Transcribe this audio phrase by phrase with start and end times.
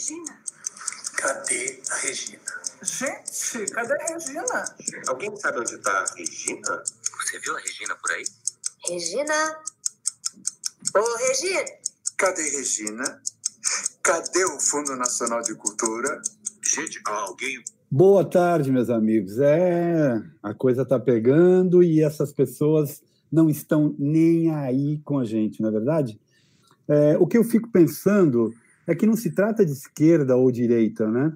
[0.00, 0.40] Regina?
[1.18, 2.40] Cadê a Regina?
[2.82, 4.64] Gente, cadê a Regina?
[5.08, 6.82] Alguém sabe onde está a Regina?
[7.20, 8.24] Você viu a Regina por aí?
[8.88, 9.58] Regina?
[10.96, 11.64] Ô, Regina?
[12.16, 13.22] Cadê Regina?
[14.02, 16.22] Cadê o Fundo Nacional de Cultura?
[16.64, 17.62] Gente, alguém.
[17.90, 19.38] Boa tarde, meus amigos.
[19.38, 25.60] É, a coisa está pegando e essas pessoas não estão nem aí com a gente,
[25.60, 26.18] não é verdade?
[26.88, 28.50] É, o que eu fico pensando
[28.90, 31.32] é que não se trata de esquerda ou direita, né?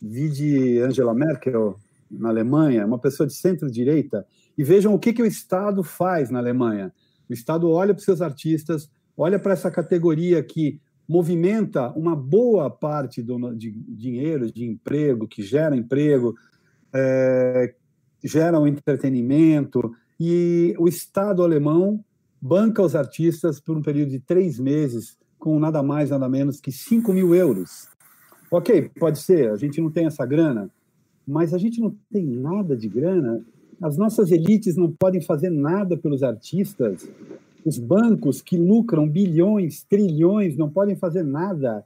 [0.00, 1.78] Vi de Angela Merkel
[2.10, 6.38] na Alemanha, uma pessoa de centro-direita, e vejam o que, que o Estado faz na
[6.38, 6.94] Alemanha.
[7.28, 12.70] O Estado olha para os seus artistas, olha para essa categoria que movimenta uma boa
[12.70, 16.34] parte do, de dinheiro, de emprego, que gera emprego,
[16.90, 17.74] é,
[18.24, 22.02] gera um entretenimento, e o Estado alemão
[22.40, 26.72] banca os artistas por um período de três meses, com nada mais, nada menos que
[26.72, 27.86] 5 mil euros.
[28.50, 30.70] Ok, pode ser, a gente não tem essa grana,
[31.28, 33.44] mas a gente não tem nada de grana.
[33.78, 37.06] As nossas elites não podem fazer nada pelos artistas.
[37.62, 41.84] Os bancos que lucram bilhões, trilhões, não podem fazer nada.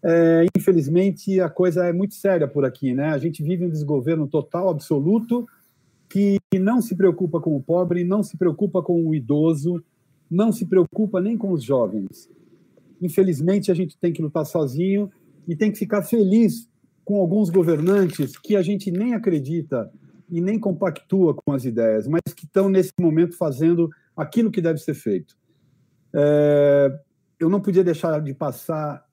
[0.00, 3.06] É, infelizmente, a coisa é muito séria por aqui, né?
[3.06, 5.44] A gente vive um desgoverno total, absoluto,
[6.08, 9.82] que não se preocupa com o pobre, não se preocupa com o idoso,
[10.30, 12.30] não se preocupa nem com os jovens.
[13.00, 15.10] Infelizmente, a gente tem que lutar sozinho
[15.48, 16.68] e tem que ficar feliz
[17.04, 19.90] com alguns governantes que a gente nem acredita
[20.30, 24.78] e nem compactua com as ideias, mas que estão nesse momento fazendo aquilo que deve
[24.78, 25.36] ser feito.
[26.14, 27.00] É,
[27.38, 29.04] eu não podia deixar de passar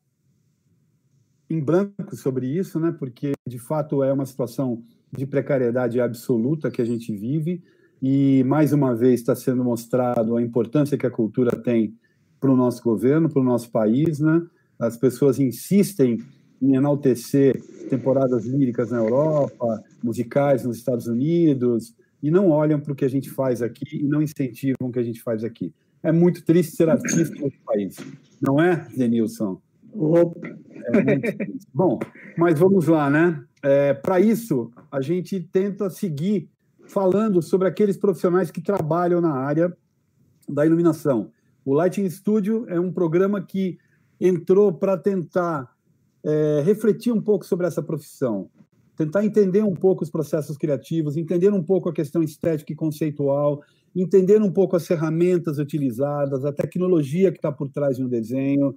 [1.50, 2.94] em branco sobre isso, né?
[2.98, 7.64] Porque de fato é uma situação de precariedade absoluta que a gente vive
[8.02, 11.96] e mais uma vez está sendo mostrado a importância que a cultura tem
[12.40, 14.42] para o nosso governo, para o nosso país, né?
[14.80, 16.20] As pessoas insistem
[16.62, 22.96] em enaltecer temporadas líricas na Europa, musicais nos Estados Unidos, e não olham para o
[22.96, 25.74] que a gente faz aqui e não incentivam o que a gente faz aqui.
[26.02, 27.98] É muito triste ser artista nesse país,
[28.42, 29.62] não é, Denilson?
[29.94, 30.48] Opa.
[30.48, 32.00] É Bom,
[32.38, 33.44] mas vamos lá, né?
[33.64, 36.50] É, Para isso, a gente tenta seguir
[36.88, 39.76] falando sobre aqueles profissionais que trabalham na área
[40.48, 41.32] da iluminação.
[41.68, 43.78] O Lighting Studio é um programa que
[44.22, 45.70] entrou para tentar
[46.24, 48.50] é, refletir um pouco sobre essa profissão,
[48.96, 53.62] tentar entender um pouco os processos criativos, entender um pouco a questão estética e conceitual,
[53.94, 58.74] entender um pouco as ferramentas utilizadas, a tecnologia que está por trás de um desenho,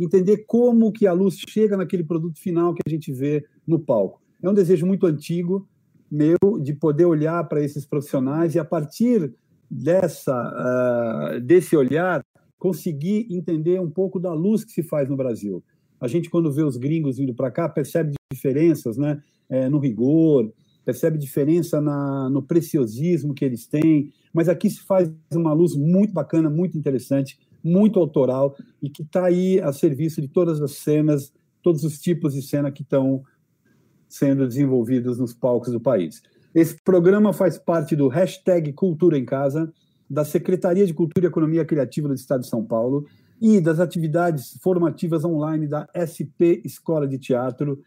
[0.00, 4.22] entender como que a luz chega naquele produto final que a gente vê no palco.
[4.42, 5.68] É um desejo muito antigo
[6.10, 9.34] meu de poder olhar para esses profissionais e a partir
[9.74, 10.32] dessa
[11.36, 12.24] uh, desse olhar
[12.58, 15.62] conseguir entender um pouco da luz que se faz no Brasil.
[16.00, 20.52] A gente quando vê os gringos vindo para cá percebe diferenças, né, é, no rigor,
[20.84, 26.12] percebe diferença na, no preciosismo que eles têm, mas aqui se faz uma luz muito
[26.12, 31.32] bacana, muito interessante, muito autoral e que está aí a serviço de todas as cenas,
[31.62, 33.22] todos os tipos de cena que estão
[34.08, 36.22] sendo desenvolvidos nos palcos do país.
[36.54, 39.72] Esse programa faz parte do hashtag Cultura em Casa,
[40.08, 43.06] da Secretaria de Cultura e Economia Criativa do Estado de São Paulo
[43.40, 47.82] e das atividades formativas online da SP Escola de Teatro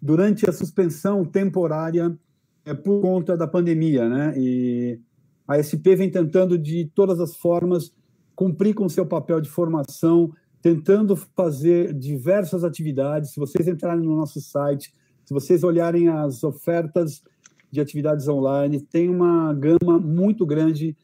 [0.00, 2.16] durante a suspensão temporária
[2.64, 4.34] é, por conta da pandemia, né?
[4.36, 4.98] E
[5.46, 7.92] a SP vem tentando de todas as formas
[8.34, 10.32] cumprir com seu papel de formação,
[10.62, 13.32] tentando fazer diversas atividades.
[13.32, 14.94] Se vocês entrarem no nosso site,
[15.24, 17.22] se vocês olharem as ofertas
[17.70, 20.96] de atividades online, tem uma gama muito grande.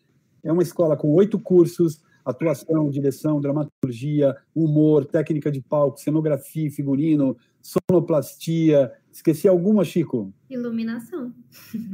[0.43, 7.37] É uma escola com oito cursos: atuação, direção, dramaturgia, humor, técnica de palco, cenografia, figurino,
[7.63, 8.93] sonoplastia.
[9.13, 10.33] Esqueci alguma, Chico?
[10.51, 11.33] Iluminação.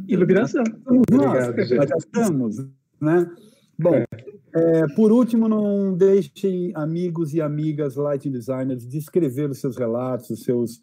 [0.08, 0.64] Iluminação.
[1.10, 2.56] Nós, nós já estamos,
[3.00, 3.30] né?
[3.78, 4.06] Bom, é.
[4.54, 10.42] É, por último, não deixem amigos e amigas lighting designers descrever os seus relatos, os
[10.42, 10.82] seus,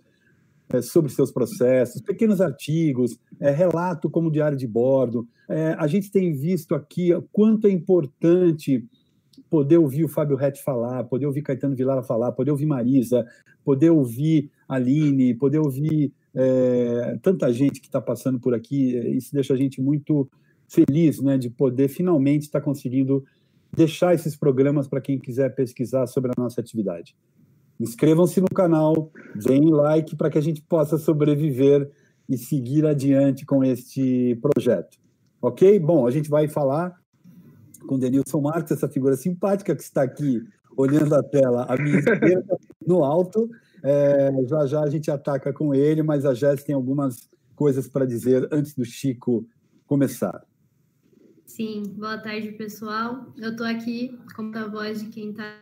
[0.72, 5.28] é, sobre seus processos, pequenos artigos, é, relato como diário de bordo.
[5.50, 8.86] É, a gente tem visto aqui quanto é importante
[9.50, 13.26] poder ouvir o Fábio Rett falar, poder ouvir Caetano Vilara falar, poder ouvir Marisa,
[13.66, 18.96] poder ouvir Aline, poder ouvir é, tanta gente que está passando por aqui.
[19.16, 20.30] Isso deixa a gente muito
[20.68, 23.26] feliz né, de poder finalmente estar tá conseguindo
[23.76, 27.16] deixar esses programas para quem quiser pesquisar sobre a nossa atividade.
[27.80, 31.90] Inscrevam-se no canal, deem like para que a gente possa sobreviver
[32.28, 34.98] e seguir adiante com este projeto.
[35.42, 35.80] Ok?
[35.80, 36.94] Bom, a gente vai falar
[37.88, 40.44] com Denilson Marques, essa figura simpática que está aqui
[40.76, 43.50] olhando a tela à minha esquerda, no alto.
[43.82, 48.06] É, já já a gente ataca com ele, mas a Jéssica tem algumas coisas para
[48.06, 49.48] dizer antes do Chico
[49.88, 50.46] começar.
[51.46, 53.34] Sim, boa tarde, pessoal.
[53.38, 55.58] Eu estou aqui como a voz de quem está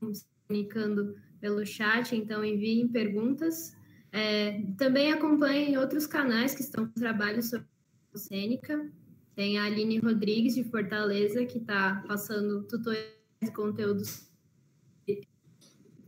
[0.00, 3.76] comunicando pelo chat, então enviem perguntas.
[4.12, 7.66] É, também acompanhem outros canais que estão com trabalho sobre
[8.14, 8.90] cênica.
[9.34, 13.12] Tem a Aline Rodrigues, de Fortaleza, que está passando tutoriais
[13.42, 14.26] e conteúdos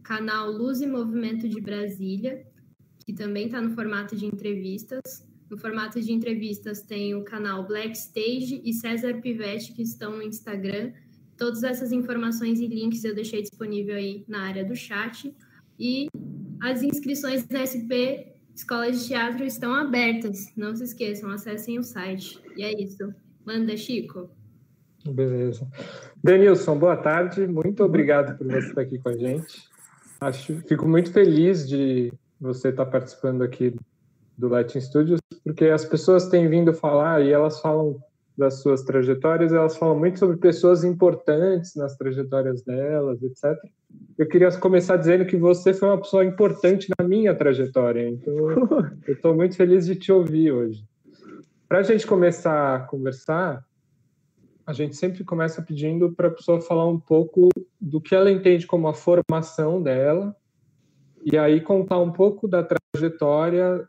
[0.09, 2.47] canal Luz e Movimento de Brasília,
[3.05, 5.29] que também está no formato de entrevistas.
[5.51, 10.23] No formato de entrevistas tem o canal Black Stage e César Pivete, que estão no
[10.23, 10.95] Instagram.
[11.39, 15.33] Todas essas informações e links eu deixei disponível aí na área do chat.
[15.79, 16.09] E
[16.61, 20.53] as inscrições da SP Escola de Teatro estão abertas.
[20.57, 22.43] Não se esqueçam, acessem o site.
[22.57, 23.15] E é isso.
[23.47, 24.29] Manda, Chico.
[25.07, 25.67] Beleza.
[26.23, 27.47] Denilson, boa tarde.
[27.47, 29.63] Muito obrigado por você estar aqui com a gente.
[30.21, 33.73] Acho, fico muito feliz de você estar participando aqui
[34.37, 38.03] do Latin Studios, porque as pessoas têm vindo falar e elas falam
[38.39, 43.59] das suas trajetórias, elas falam muito sobre pessoas importantes nas trajetórias delas, etc.
[44.17, 48.33] Eu queria começar dizendo que você foi uma pessoa importante na minha trajetória, então
[49.09, 50.85] eu estou muito feliz de te ouvir hoje.
[51.69, 53.65] Para a gente começar a conversar,
[54.65, 57.49] a gente sempre começa pedindo para a pessoa falar um pouco
[57.81, 60.35] do que ela entende como a formação dela,
[61.25, 63.85] e aí contar um pouco da trajetória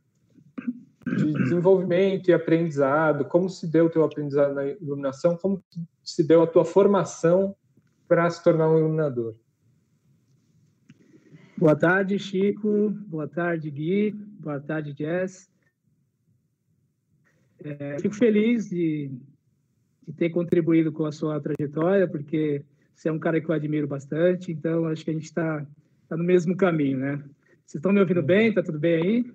[1.16, 5.64] de desenvolvimento e aprendizado, como se deu o teu aprendizado na iluminação, como
[6.04, 7.56] se deu a tua formação
[8.08, 9.36] para se tornar um iluminador.
[11.58, 12.90] Boa tarde, Chico.
[13.08, 14.12] Boa tarde, Gui.
[14.12, 15.50] Boa tarde, Jess.
[17.62, 19.12] É, fico feliz de,
[20.08, 22.64] de, ter contribuído com a sua trajetória, porque
[22.96, 25.66] você é um cara que eu admiro bastante, então acho que a gente está
[26.08, 27.18] tá no mesmo caminho, né?
[27.66, 28.54] Vocês estão me ouvindo bem?
[28.54, 29.34] Tá tudo bem aí?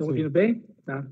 [0.00, 0.64] Estão ouvindo bem?
[0.86, 1.06] Tá.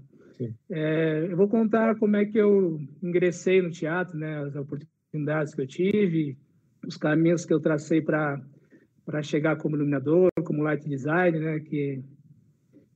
[0.70, 5.60] É, eu vou contar como é que eu ingressei no teatro, né, as oportunidades que
[5.60, 6.38] eu tive,
[6.86, 8.40] os caminhos que eu tracei para
[9.04, 12.02] para chegar como iluminador, como light design, né, que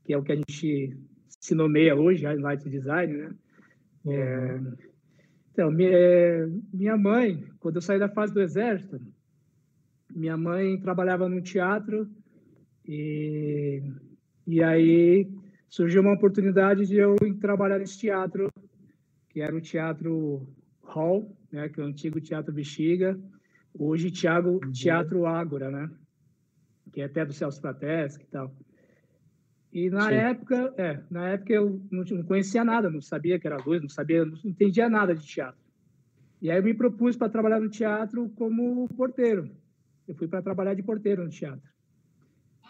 [0.05, 0.97] que é o que a gente
[1.29, 3.35] se nomeia hoje, light design, né?
[4.05, 4.13] Uhum.
[4.13, 4.61] É,
[5.53, 8.99] então, minha, é, minha mãe, quando eu saí da fase do exército,
[10.11, 12.09] minha mãe trabalhava no teatro
[12.87, 13.83] e
[14.47, 15.42] e aí
[15.73, 18.53] surgiu uma oportunidade de eu trabalhar nesse teatro,
[19.31, 20.47] que era o Teatro
[20.83, 23.19] Hall, né, que é o antigo Teatro Bexiga,
[23.73, 24.71] hoje Teatro, uhum.
[24.71, 25.91] teatro Ágora, né,
[26.93, 28.55] que é até do Celso Prateschi e tal.
[29.73, 30.15] E na Sim.
[30.15, 33.89] época, é, na época eu não, não, conhecia nada, não sabia que era luz, não
[33.89, 35.63] sabia, não entendia nada de teatro.
[36.43, 39.51] E aí eu me propus para trabalhar no teatro como porteiro.
[40.07, 41.67] Eu fui para trabalhar de porteiro no teatro.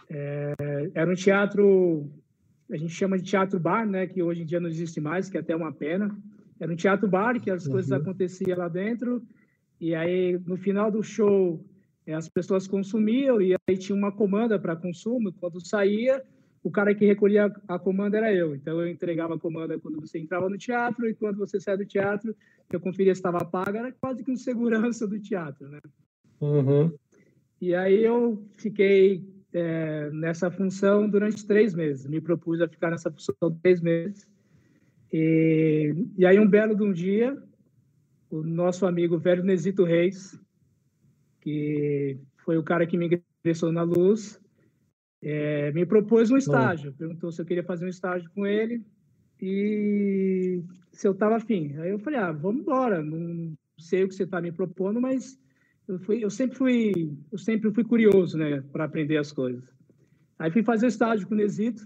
[0.09, 0.55] É,
[0.95, 2.22] era um teatro
[2.73, 5.37] a gente chama de teatro bar, né, que hoje em dia não existe mais, que
[5.37, 6.17] é até uma pena.
[6.59, 7.73] Era um teatro bar que as uhum.
[7.73, 9.23] coisas aconteciam lá dentro
[9.79, 11.63] e aí no final do show
[12.07, 15.33] eh, as pessoas consumiam e aí tinha uma comanda para consumo.
[15.35, 16.23] Quando saía,
[16.63, 18.55] o cara que recolhia a comanda era eu.
[18.55, 21.85] Então eu entregava a comanda quando você entrava no teatro e quando você saia do
[21.85, 22.35] teatro,
[22.73, 25.81] eu conferia se estava paga, era quase que um segurança do teatro, né?
[26.41, 26.91] Uhum.
[27.61, 32.07] E aí eu fiquei é, nessa função durante três meses.
[32.07, 34.29] Me propus a ficar nessa função três meses.
[35.13, 37.37] E, e aí, um belo de um dia,
[38.31, 40.39] o nosso amigo Velho Nesito Reis,
[41.41, 44.41] que foi o cara que me ingressou na luz,
[45.23, 46.95] é, me propôs um estágio.
[46.95, 48.83] Perguntou se eu queria fazer um estágio com ele
[49.41, 51.77] e se eu estava afim.
[51.79, 53.03] Aí eu falei, ah, vamos embora.
[53.03, 55.39] Não sei o que você está me propondo, mas
[55.93, 59.65] eu, fui, eu sempre fui eu sempre fui curioso né para aprender as coisas
[60.39, 61.85] aí fui fazer estágio com o Nesito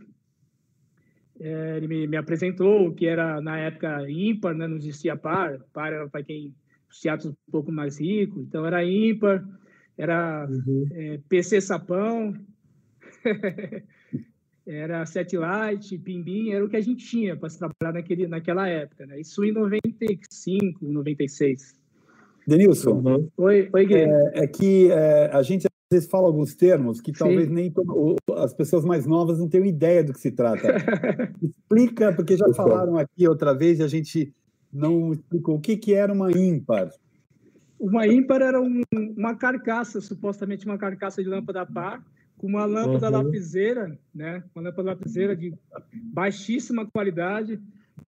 [1.39, 5.93] é, ele me, me apresentou que era na época ímpar né não existia par par
[5.93, 6.55] era para quem
[6.89, 9.45] os teatros um pouco mais ricos então era ímpar
[9.99, 10.87] era uhum.
[10.93, 12.35] é, PC sapão
[14.67, 19.07] era Satellite, Pimbim, era o que a gente tinha para se trabalhar naquele, naquela época,
[19.07, 19.21] né?
[19.21, 21.86] Isso em 95, 96.
[22.47, 23.29] Denilson, uhum.
[23.37, 27.49] oi, oi é, é, que é, a gente às vezes fala alguns termos que talvez
[27.49, 27.55] Sim.
[27.55, 27.75] nem
[28.37, 30.69] as pessoas mais novas não tenham ideia do que se trata.
[31.43, 34.33] Explica, porque já falaram aqui outra vez e a gente
[34.73, 36.91] não explicou o que, que era uma ímpar.
[37.79, 38.83] Uma ímpar era um,
[39.17, 42.05] uma carcaça, supostamente uma carcaça de lâmpada par,
[42.39, 43.25] com uma lâmpada uhum.
[43.25, 44.43] lapiseira, né?
[44.55, 45.53] Uma lâmpada lapiseira de
[46.13, 47.61] baixíssima qualidade,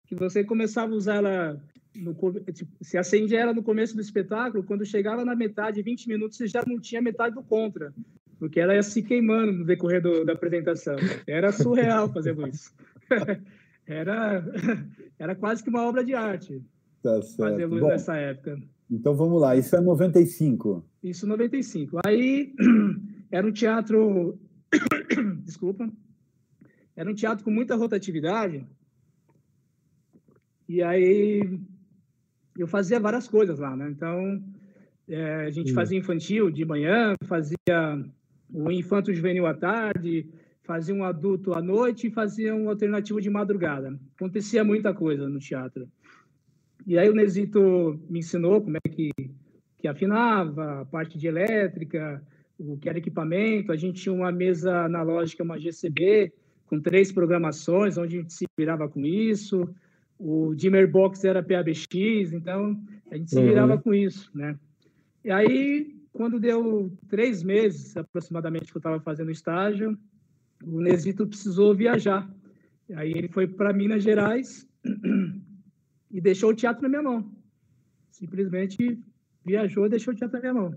[0.05, 1.61] que você começava a usar ela
[1.97, 2.13] no,
[2.53, 6.47] tipo, se acendia ela no começo do espetáculo, quando chegava na metade, 20 minutos, você
[6.47, 7.93] já não tinha metade do contra.
[8.39, 10.95] porque ela ia se queimando no decorrer do, da apresentação.
[11.25, 12.73] Era surreal fazendo isso.
[13.87, 14.43] era,
[15.17, 16.61] era quase que uma obra de arte
[17.01, 18.61] Tá fazer luz Bom, nessa época.
[18.89, 20.83] então vamos lá, isso é 95.
[21.03, 21.99] Isso em 95.
[22.05, 22.53] Aí
[23.31, 24.37] era um teatro.
[25.45, 25.89] Desculpa.
[26.95, 28.65] Era um teatro com muita rotatividade.
[30.67, 31.41] E aí
[32.57, 33.89] eu fazia várias coisas lá, né?
[33.89, 34.41] Então
[35.07, 35.75] é, a gente Hum.
[35.75, 38.03] fazia infantil de manhã, fazia
[38.51, 40.27] o infanto juvenil à tarde,
[40.63, 43.97] fazia um adulto à noite e fazia um alternativo de madrugada.
[44.15, 45.87] Acontecia muita coisa no teatro.
[46.85, 49.09] E aí o Nesito me ensinou como é que,
[49.77, 52.21] que afinava, a parte de elétrica,
[52.57, 53.71] o que era equipamento.
[53.71, 56.31] A gente tinha uma mesa analógica, uma GCB,
[56.65, 59.69] com três programações, onde a gente se virava com isso.
[60.19, 62.79] O Dimmer Box era PABX, então
[63.11, 63.45] a gente se Uhum.
[63.47, 64.57] virava com isso, né?
[65.23, 69.97] E aí, quando deu três meses aproximadamente que eu estava fazendo estágio,
[70.63, 72.27] o Nesito precisou viajar.
[72.95, 74.67] Aí ele foi para Minas Gerais
[76.11, 77.31] e deixou o teatro na minha mão.
[78.11, 78.97] Simplesmente
[79.45, 80.75] viajou e deixou o teatro na minha mão.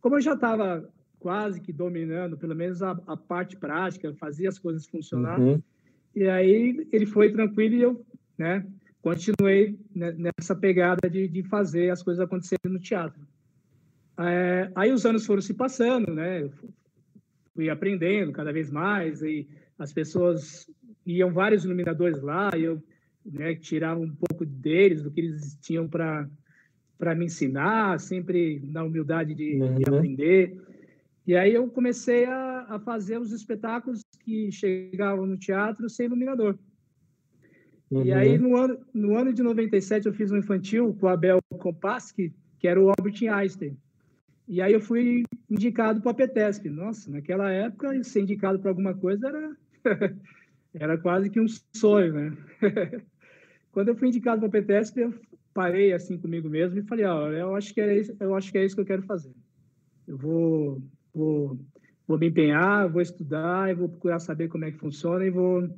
[0.00, 0.86] Como eu já estava
[1.18, 5.60] quase que dominando, pelo menos a, a parte prática, fazia as coisas funcionar, Uhum.
[6.14, 8.04] e aí ele foi tranquilo e eu,
[8.38, 8.66] né,
[9.02, 13.26] continuei ne- nessa pegada de, de fazer as coisas acontecerem no teatro.
[14.18, 16.42] É, aí os anos foram se passando, né?
[16.42, 16.72] Eu fu-
[17.54, 19.46] fui aprendendo cada vez mais e
[19.78, 20.68] as pessoas
[21.04, 22.82] iam vários iluminadores lá e eu
[23.24, 26.28] né, tirava um pouco deles do que eles tinham para
[26.98, 29.96] para me ensinar, sempre na humildade de, de Uhum.
[29.98, 30.58] aprender.
[31.26, 36.58] E aí eu comecei a, a fazer os espetáculos que chegavam no teatro sem iluminador.
[37.90, 38.16] E Uhum.
[38.16, 42.34] aí, no ano, no ano de 97, eu fiz um infantil com o Abel Kopaski,
[42.58, 43.76] que era o Albert Einstein.
[44.48, 46.68] E aí eu fui indicado para a PETESP.
[46.68, 49.56] Nossa, naquela época, ser indicado para alguma coisa era,
[50.74, 52.36] era quase que um sonho, né?
[53.72, 55.14] Quando eu fui indicado para a PETESP, eu
[55.52, 58.58] parei assim comigo mesmo e falei, ó, eu acho que é isso, eu acho que
[58.58, 59.32] é isso que eu quero fazer.
[60.06, 60.82] Eu vou,
[61.14, 61.58] vou,
[62.06, 65.68] vou me empenhar, vou estudar, eu vou procurar saber como é que funciona e vou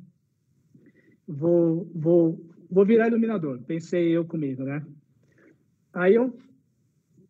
[1.29, 4.83] vou, vou, vou virar iluminador, pensei eu comigo, né?
[5.93, 6.35] Aí eu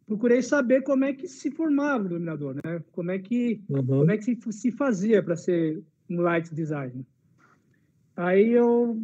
[0.07, 2.81] procurei saber como é que se formava o iluminador, né?
[2.93, 3.85] Como é que, Uhum.
[3.85, 7.05] como é que se, se fazia para ser um light design.
[8.15, 9.01] Aí eu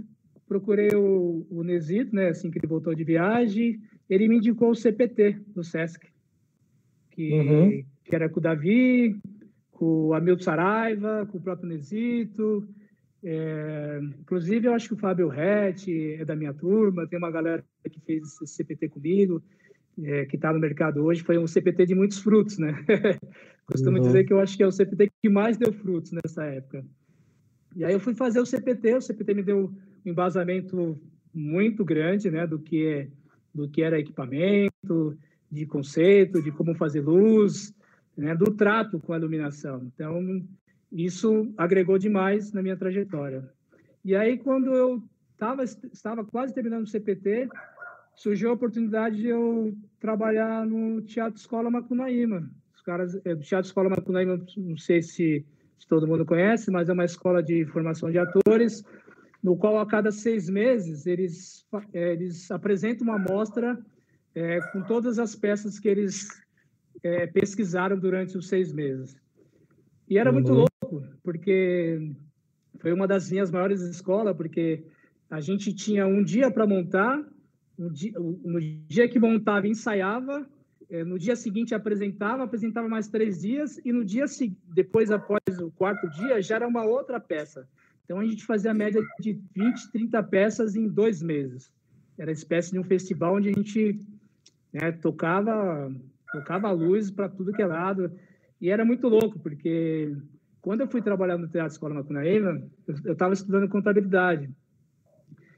[0.47, 2.29] procurei o, o Nesito, né?
[2.29, 6.07] Assim que ele voltou de viagem, ele me indicou o CPT do Sesc,
[7.11, 7.83] que, Uhum.
[8.03, 9.19] que era com o Davi,
[9.71, 12.67] com o Hamilton Saraiva, com o próprio Nesito,
[13.27, 17.65] é, inclusive, eu acho que o Fábio Rett é da minha turma, tem uma galera
[17.91, 19.41] que fez esse CPT comigo,
[20.03, 21.23] é, que está no mercado hoje.
[21.23, 22.73] Foi um CPT de muitos frutos, né?
[23.65, 24.03] Costumo Uhum.
[24.03, 26.85] dizer que eu acho que é o CPT que mais deu frutos nessa época.
[27.75, 29.73] E aí eu fui fazer o CPT, o CPT me deu
[30.05, 31.01] um embasamento
[31.33, 33.07] muito grande, né, do que é,
[33.53, 35.17] do que era equipamento,
[35.51, 37.73] de conceito, de como fazer luz,
[38.15, 39.81] né, do trato com a iluminação.
[39.93, 40.45] Então,
[40.91, 43.49] isso agregou demais na minha trajetória.
[44.03, 45.03] E aí, quando eu
[45.37, 47.49] tava, estava quase terminando o CPT,
[48.15, 52.49] surgiu a oportunidade de eu trabalhar no Teatro Escola Macunaíma.
[52.73, 55.45] Os caras, é, Teatro Escola Macunaíma, não sei se,
[55.77, 58.83] se todo mundo conhece, mas é uma escola de formação de atores,
[59.43, 63.77] no qual a cada seis meses eles, é, eles apresentam uma mostra
[64.33, 66.27] é, com todas as peças que eles
[67.03, 69.15] é, pesquisaram durante os seis meses.
[70.09, 70.65] E era muito Uhum.
[70.81, 72.11] louco, porque
[72.79, 74.83] foi uma das minhas maiores escolas, porque
[75.29, 77.23] a gente tinha um dia para montar,
[77.77, 80.47] um dia, no dia que montava, ensaiava,
[80.89, 84.25] eh, no dia seguinte apresentava, apresentava mais três dias, e no dia
[84.73, 87.67] depois, após o quarto dia, já era uma outra peça.
[88.03, 91.71] Então, a gente fazia a média de 20, 30 peças em dois meses.
[92.17, 93.99] Era espécie de um festival onde a gente
[94.71, 95.91] né, tocava,
[96.31, 98.11] tocava luz para tudo que é lado.
[98.61, 100.15] E era muito louco, porque
[100.61, 102.61] quando eu fui trabalhar no Teatro Escola Macunaíma,
[103.03, 104.49] eu estava estudando contabilidade.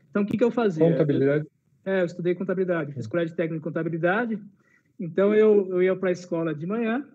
[0.10, 0.90] Então, o que, que eu fazia?
[0.90, 1.48] Contabilidade.
[1.86, 4.40] É, eu estudei contabilidade, fiz colégio técnico de contabilidade.
[5.00, 7.08] Então, eu, eu ia para a escola de manhã,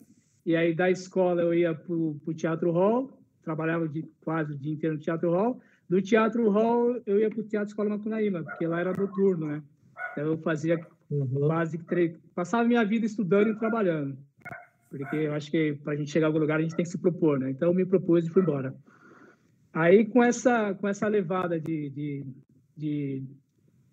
[0.47, 4.73] e aí da escola eu ia para o Teatro Hall, trabalhava de, quase o dia
[4.73, 5.61] inteiro no Teatro Hall.
[5.89, 9.63] Do Teatro Hall, eu ia para o Teatro Escola Macunaíma, porque lá era noturno, né?
[10.13, 11.47] Então, eu fazia Uhum.
[11.47, 14.17] quase tre- passava minha vida estudando e trabalhando.
[14.93, 16.91] Porque eu acho que para a gente chegar a algum lugar, a gente tem que
[16.91, 17.51] se propor, né?
[17.51, 18.75] Então, eu me propus e fui embora.
[19.73, 22.27] Aí, com essa, com essa levada de, de,
[22.77, 23.23] de,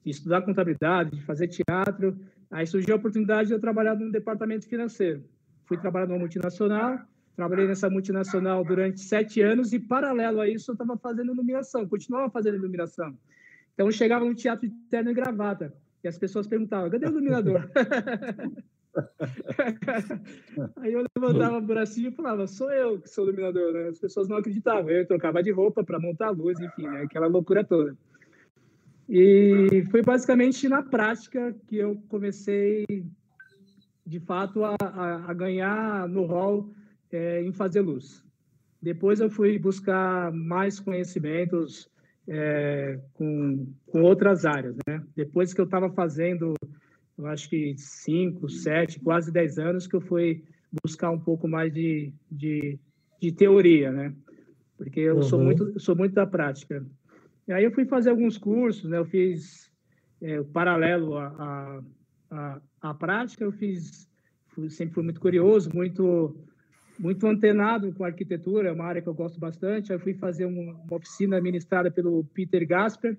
[0.03, 2.19] de estudar contabilidade, de fazer teatro,
[2.51, 5.23] aí surgiu a oportunidade de eu trabalhar num departamento financeiro.
[5.65, 6.99] Fui trabalhar numa multinacional,
[7.33, 12.29] trabalhei nessa multinacional durante sete anos e, paralelo a isso, eu estava fazendo iluminação, continuava
[12.29, 13.17] fazendo iluminação.
[13.73, 17.09] Então, eu chegava no teatro de terno e gravata e as pessoas perguntavam, cadê o
[17.09, 17.69] iluminador?
[20.77, 23.89] Aí eu levantava o bracinho e falava, sou eu que sou iluminador, né?
[23.89, 24.89] As pessoas não acreditavam.
[24.89, 27.03] Eu trocava de roupa para montar a luz, enfim, né?
[27.03, 27.95] aquela loucura toda.
[29.07, 32.85] E foi basicamente na prática que eu comecei,
[34.05, 36.71] de fato, a, a, ganhar no rol
[37.11, 38.23] é, em fazer luz.
[38.81, 41.89] Depois eu fui buscar mais conhecimentos
[42.27, 45.03] é, com, com outras áreas, né?
[45.15, 46.53] Depois que eu estava fazendo
[47.19, 50.41] eu acho que cinco, sete, quase dez anos que eu fui
[50.81, 52.79] buscar um pouco mais de, de,
[53.21, 54.13] de teoria, né?
[54.77, 55.23] Porque eu uhum.
[55.23, 56.85] sou muito sou muito da prática.
[57.45, 58.97] E aí eu fui fazer alguns cursos, né?
[58.97, 59.69] Eu fiz
[60.21, 61.83] é, paralelo à,
[62.31, 64.07] à, à, prática, eu fiz
[64.47, 66.33] fui, sempre fui muito curioso, muito
[66.97, 69.91] muito antenado com arquitetura, é uma área que eu gosto bastante.
[69.91, 73.17] Aí fui fazer uma, uma oficina ministrada pelo Peter Gasper,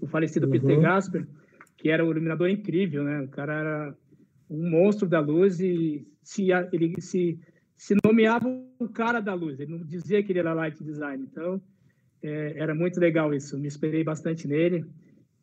[0.00, 0.52] o falecido uhum.
[0.52, 1.26] Peter Gasper
[1.86, 3.20] que era um iluminador incrível, né?
[3.20, 3.96] O cara era
[4.50, 7.38] um monstro da luz e se, ele se,
[7.76, 8.48] se nomeava
[8.80, 11.22] o cara da luz, ele não dizia que ele era light design.
[11.30, 11.62] Então,
[12.20, 13.56] é, era muito legal isso.
[13.56, 14.84] Me esperei bastante nele,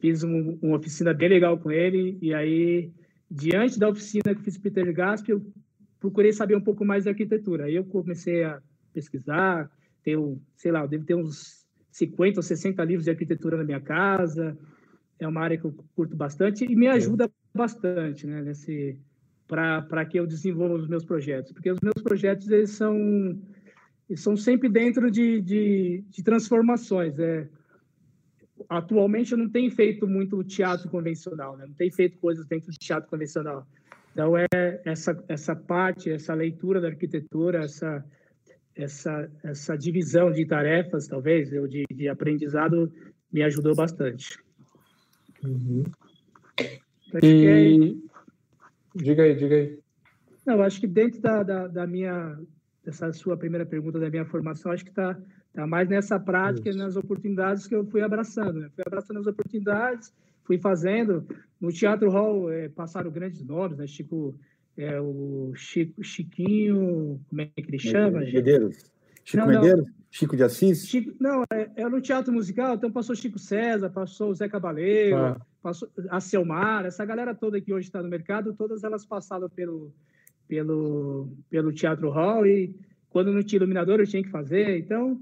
[0.01, 2.91] fiz um, uma oficina bem legal com ele, e aí,
[3.31, 5.41] diante da oficina que fiz Peter Gasp, eu
[5.97, 7.65] procurei saber um pouco mais de arquitetura.
[7.65, 9.71] Aí eu comecei a pesquisar,
[10.03, 13.79] tenho, sei lá, eu devo ter uns 50 ou 60 livros de arquitetura na minha
[13.79, 14.57] casa,
[15.23, 18.97] é uma área que eu curto bastante e me ajuda bastante, né, nesse
[19.47, 23.39] para que eu desenvolva os meus projetos, porque os meus projetos eles são
[24.09, 27.17] eles são sempre dentro de, de, de transformações.
[27.19, 27.47] É,
[28.67, 31.65] atualmente eu não tenho feito muito teatro convencional, né?
[31.67, 33.67] não tenho feito coisas dentro de teatro convencional.
[34.11, 34.47] Então é
[34.85, 38.03] essa essa parte, essa leitura da arquitetura, essa
[38.75, 42.91] essa essa divisão de tarefas, talvez, ou de, de aprendizado,
[43.31, 44.37] me ajudou bastante.
[45.43, 45.83] Uhum.
[47.21, 47.97] E...
[48.95, 49.79] Diga aí, diga aí.
[50.45, 52.37] Não, acho que dentro da, da, da, minha,
[52.83, 55.17] dessa sua primeira pergunta da minha formação, acho que está
[55.53, 58.59] tá mais nessa prática e nas oportunidades que eu fui abraçando.
[58.59, 58.69] Né?
[58.75, 61.25] Fui abraçando as oportunidades, fui fazendo.
[61.59, 63.87] No Teatro Hall é, passaram grandes nomes, né?
[63.87, 64.35] Chico,
[64.77, 68.19] é, o Chico, Chiquinho, como é que ele chama?
[68.19, 68.91] Medeiros.
[69.23, 69.85] Chico Medeiros?
[70.11, 70.87] Chico de Assis?
[70.87, 75.17] Chico, não, é, é, no teatro musical, então passou Chico César, passou o Zé Cabaleiro,
[75.17, 75.41] ah.
[75.61, 79.91] passou a Selmar, essa galera toda que hoje está no mercado, todas elas passaram pelo,
[80.47, 82.75] pelo, pelo Teatro Hall e
[83.09, 84.77] quando não tinha iluminador eu tinha que fazer.
[84.77, 85.19] Então,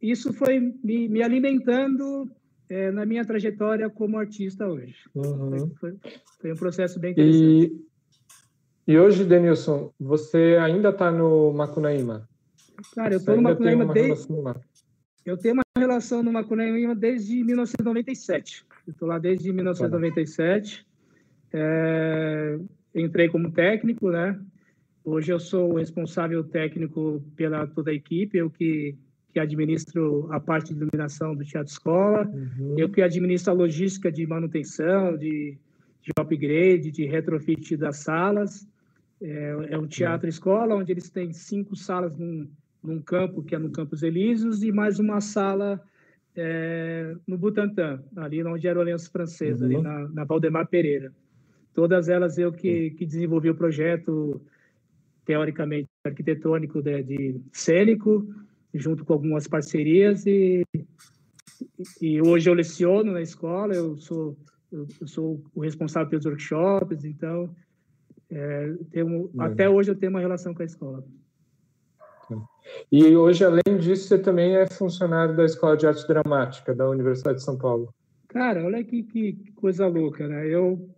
[0.00, 2.30] isso foi me, me alimentando
[2.68, 4.96] é, na minha trajetória como artista hoje.
[5.14, 5.70] Uhum.
[5.78, 5.94] Foi,
[6.40, 7.84] foi, um processo bem interessante.
[8.86, 12.26] E, e hoje, Denilson, você ainda está no Macunaíma?
[12.94, 14.28] Cara, eu estou no Macunaíma desde.
[15.24, 18.64] Eu tenho uma relação no Macunaíma desde 1997.
[18.86, 20.86] Estou lá desde 1997.
[21.52, 22.58] É,
[22.94, 24.38] entrei como técnico, né?
[25.04, 28.96] Hoje eu sou o responsável técnico pela toda a equipe, eu que,
[29.32, 32.74] que administro a parte de iluminação do Teatro Escola, uhum.
[32.78, 35.58] eu que administro a logística de manutenção, de,
[36.00, 38.66] de upgrade, de retrofit das salas.
[39.20, 42.48] É, é um teatro escola onde eles têm cinco salas num,
[42.84, 45.82] num campo que é no Campos Elíseos e mais uma sala
[46.36, 49.72] é, no Butantã, ali onde era o Aliança Francesa, uhum.
[49.72, 51.12] ali na, na, Valdemar Pereira.
[51.72, 54.40] Todas elas eu que, que desenvolvi o projeto,
[55.24, 58.28] teoricamente, arquitetônico de, de cênico,
[58.72, 60.62] junto com algumas parcerias e,
[62.02, 64.36] e hoje eu leciono na escola, eu sou,
[64.70, 67.54] eu, eu sou o responsável pelos workshops, então
[68.28, 71.04] é, tenho, até hoje eu tenho uma relação com a escola.
[72.90, 77.38] E hoje, além disso, você também é funcionário da Escola de Arte Dramática da Universidade
[77.38, 77.92] de São Paulo.
[78.28, 80.48] Cara, olha que, que coisa louca, né?
[80.48, 80.88] Eu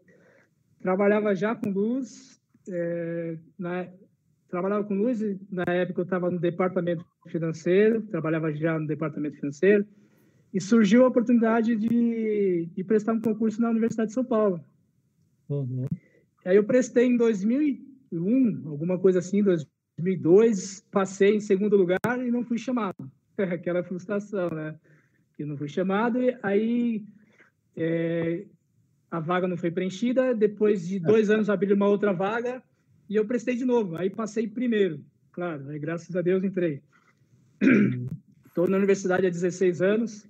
[0.81, 3.89] trabalhava já com luz, é, na,
[4.49, 9.87] trabalhava com luz, na época eu estava no departamento financeiro, trabalhava já no departamento financeiro,
[10.53, 14.61] e surgiu a oportunidade de, de prestar um concurso na Universidade de São Paulo.
[15.49, 15.87] Uhum.
[16.45, 19.43] Aí eu prestei em 2001, alguma coisa assim,
[19.99, 23.11] 2002, passei em segundo lugar e não fui chamado.
[23.39, 24.75] Aquela frustração, né?
[25.37, 26.21] Que não fui chamado.
[26.23, 27.05] E aí
[27.77, 28.45] é,
[29.11, 30.35] a vaga não foi preenchida.
[30.35, 32.63] Depois de dois anos abriu uma outra vaga
[33.09, 33.97] e eu prestei de novo.
[33.97, 35.01] Aí passei primeiro,
[35.33, 35.65] claro.
[35.81, 36.83] Graças a Deus entrei.
[38.47, 40.27] Estou na universidade há 16 anos.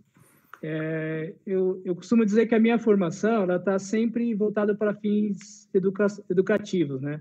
[0.62, 5.68] É, eu, eu costumo dizer que a minha formação ela está sempre voltada para fins
[5.72, 7.20] educa educativos, né?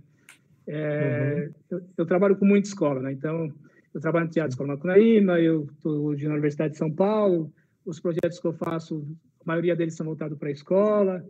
[0.68, 1.54] É, uhum.
[1.78, 3.12] eu, eu, trabalho com muita escola, né?
[3.12, 3.54] Então,
[3.94, 7.54] eu trabalho no Teatro Escola Macunaíma, eu estou na Universidade de São Paulo,
[7.86, 9.06] os projetos que eu faço,
[9.42, 11.26] a maioria deles são voltados para a escola.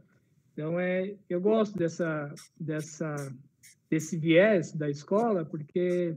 [0.53, 3.15] Então, é, eu gosto dessa, dessa,
[3.89, 6.15] desse viés da escola, porque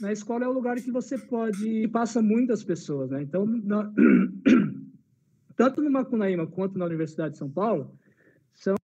[0.00, 3.22] na escola é o lugar que você pode passa muitas pessoas, né?
[3.22, 3.92] Então, na,
[5.56, 7.92] tanto no Macunaíma quanto na Universidade de São Paulo,
[8.54, 8.76] são,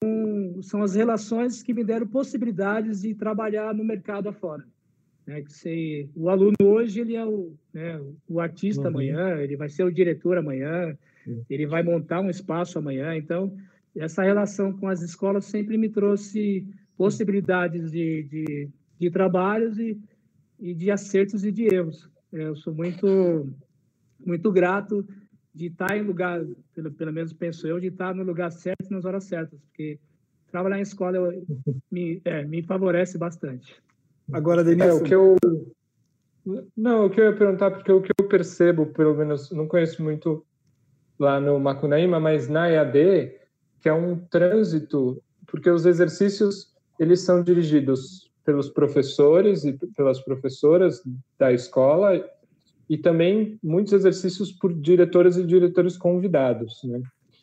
[0.61, 4.63] são as relações que me deram possibilidades de trabalhar no mercado afora.
[5.25, 5.41] Né?
[5.41, 8.87] Que se, o aluno hoje ele é o, né, o artista uhum.
[8.87, 10.97] amanhã, ele vai ser o diretor amanhã,
[11.49, 13.15] ele vai montar um espaço amanhã.
[13.15, 13.55] Então,
[13.95, 19.99] essa relação com as escolas sempre me trouxe possibilidades de, de, de trabalhos e,
[20.59, 22.09] e de acertos e de erros.
[22.31, 23.47] Eu sou muito
[24.25, 25.05] muito grato
[25.53, 29.05] de estar em lugar, pelo, pelo menos penso eu, de estar no lugar certo nas
[29.05, 29.99] horas certas, porque
[30.51, 31.45] trabalhar em escola eu,
[31.91, 33.75] me, é, me favorece bastante.
[34.31, 34.97] Agora, Denilson...
[34.97, 35.35] É, o que eu...
[36.75, 40.03] Não, o que eu ia perguntar, porque o que eu percebo, pelo menos, não conheço
[40.03, 40.45] muito
[41.17, 43.33] lá no Macunaíma, mas na EAD,
[43.79, 51.01] que é um trânsito, porque os exercícios, eles são dirigidos pelos professores e pelas professoras
[51.39, 52.21] da escola
[52.89, 57.01] e também muitos exercícios por diretoras e diretores convidados, né?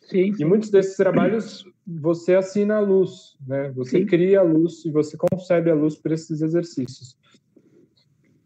[0.09, 0.43] Sim, sim.
[0.43, 3.71] E muitos desses trabalhos você assina a luz, né?
[3.71, 4.05] Você sim.
[4.05, 7.17] cria a luz e você concebe a luz para esses exercícios.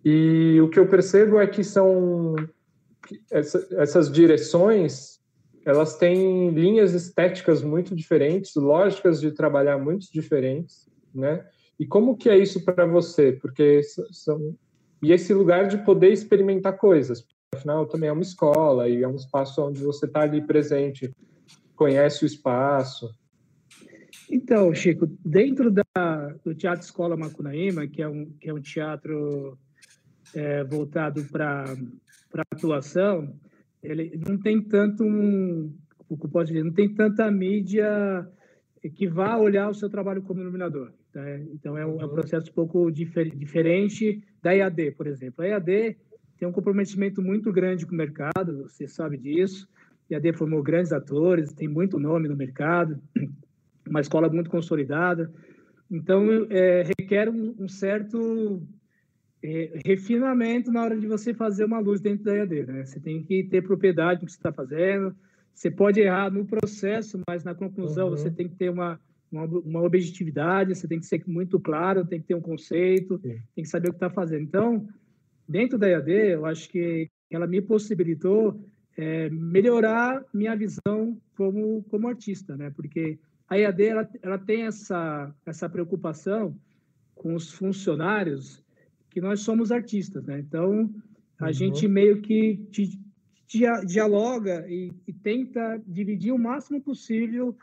[0.03, 2.36] E o que eu percebo é que são
[3.31, 5.19] essa, essas direções,
[5.65, 11.43] elas têm linhas estéticas muito diferentes, lógicas de trabalhar muito diferentes, né?
[11.79, 13.34] E como que é isso para você?
[13.34, 13.81] Porque
[14.12, 14.55] são
[15.06, 17.28] e esse lugar de poder experimentar coisas.
[17.54, 21.13] Afinal, também é uma escola e é um espaço onde você está ali presente,
[21.76, 23.13] conhece o espaço.
[24.32, 25.84] Então, Chico, dentro da,
[26.44, 29.56] do Teatro Escola Macunaíma, que é um, que é um teatro
[30.34, 31.76] é, voltado para
[32.52, 33.32] atuação,
[33.84, 35.72] ele não tem tanto um,
[36.10, 38.28] o que posso dizer, não tem tanta mídia
[38.96, 40.91] que vá olhar o seu trabalho como iluminador.
[41.15, 41.45] Né?
[41.54, 45.43] Então, é um, é um, processo um pouco difer diferente da EAD, por exemplo.
[45.43, 45.97] A EAD
[46.38, 49.67] tem um comprometimento muito grande com o mercado, você sabe disso.
[50.12, 52.99] A EAD formou grandes atores, tem muito nome no mercado,
[53.88, 55.32] uma escola muito consolidada.
[55.89, 58.62] Então, é, requer um, um certo
[59.41, 62.65] é, refinamento na hora de você fazer uma luz dentro da EAD.
[62.65, 62.86] Né?
[62.86, 65.15] Você tem que ter propriedade do que você está fazendo.
[65.54, 68.17] Você pode errar no processo, mas na conclusão uhum.
[68.17, 68.99] você tem que ter uma
[69.36, 73.39] uma, uma, objetividade, você tem que ser muito claro, tem que ter um conceito, Sim.
[73.56, 74.43] tem que saber o que está fazendo.
[74.43, 74.88] Então,
[75.48, 78.60] dentro da EAD, eu acho que ela me possibilitou
[78.98, 82.71] é, melhorar minha visão como, como artista, né?
[82.76, 83.19] Porque
[83.50, 86.56] a EAD, ela, ela tem essa, essa preocupação
[87.13, 88.63] com os funcionários
[89.10, 90.39] que nós somos artistas, né?
[90.39, 90.93] Então,
[91.39, 91.54] a uhum.
[91.54, 92.67] gente meio que
[93.86, 97.56] dialoga e, e tenta dividir o máximo possível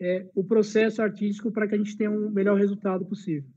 [0.00, 3.48] é, o processo artístico para que a gente tenha um melhor resultado possível.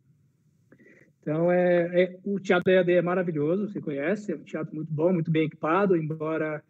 [1.22, 5.14] Então, é, é, o Teatro EAD é maravilhoso, você conhece, é um teatro muito bom,
[5.14, 6.64] muito bem equipado, embora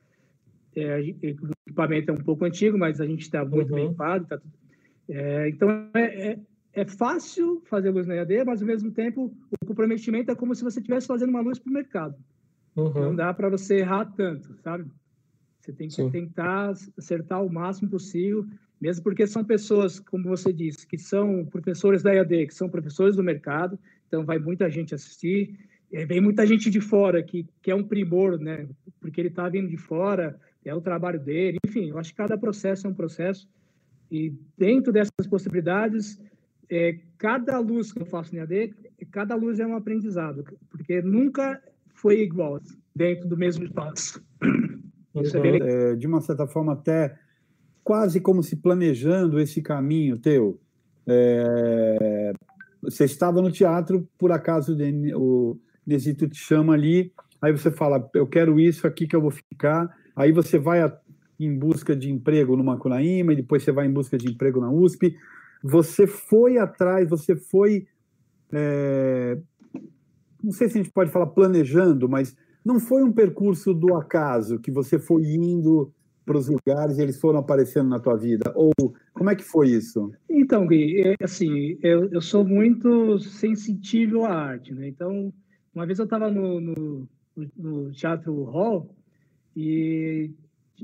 [0.75, 3.75] é, o equipamento é um pouco antigo, mas a gente está muito uhum.
[3.75, 4.25] bem equipado.
[4.25, 4.41] Tá,
[5.07, 6.39] é, então, é, é,
[6.73, 10.63] é, fácil fazer luz na EAD, mas, ao mesmo tempo, o comprometimento é como se
[10.63, 12.15] você estivesse fazendo uma luz para o mercado.
[12.75, 12.93] Uhum.
[12.93, 14.85] Não dá para você errar tanto, sabe?
[15.61, 16.09] Você tem que Sim.
[16.09, 18.45] tentar acertar o máximo possível
[18.81, 23.15] mesmo porque são pessoas, como você disse, que são professores da EAD, que são professores
[23.15, 25.55] do mercado, então vai muita gente assistir,
[26.07, 28.67] vem muita gente de fora que, que é um primor, né?
[28.99, 32.37] Porque ele está vindo de fora, é o trabalho dele, enfim, eu acho que cada
[32.37, 33.47] processo é um processo
[34.11, 36.19] e dentro dessas possibilidades,
[36.69, 38.73] é, cada luz que eu faço na EAD,
[39.11, 41.61] cada luz é um aprendizado, porque nunca
[41.93, 42.59] foi igual
[42.95, 44.21] dentro do mesmo espaço.
[45.13, 45.61] Bem...
[45.61, 47.17] é, de uma certa forma até
[47.83, 50.59] quase como se planejando esse caminho teu.
[51.07, 52.33] É,
[52.81, 54.75] você estava no teatro, por acaso
[55.15, 59.31] o Nesito te chama ali, aí você fala, eu quero isso aqui que eu vou
[59.31, 60.95] ficar, aí você vai a,
[61.39, 64.71] em busca de emprego no Macunaíma, e depois você vai em busca de emprego na
[64.71, 65.15] USP.
[65.63, 67.87] Você foi atrás, você foi.
[68.51, 69.37] É,
[70.43, 74.59] não sei se a gente pode falar planejando, mas não foi um percurso do acaso
[74.59, 75.91] que você foi indo
[76.25, 78.51] para os lugares e eles foram aparecendo na tua vida?
[78.55, 78.71] Ou
[79.13, 80.11] como é que foi isso?
[80.29, 84.87] Então, Gui, é, assim, eu, eu sou muito sensível à arte, né?
[84.87, 85.33] Então,
[85.73, 87.09] uma vez eu estava no, no,
[87.55, 88.93] no, Teatro Hall
[89.55, 90.31] e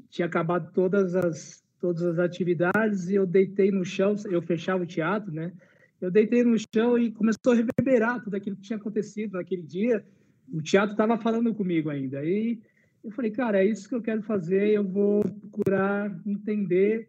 [0.10, 4.88] tinha acabado todas as, todas as atividades e eu deitei no chão, eu fechava o
[4.88, 5.52] teatro, né?
[6.00, 10.06] eu deitei no chão e começou a reverberar tudo aquilo que tinha acontecido naquele dia.
[10.52, 12.20] O teatro estava falando comigo ainda.
[12.20, 12.60] Aí
[13.04, 17.08] eu falei, cara, é isso que eu quero fazer, eu vou procurar entender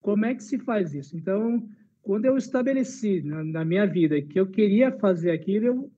[0.00, 1.16] como é que se faz isso.
[1.16, 1.68] Então,
[2.02, 5.90] quando eu estabeleci na, na minha vida que eu queria fazer aquilo, eu,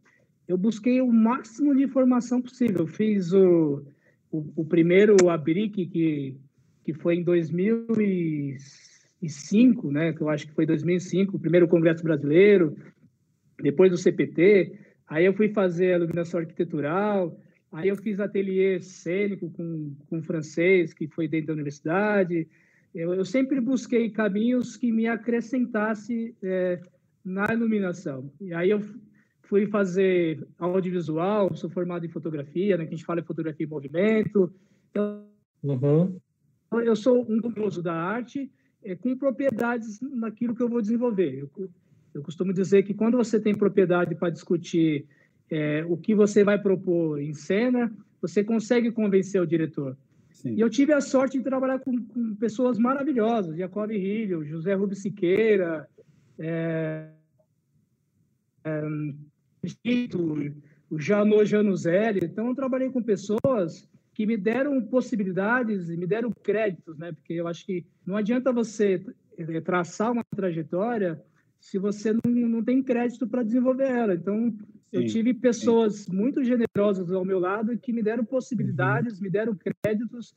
[0.48, 2.80] eu busquei o máximo de informação possível.
[2.80, 3.84] Eu fiz o,
[4.30, 6.36] o, o primeiro ABRIC, que,
[6.84, 12.76] que foi em 2005, né, que eu acho que foi 2005, o primeiro Congresso Brasileiro,
[13.62, 14.72] depois do CPT,
[15.06, 17.38] aí eu fui fazer a iluminação arquitetural,
[17.72, 22.48] Aí eu fiz ateliê cênico com, com francês, que foi dentro da universidade.
[22.94, 26.80] Eu, eu sempre busquei caminhos que me acrescentasse é,
[27.24, 28.32] na iluminação.
[28.40, 28.80] E aí eu
[29.42, 33.70] fui fazer audiovisual, sou formado em fotografia, né, que a gente fala em fotografia em
[33.70, 34.52] movimento.
[34.90, 35.26] Então,
[35.62, 36.18] uhum.
[36.72, 38.50] eu sou um curioso da arte
[38.82, 41.38] é, com propriedades naquilo que eu vou desenvolver.
[41.38, 41.70] Eu,
[42.14, 45.06] eu costumo dizer que quando você tem propriedade para discutir
[45.50, 49.96] é, o que você vai propor em cena, você consegue convencer o diretor.
[50.30, 50.54] Sim.
[50.54, 55.02] E eu tive a sorte de trabalhar com, com pessoas maravilhosas, Jacob Rilho, José Rubens
[55.02, 55.88] Siqueira,
[56.38, 57.08] é,
[58.64, 58.82] é,
[60.90, 62.20] o Janot Januzelli.
[62.22, 67.12] Então, eu trabalhei com pessoas que me deram possibilidades e me deram créditos, né?
[67.12, 69.04] Porque eu acho que não adianta você
[69.36, 71.22] é, traçar uma trajetória
[71.60, 74.14] se você não, não tem crédito para desenvolver ela.
[74.14, 74.52] Então,
[74.92, 76.14] eu tive pessoas sim.
[76.14, 79.22] muito generosas ao meu lado que me deram possibilidades, uhum.
[79.22, 80.34] me deram créditos.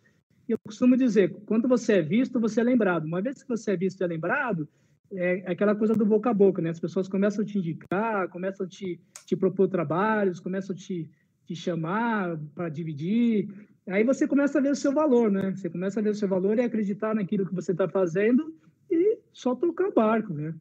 [0.48, 3.06] E eu costumo dizer, quando você é visto, você é lembrado.
[3.06, 4.68] Uma vez que você é visto e é lembrado,
[5.12, 6.70] é aquela coisa do boca a boca, né?
[6.70, 11.10] As pessoas começam a te indicar, começam a te, te propor trabalhos, começam a te,
[11.46, 13.50] te chamar para dividir.
[13.88, 15.52] Aí você começa a ver o seu valor, né?
[15.56, 18.54] Você começa a ver o seu valor e acreditar naquilo que você está fazendo
[18.90, 20.54] e só tocar barco, né?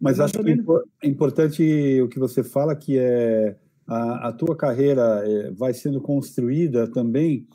[0.00, 0.56] Mas acho que
[1.02, 3.56] é importante o que você fala, que é
[3.86, 7.46] a, a tua carreira é, vai sendo construída também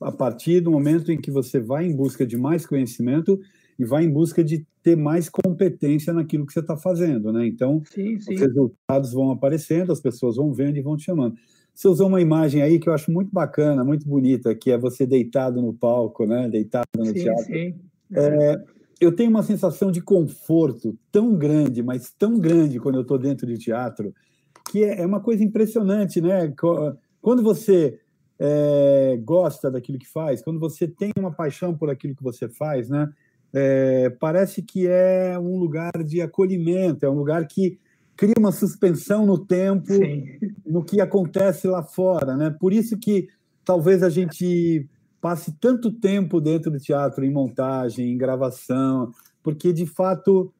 [0.00, 3.40] a partir do momento em que você vai em busca de mais conhecimento
[3.78, 7.46] e vai em busca de ter mais competência naquilo que você está fazendo, né?
[7.46, 8.34] Então, sim, sim.
[8.34, 11.36] os resultados vão aparecendo, as pessoas vão vendo e vão te chamando.
[11.74, 15.06] Você usou uma imagem aí que eu acho muito bacana, muito bonita, que é você
[15.06, 16.48] deitado no palco, né?
[16.48, 17.44] Deitado no sim, teatro.
[17.44, 17.74] Sim.
[18.14, 18.64] É,
[19.00, 23.46] eu tenho uma sensação de conforto tão grande, mas tão grande quando eu estou dentro
[23.46, 24.14] de teatro,
[24.70, 26.52] que é, é uma coisa impressionante, né?
[27.20, 27.98] Quando você
[28.38, 32.88] é, gosta daquilo que faz, quando você tem uma paixão por aquilo que você faz,
[32.88, 33.08] né?
[33.52, 37.78] É, parece que é um lugar de acolhimento, é um lugar que
[38.16, 40.24] cria uma suspensão no tempo, Sim.
[40.66, 42.54] no que acontece lá fora, né?
[42.58, 43.28] Por isso que
[43.64, 44.88] talvez a gente
[45.26, 49.10] passe tanto tempo dentro do teatro, em montagem, em gravação,
[49.42, 50.54] porque de fato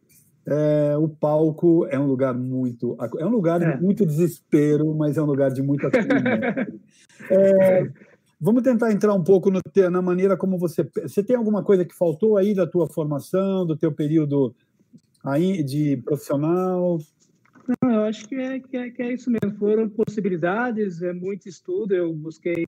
[0.45, 3.77] é, o palco é um lugar muito é um lugar é.
[3.77, 5.89] de muito desespero, mas é um lugar de muita
[7.31, 7.89] é,
[8.41, 11.95] Vamos tentar entrar um pouco no, na maneira como você você tem alguma coisa que
[11.95, 14.53] faltou aí da tua formação, do teu período
[15.25, 16.99] aí de profissional?
[17.81, 19.57] Não, eu acho que é, que é, que é isso mesmo.
[19.59, 21.95] Foram possibilidades, é muito estudo.
[21.95, 22.65] Eu busquei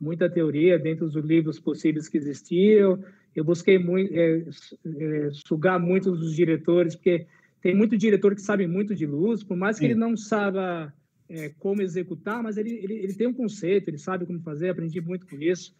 [0.00, 3.02] muita teoria dentro dos livros possíveis que existiam.
[3.34, 7.26] Eu busquei muito, é, é, sugar muitos dos diretores, porque
[7.60, 9.92] tem muito diretor que sabe muito de luz, por mais que Sim.
[9.92, 10.92] ele não saiba
[11.28, 15.00] é, como executar, mas ele, ele, ele, tem um conceito, ele sabe como fazer, aprendi
[15.00, 15.74] muito com isso.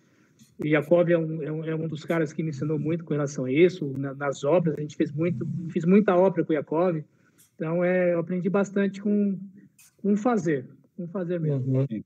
[0.63, 3.15] E Jacob é um, é um, é um dos caras que me ensinou muito com
[3.15, 6.57] relação a isso, na, nas obras, a gente fez muito, fiz muita obra com o
[6.57, 7.03] Jacob,
[7.55, 9.39] então é, eu aprendi bastante com,
[9.99, 11.79] com fazer, com fazer mesmo.
[11.79, 12.03] Uhum.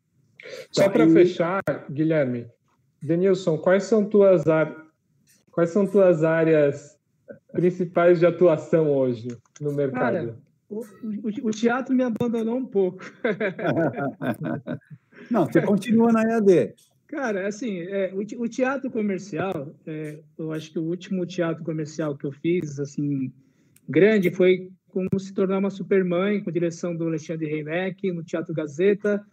[0.71, 2.47] Só para fechar, Guilherme,
[3.03, 4.45] Denilson, quais são tuas
[5.51, 6.99] quais são tuas áreas
[7.53, 9.29] principais de atuação hoje
[9.61, 9.99] no mercado?
[9.99, 13.05] Cara, o, o, o teatro me abandonou um pouco.
[15.31, 16.75] Não, você continua na EAD.
[17.07, 22.17] Cara, assim, é, o, o, teatro comercial, é, eu acho que o último teatro comercial
[22.17, 23.33] que eu fiz, assim,
[23.89, 29.25] grande, foi como se tornar uma supermãe, com direção do Alexandre Reineck, no Teatro Gazeta,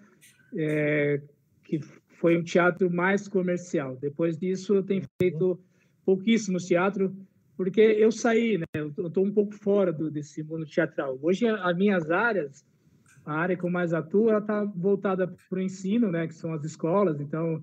[0.56, 1.22] é,
[1.64, 1.80] que
[2.20, 3.96] foi um teatro mais comercial.
[4.00, 5.60] Depois disso, eu tenho feito
[6.06, 7.16] pouquíssimos teatro,
[7.56, 8.66] porque eu saí, né?
[8.74, 11.18] Eu estou um pouco fora do, desse mundo teatral.
[11.22, 12.66] Hoje, as minhas áreas,
[13.26, 16.28] a área que eu mais atuo, ela está voltada para o ensino, né?
[16.28, 17.20] Que são as escolas.
[17.20, 17.62] Então,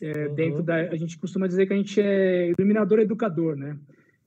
[0.00, 0.34] é, uhum.
[0.34, 3.78] dentro da, a gente costuma dizer que a gente é iluminador educador, né?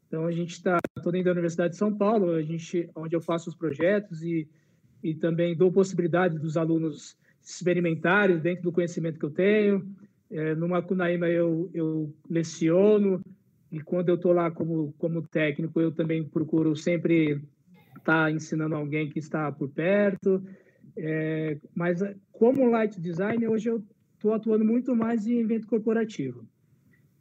[0.08, 3.22] Então, a gente está, estou dentro da Universidade de São Paulo, a gente, onde eu
[3.22, 4.48] faço os projetos e,
[5.04, 9.88] e também dou possibilidade dos alunos experimentários dentro do conhecimento que eu tenho.
[10.32, 13.21] É, no Macunaíma eu, eu leciono
[13.71, 17.41] e quando eu estou lá como, como técnico eu também procuro sempre
[17.97, 20.43] está ensinando alguém que está por perto.
[20.97, 21.99] É, mas
[22.32, 23.84] como light design, hoje eu
[24.15, 26.45] estou atuando muito mais em evento corporativo,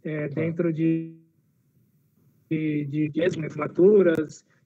[0.02, 0.40] é, tá.
[0.40, 1.14] dentro de,
[2.50, 3.10] de, de,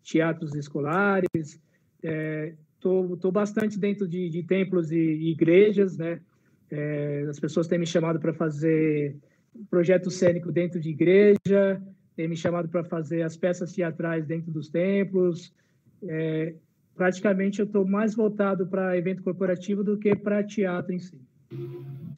[0.03, 1.61] teatros escolares.
[2.85, 6.21] Estou bastante dentro de, de templos e, e igrejas, né?
[6.71, 9.16] É, as pessoas têm me chamado para fazer
[9.71, 11.81] projeto cênico dentro de igreja,
[12.16, 15.53] têm me chamado para fazer as peças teatrais dentro dos templos.
[16.03, 16.55] É,
[16.97, 21.21] praticamente eu estou mais voltado para evento corporativo do que para teatro em si.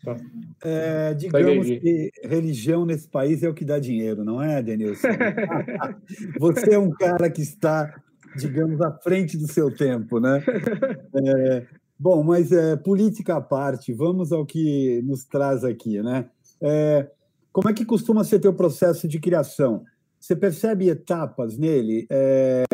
[0.05, 0.17] Tá.
[0.63, 5.09] É, digamos que religião nesse país é o que dá dinheiro, não é, Denilson?
[6.39, 8.01] Você é um cara que está,
[8.37, 10.43] digamos, à frente do seu tempo, né?
[11.17, 11.67] É,
[11.99, 16.29] bom, mas é, política à parte, vamos ao que nos traz aqui, né?
[16.61, 17.09] É,
[17.53, 19.85] como é que costuma ser teu processo de criação?
[20.19, 22.07] Você percebe etapas nele?
[22.11, 22.65] É,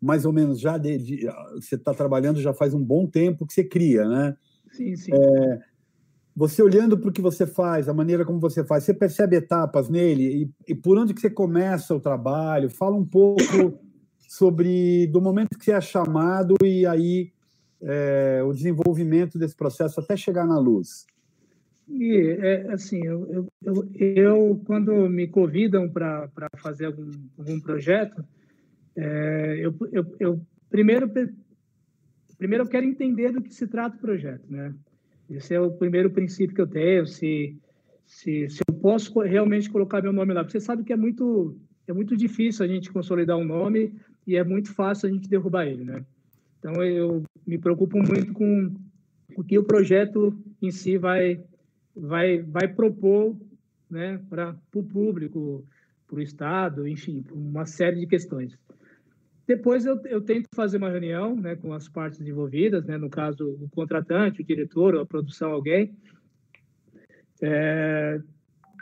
[0.00, 3.54] mais ou menos já de, de você está trabalhando já faz um bom tempo que
[3.54, 4.36] você cria, né?
[4.72, 5.12] Sim, sim.
[5.14, 5.60] É,
[6.36, 9.88] você olhando para o que você faz, a maneira como você faz, você percebe etapas
[9.88, 12.70] nele e, e por onde que você começa o trabalho?
[12.70, 13.80] Fala um pouco
[14.28, 17.32] sobre do momento que você é chamado e aí
[17.80, 21.06] é, o desenvolvimento desse processo até chegar na luz.
[21.88, 28.22] E, é, assim, eu, eu, eu, quando me convidam para fazer algum, algum projeto,
[28.94, 31.10] é, eu, eu, eu, primeiro,
[32.36, 34.74] primeiro eu quero entender do que se trata o projeto, né?
[35.30, 37.56] Esse é o primeiro princípio que eu tenho, se,
[38.04, 40.42] se, se eu posso realmente colocar meu nome lá.
[40.42, 43.94] Você sabe que é muito, é muito difícil a gente consolidar um nome
[44.28, 46.04] e é muito fácil a gente derrubar ele, né?
[46.58, 48.74] Então, eu me preocupo muito com
[49.34, 51.42] o que o projeto em si vai,
[51.96, 53.34] vai, vai propor
[53.90, 55.64] né, para o público,
[56.06, 58.58] para o Estado, enfim, uma série de questões.
[59.46, 63.48] Depois eu, eu, tento fazer uma reunião né, com as partes envolvidas, né, no caso
[63.48, 65.96] o contratante, o diretor, a produção, alguém.
[67.40, 68.20] É,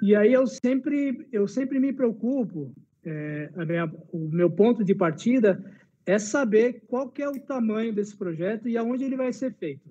[0.03, 2.75] e aí eu sempre, eu sempre me preocupo,
[3.07, 5.65] é, minha, o meu ponto de partida
[6.05, 9.89] é saber qual que é o tamanho desse projeto e aonde ele vai ser feito.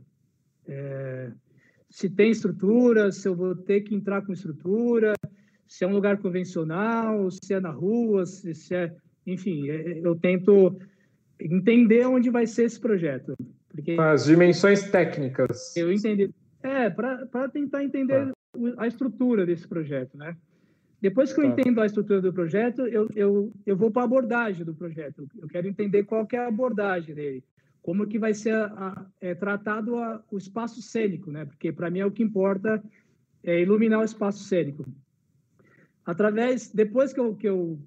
[0.67, 1.31] É,
[1.89, 5.13] se tem estrutura, se eu vou ter que entrar com estrutura,
[5.67, 8.93] se é um lugar convencional, se é na rua, se, se é
[9.25, 10.79] enfim, é, é, eu tento
[11.39, 13.35] entender onde vai ser esse projeto.
[13.69, 15.75] Porque As dimensões técnicas.
[15.75, 16.29] Eu entendi.
[16.61, 18.33] É, para tentar entender tá.
[18.77, 20.35] a estrutura desse projeto, né?
[21.05, 21.51] Depois que eu tá.
[21.51, 25.27] entendo a estrutura do projeto, eu, eu, eu vou para a abordagem do projeto.
[25.39, 27.43] Eu quero entender qual que é a abordagem dele.
[27.79, 31.45] Como que vai ser a, a, é, tratado a, o espaço cênico, né?
[31.45, 32.83] Porque, para mim, é o que importa
[33.43, 34.83] é iluminar o espaço cênico.
[36.03, 37.77] Através, depois que eu, que eu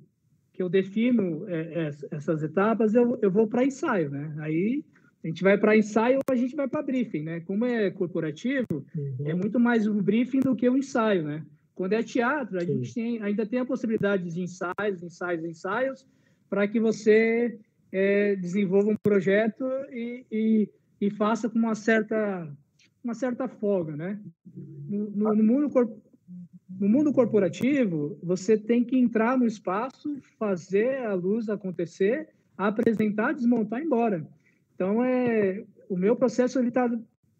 [0.52, 4.32] que eu defino é, é, essas etapas, eu, eu vou para ensaio, né?
[4.38, 4.84] Aí
[5.24, 7.40] a gente vai para ensaio ou a gente vai para briefing, né?
[7.40, 9.16] Como é corporativo, uhum.
[9.24, 11.44] é muito mais o briefing do que o ensaio, né?
[11.78, 12.66] Quando é teatro, a Sim.
[12.66, 16.06] gente tem, ainda tem a possibilidade de ensaios, ensaios, ensaios,
[16.50, 17.56] para que você
[17.92, 20.68] é, desenvolva um projeto e, e,
[21.00, 22.52] e, faça com uma certa,
[23.04, 24.20] uma certa folga, né?
[24.88, 26.02] No, no, no mundo
[26.80, 33.78] no mundo corporativo, você tem que entrar no espaço, fazer a luz acontecer, apresentar, desmontar
[33.78, 34.26] e ir embora.
[34.74, 36.90] Então, é, o meu processo está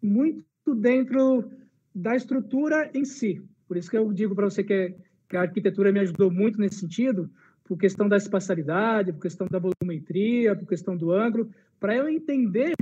[0.01, 1.51] muito dentro
[1.93, 3.41] da estrutura em si.
[3.69, 4.95] Por isso que eu digo para você que,
[5.29, 7.29] que, a arquitetura me ajudou muito nesse sentido,
[7.63, 12.73] por questão da espacialidade, por questão da volumetria, por questão do ângulo, para eu entender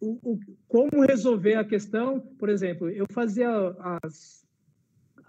[0.00, 2.18] o, o, como resolver a questão.
[2.18, 3.48] Por exemplo, eu fazia
[4.02, 4.42] as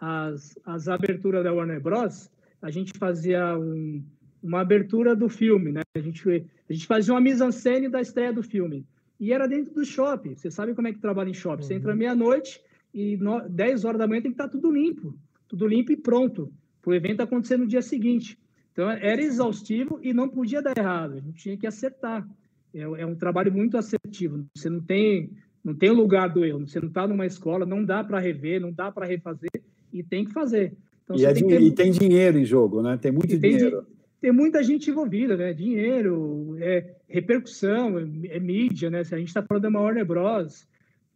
[0.04, 2.30] as, as aberturas da Warner Bros.,
[2.62, 4.04] a gente fazia um,
[4.42, 5.82] uma abertura do filme, né?
[5.96, 8.86] A gente, a gente fazia uma mise-en-scène da estreia do filme.
[9.20, 10.36] E era dentro do shopping.
[10.36, 11.64] Você sabe como é que trabalha em shopping.
[11.64, 11.98] Você entra uhum.
[11.98, 12.62] meia-noite
[12.94, 15.16] e no, 10 horas da manhã tem que estar tudo limpo.
[15.48, 16.52] Tudo limpo e pronto.
[16.82, 18.38] Para o evento acontecer no dia seguinte.
[18.72, 21.14] Então, era exaustivo e não podia dar errado.
[21.14, 22.28] A gente tinha que acertar.
[22.74, 24.46] É, é um trabalho muito assertivo.
[24.56, 25.32] Você não tem,
[25.64, 26.68] não tem lugar do erro.
[26.68, 30.26] Você não está numa escola, não dá para rever, não dá para refazer e tem
[30.26, 30.74] que fazer.
[31.04, 31.62] Então, e, é tem ter...
[31.62, 32.98] e, tem dinheiro em jogo, né?
[32.98, 33.84] Tem muito dinheiro.
[33.84, 35.54] Tem, tem, muita gente envolvida, né?
[35.54, 39.04] Dinheiro, é, repercussão, é, é mídia, né?
[39.04, 40.68] Se a gente está falando da Warner Bros.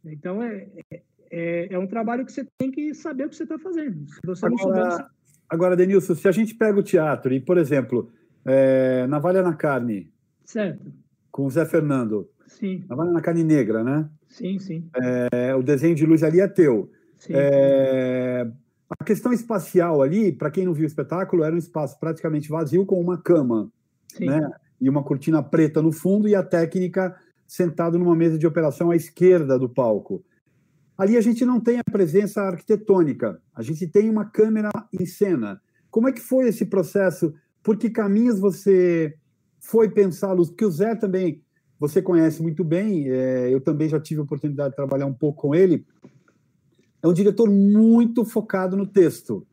[0.04, 0.68] Então, é,
[1.30, 4.06] é, é, um trabalho que você tem que saber o que você está fazendo.
[4.08, 5.06] Se você agora, não souber...
[5.48, 8.10] Agora, Denilson, se a gente pega o teatro e, por exemplo,
[8.44, 10.12] é, Navalha na Carne...
[10.44, 10.92] Certo.
[11.30, 12.28] Com o Zé Fernando.
[12.46, 12.84] Sim.
[12.88, 14.08] Navalha na Carne Negra, né?
[14.28, 14.88] Sim, sim.
[15.32, 16.90] É, o desenho de luz ali é teu.
[17.18, 17.32] Sim.
[17.34, 18.50] É,
[18.98, 22.86] a questão espacial ali, para quem não viu o espetáculo, era um espaço praticamente vazio
[22.86, 23.70] com uma cama,
[24.08, 24.26] Sim.
[24.26, 24.50] né?
[24.80, 27.16] e uma cortina preta no fundo e a técnica
[27.46, 30.24] sentado numa mesa de operação à esquerda do palco.
[30.98, 35.62] Ali a gente não tem a presença arquitetônica, a gente tem uma câmera em cena.
[35.92, 37.32] Como é que foi esse processo?
[37.62, 39.14] Por que caminhos você
[39.60, 40.48] foi pensar, Luz?
[40.48, 41.40] Porque o Zé também,
[41.78, 45.42] você conhece muito bem, é, eu também já tive a oportunidade de trabalhar um pouco
[45.42, 45.86] com ele.
[47.00, 49.46] É um diretor muito focado no texto,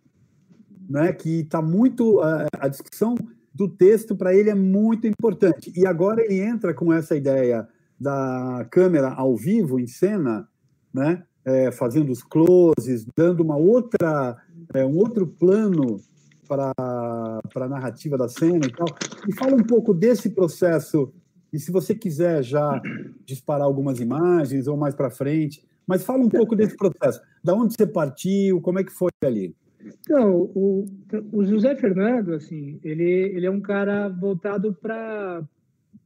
[0.90, 1.14] né?
[1.14, 2.22] que está muito.
[2.22, 3.16] A, a discussão
[3.54, 5.72] do texto para ele é muito importante.
[5.76, 7.68] E agora ele entra com essa ideia
[8.00, 10.50] da câmera ao vivo, em cena,
[10.92, 11.24] né?
[11.46, 14.36] É, fazendo os closes, dando uma outra,
[14.74, 16.02] é, um outro plano
[16.48, 18.88] para a narrativa da cena e tal.
[19.28, 21.14] E fala um pouco desse processo,
[21.54, 22.82] e se você quiser já
[23.26, 27.22] disparar algumas imagens ou mais para frente, mas fala um pouco desse processo.
[27.44, 29.56] Da onde você partiu, como é que foi ali?
[30.02, 30.86] Então, o,
[31.32, 35.44] o José Fernando, assim, ele, ele é um cara voltado para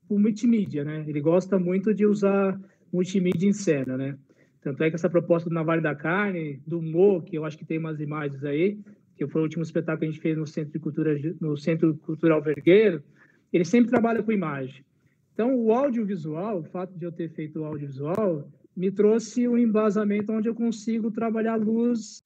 [0.10, 1.06] o multimídia, né?
[1.08, 2.60] Ele gosta muito de usar
[2.92, 4.18] multimídia em cena, né?
[4.62, 7.66] Tanto é que essa proposta do Navalho da Carne, do Mo, que eu acho que
[7.66, 8.78] tem umas imagens aí,
[9.16, 11.96] que foi o último espetáculo que a gente fez no Centro de Cultura, no Centro
[11.98, 13.04] Cultural Vergueiro,
[13.52, 14.84] ele sempre trabalha com imagem.
[15.34, 20.32] Então, o audiovisual, o fato de eu ter feito o audiovisual, me trouxe um embasamento
[20.32, 22.22] onde eu consigo trabalhar luz,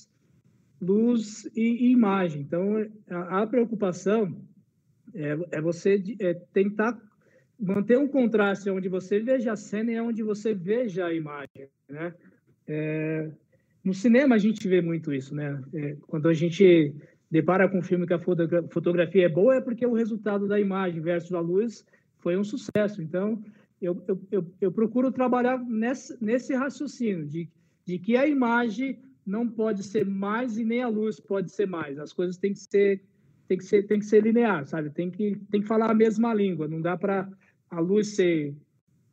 [0.82, 2.42] luz e, e imagem.
[2.42, 2.78] Então,
[3.10, 4.36] a, a preocupação
[5.14, 7.00] é, é você é tentar
[7.60, 12.14] manter um contraste onde você veja a cena e onde você veja a imagem, né?
[12.68, 13.30] É,
[13.84, 15.62] no cinema a gente vê muito isso, né?
[15.74, 16.96] É, quando a gente
[17.30, 21.02] depara com um filme que a fotografia é boa, é porque o resultado da imagem
[21.02, 21.86] versus a luz
[22.20, 23.02] foi um sucesso.
[23.02, 23.44] Então,
[23.82, 27.50] eu, eu, eu, eu procuro trabalhar nesse, nesse raciocínio de,
[27.86, 32.00] de que a imagem não pode ser mais e nem a luz pode ser mais.
[32.00, 33.02] As coisas têm que ser
[33.46, 34.90] tem que ser tem que ser linear, sabe?
[34.90, 36.68] Tem que tem que falar a mesma língua.
[36.68, 37.30] Não dá para
[37.74, 38.56] a luz ser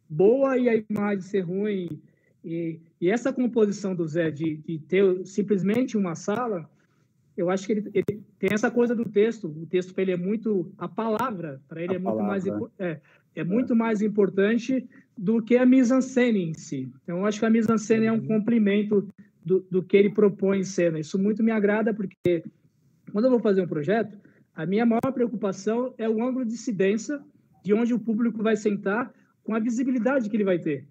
[0.09, 2.01] boa e a imagem ser ruim.
[2.45, 6.69] E, e essa composição do Zé de, de, ter simplesmente uma sala,
[7.37, 9.49] eu acho que ele, ele tem essa coisa do texto.
[9.49, 12.45] O texto para ele é muito a palavra para ele a é muito mais
[12.79, 13.01] é,
[13.35, 14.87] é muito mais importante
[15.17, 16.91] do que a mise-en-scène em si.
[17.03, 18.27] Então, eu acho que a mise-en-scène é um uhum.
[18.27, 19.07] complemento
[19.45, 20.99] do, do que ele propõe em cena.
[20.99, 22.43] Isso muito me agrada, porque
[23.13, 24.19] quando eu vou fazer um projeto,
[24.55, 27.21] a minha maior preocupação é o ângulo de incidência
[27.63, 30.87] de onde o público vai sentar com a visibilidade que ele vai ter.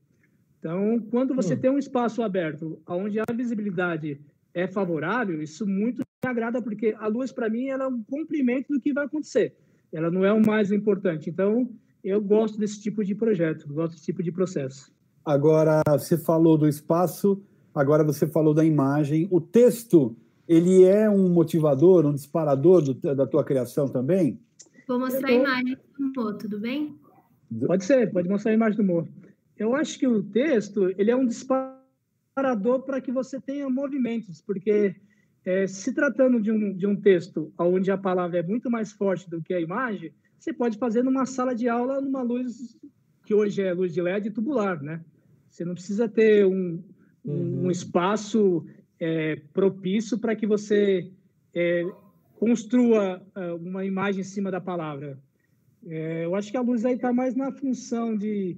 [0.60, 1.60] Então, quando você hum.
[1.60, 4.20] tem um espaço aberto, onde a visibilidade
[4.54, 8.74] é favorável, isso muito me agrada, porque a luz, para mim, ela é um complemento
[8.74, 9.56] do que vai acontecer.
[9.92, 11.30] Ela não é o mais importante.
[11.30, 11.70] Então,
[12.04, 14.92] eu gosto desse tipo de projeto, gosto desse tipo de processo.
[15.24, 17.42] Agora, você falou do espaço,
[17.74, 19.28] agora você falou da imagem.
[19.32, 20.16] O texto,
[20.48, 24.40] ele é um motivador, um disparador do, da tua criação também?
[24.90, 26.98] Vou mostrar a imagem do Mo, tudo bem?
[27.68, 29.08] Pode ser, pode mostrar a imagem do Mo.
[29.56, 34.96] Eu acho que o texto, ele é um disparador para que você tenha movimentos, porque
[35.46, 39.30] é, se tratando de um, de um texto onde a palavra é muito mais forte
[39.30, 42.76] do que a imagem, você pode fazer numa sala de aula numa luz
[43.28, 45.06] que hoje é luz de LED tubular, né?
[45.52, 46.84] Você não precisa ter um,
[47.24, 47.66] uhum.
[47.66, 48.66] um espaço
[49.00, 51.12] é, propício para que você
[51.54, 51.86] é,
[52.40, 55.20] construa é, uma imagem em cima da palavra.
[55.86, 58.58] É, eu acho que a luz aí está mais na função de,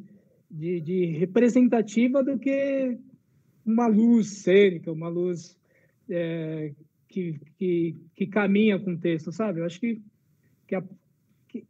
[0.49, 2.97] de, de, representativa do que
[3.65, 5.57] uma luz cênica, uma luz
[6.07, 6.73] é,
[7.07, 9.59] que, que, que, caminha com o texto, sabe?
[9.59, 9.99] Eu acho que,
[10.67, 10.83] que, a,
[11.47, 11.65] que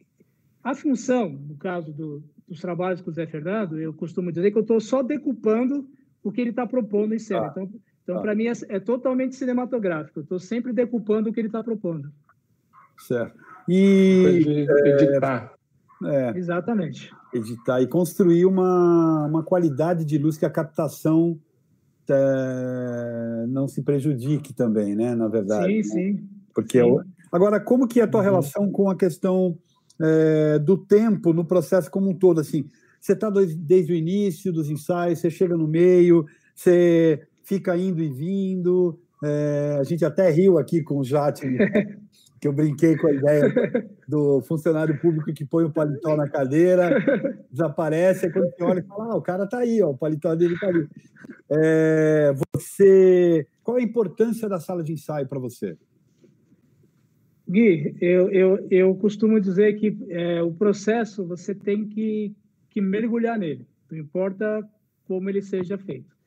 [0.61, 4.57] a função, no caso do, dos trabalhos com o Zé Fernando, eu costumo dizer que
[4.57, 5.89] eu estou só decupando
[6.21, 7.47] o que ele está propondo em cena.
[7.47, 7.71] Ah, então,
[8.03, 8.21] então ah.
[8.21, 10.19] para mim, é, é, totalmente cinematográfico.
[10.19, 12.11] Eu estou sempre decupando o que ele está propondo.
[12.97, 13.37] Certo.
[13.67, 15.53] E editar.
[16.03, 17.11] É, é, Exatamente.
[17.33, 21.39] Editar e construir uma, uma qualidade de luz que a captação
[22.09, 25.15] é, não se prejudique também, né?
[25.15, 25.67] Na verdade.
[25.67, 25.83] Sim, né?
[25.83, 26.29] sim.
[26.53, 26.87] Porque sim.
[26.87, 27.01] Eu...
[27.31, 28.25] agora, como que é a tua uhum.
[28.25, 29.57] relação com a questão
[30.01, 32.41] é, do tempo no processo como um todo?
[32.41, 32.65] Assim,
[32.99, 38.09] você está desde o início dos ensaios, você chega no meio, você fica indo e
[38.09, 38.99] vindo.
[39.23, 41.45] É, a gente até riu aqui com o Jate,
[42.41, 43.53] que eu brinquei com a ideia
[44.07, 46.89] do funcionário público que põe o paletó na cadeira,
[47.51, 50.33] desaparece, aí quando você olha e fala, ah, o cara está aí, ó, o paletó
[50.33, 50.87] dele está ali.
[51.51, 55.77] É, você, qual a importância da sala de ensaio para você?
[57.47, 62.33] Gui, eu, eu, eu costumo dizer que é, o processo você tem que,
[62.69, 64.67] que mergulhar nele, não importa
[65.05, 66.20] como ele seja feito.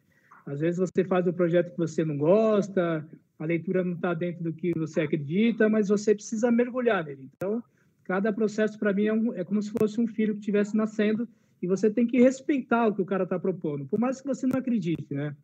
[0.46, 3.06] Às vezes você faz um projeto que você não gosta,
[3.38, 7.30] a leitura não está dentro do que você acredita, mas você precisa mergulhar nele.
[7.34, 7.62] Então,
[8.04, 11.26] Cada processo, para mim, é, um, é como se fosse um filho que estivesse nascendo
[11.60, 14.46] e você tem que respeitar o que o cara está propondo, por mais que você
[14.46, 15.34] não acredite, né?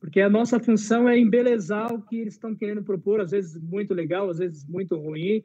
[0.00, 3.92] Porque a nossa função é embelezar o que eles estão querendo propor, às vezes muito
[3.92, 5.44] legal, às vezes muito ruim.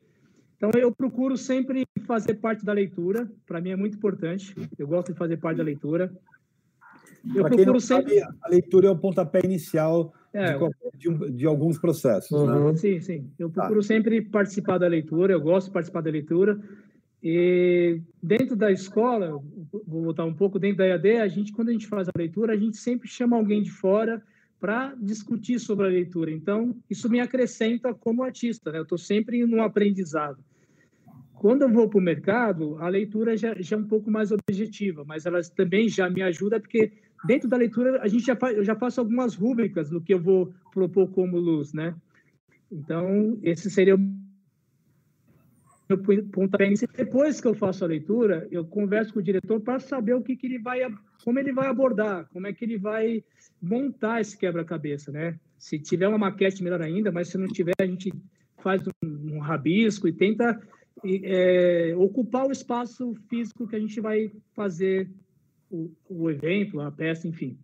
[0.56, 5.12] Então, eu procuro sempre fazer parte da leitura, para mim é muito importante, eu gosto
[5.12, 6.16] de fazer parte da leitura.
[7.36, 8.20] Eu não sempre...
[8.20, 10.58] sabe, a leitura é o pontapé inicial é,
[10.98, 12.32] de, de, de, alguns processos.
[12.32, 12.72] Uhum.
[12.72, 12.78] Né?
[12.78, 13.32] Sim, sim.
[13.40, 13.62] Eu tá.
[13.62, 13.88] procuro tá.
[13.88, 16.60] sempre participar da leitura, eu gosto de participar da leitura.
[17.24, 19.42] E dentro da escola,
[19.88, 22.54] vou voltar um pouco, dentro da EAD, a gente, quando a gente faz a leitura,
[22.54, 24.22] a gente sempre chama alguém de fora
[24.60, 26.32] para discutir sobre a leitura.
[26.32, 28.80] Então, isso me acrescenta como artista, né?
[28.80, 30.44] Eu estou sempre no aprendizado.
[31.34, 35.04] Quando eu vou para o mercado, a leitura já, já, é um pouco mais objetiva,
[35.06, 36.92] mas ela também já me ajuda, porque
[37.26, 40.54] dentro da leitura a gente já eu já faço algumas rúbricas no que eu vou
[40.72, 41.96] propor como luz, né?
[42.72, 44.00] Então, esse seria o
[45.90, 45.98] meu
[46.32, 50.22] pontapé Depois que eu faço a leitura, eu converso com o diretor para saber o
[50.22, 50.80] que, que ele vai,
[51.24, 53.24] como ele vai abordar, como é que ele vai
[53.62, 55.40] montar esse quebra-cabeça, né?
[55.58, 58.12] Se tiver uma maquete, melhor ainda, mas se não tiver, a gente
[58.58, 60.60] faz um, um rabisco e tenta
[61.06, 65.10] é, ocupar o espaço físico que a gente vai fazer
[65.74, 67.58] o, o evento, a peça, enfim.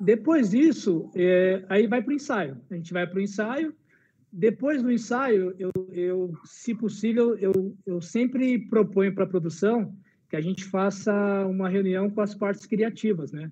[0.00, 2.56] Depois disso, é, aí vai para o ensaio.
[2.70, 3.74] A gente vai para o ensaio.
[4.32, 9.92] Depois do ensaio, eu, eu se possível, eu, eu sempre proponho para a produção
[10.30, 11.12] que a gente faça
[11.46, 13.50] uma reunião com as partes criativas, né?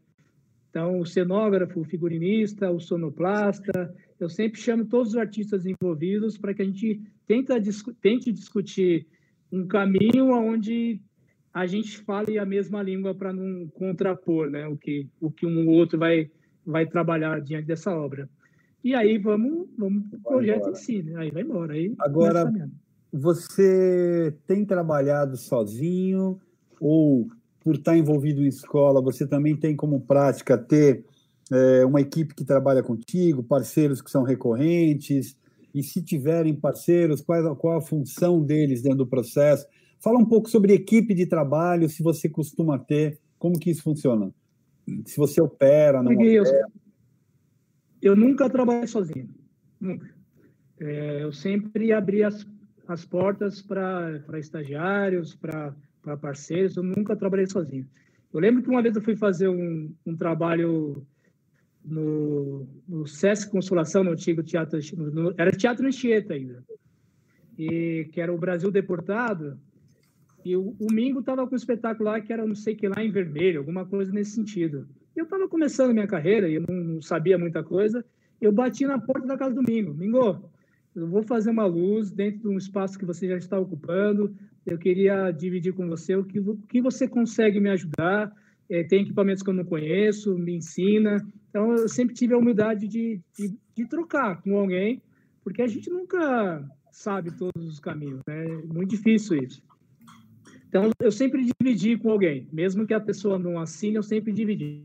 [0.70, 6.52] Então, o cenógrafo, o figurinista, o sonoplasta, eu sempre chamo todos os artistas envolvidos para
[6.52, 7.54] que a gente tenta,
[8.00, 9.06] tente discutir
[9.50, 11.00] um caminho onde
[11.56, 15.66] a gente fale a mesma língua para não contrapor né, o, que, o que um
[15.66, 16.30] ou outro vai,
[16.66, 18.28] vai trabalhar diante dessa obra.
[18.84, 20.72] E aí vamos, vamos para o projeto embora.
[20.72, 21.14] em si, né?
[21.16, 21.72] aí vai embora.
[21.72, 22.52] Aí Agora,
[23.10, 26.38] você tem trabalhado sozinho
[26.78, 27.26] ou
[27.60, 31.06] por estar envolvido em escola, você também tem como prática ter
[31.50, 35.38] é, uma equipe que trabalha contigo, parceiros que são recorrentes,
[35.74, 39.66] e se tiverem parceiros, qual, qual a função deles dentro do processo?
[40.06, 44.32] Fala um pouco sobre equipe de trabalho, se você costuma ter, como que isso funciona?
[45.04, 46.68] Se você opera, não opera.
[48.00, 49.28] Eu nunca trabalhei sozinho,
[49.80, 50.08] nunca.
[50.78, 52.46] É, eu sempre abri as,
[52.86, 57.84] as portas para estagiários, para para parceiros, eu nunca trabalhei sozinho.
[58.32, 61.04] Eu lembro que uma vez eu fui fazer um, um trabalho
[61.84, 66.62] no, no Sesc Consolação, no antigo teatro, no, era Teatro Anchieta ainda,
[67.58, 69.58] e que era o Brasil Deportado,
[70.46, 73.02] e o, o Mingo estava com um espetáculo lá que era não sei que lá
[73.02, 74.86] em vermelho, alguma coisa nesse sentido.
[75.16, 78.04] Eu estava começando minha carreira e eu não, não, sabia muita coisa,
[78.40, 79.92] eu bati na porta da casa do Mingo.
[79.92, 80.48] Mingo,
[80.94, 84.78] eu vou fazer uma luz dentro de um espaço que você já está ocupando, eu
[84.78, 88.32] queria dividir com você o que, o que você consegue me ajudar.
[88.68, 91.24] É, tem equipamentos que eu não conheço, me ensina.
[91.50, 95.00] Então, eu sempre tive a humildade de, de, de, trocar com alguém,
[95.42, 98.44] porque a gente nunca sabe todos os caminhos, né?
[98.44, 99.62] É muito difícil isso.
[100.76, 104.84] Então, eu sempre dividi com alguém, mesmo que a pessoa não assine, eu sempre dividi.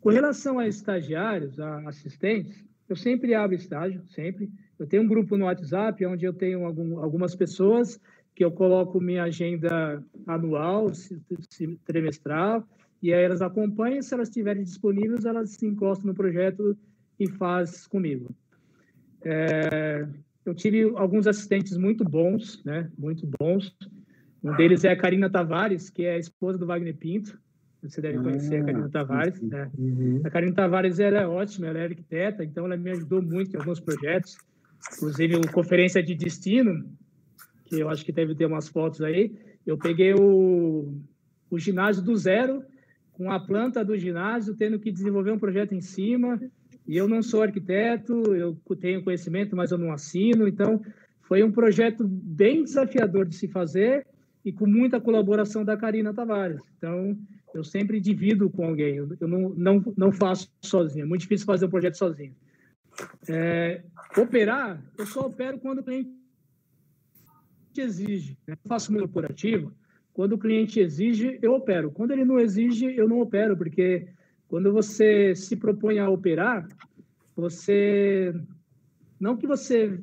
[0.00, 4.48] Com relação a estagiários, a assistentes, eu sempre abro estágio, sempre.
[4.78, 8.00] Eu tenho um grupo no WhatsApp onde eu tenho algum, algumas pessoas
[8.36, 10.92] que eu coloco minha agenda anual,
[11.84, 12.64] trimestral,
[13.02, 16.78] e aí elas acompanham, se elas estiverem disponíveis, elas se encostam no projeto
[17.18, 18.32] e faz comigo.
[19.24, 20.06] É,
[20.46, 23.76] eu tive alguns assistentes muito bons, né, muito bons.
[24.42, 27.38] Um deles é a Karina Tavares, que é a esposa do Wagner Pinto.
[27.82, 29.40] Você deve conhecer a Karina ah, Tavares.
[29.40, 29.70] Né?
[29.76, 30.20] Uhum.
[30.24, 33.58] A Karina Tavares era é ótima, ela é arquiteta, então ela me ajudou muito em
[33.58, 34.36] alguns projetos.
[34.96, 36.84] Inclusive, o Conferência de Destino,
[37.64, 39.32] que eu acho que deve ter umas fotos aí.
[39.64, 40.92] Eu peguei o,
[41.50, 42.64] o ginásio do zero,
[43.12, 46.40] com a planta do ginásio, tendo que desenvolver um projeto em cima.
[46.86, 50.48] E eu não sou arquiteto, eu tenho conhecimento, mas eu não assino.
[50.48, 50.82] Então,
[51.22, 54.04] foi um projeto bem desafiador de se fazer
[54.44, 56.60] e com muita colaboração da Karina Tavares.
[56.76, 57.16] Então,
[57.54, 61.04] eu sempre divido com alguém, eu não, não, não faço sozinho.
[61.04, 62.34] É muito difícil fazer um projeto sozinho.
[63.28, 63.82] É,
[64.16, 66.10] operar, eu só opero quando o cliente
[67.76, 68.36] exige.
[68.46, 68.54] Né?
[68.54, 69.72] Eu faço meu corporativo,
[70.12, 71.90] quando o cliente exige, eu opero.
[71.90, 74.08] Quando ele não exige, eu não opero, porque
[74.48, 76.68] quando você se propõe a operar,
[77.34, 78.34] você.
[79.18, 79.98] Não que você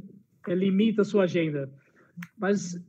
[0.47, 1.69] é, limita a sua agenda,
[2.37, 2.81] mas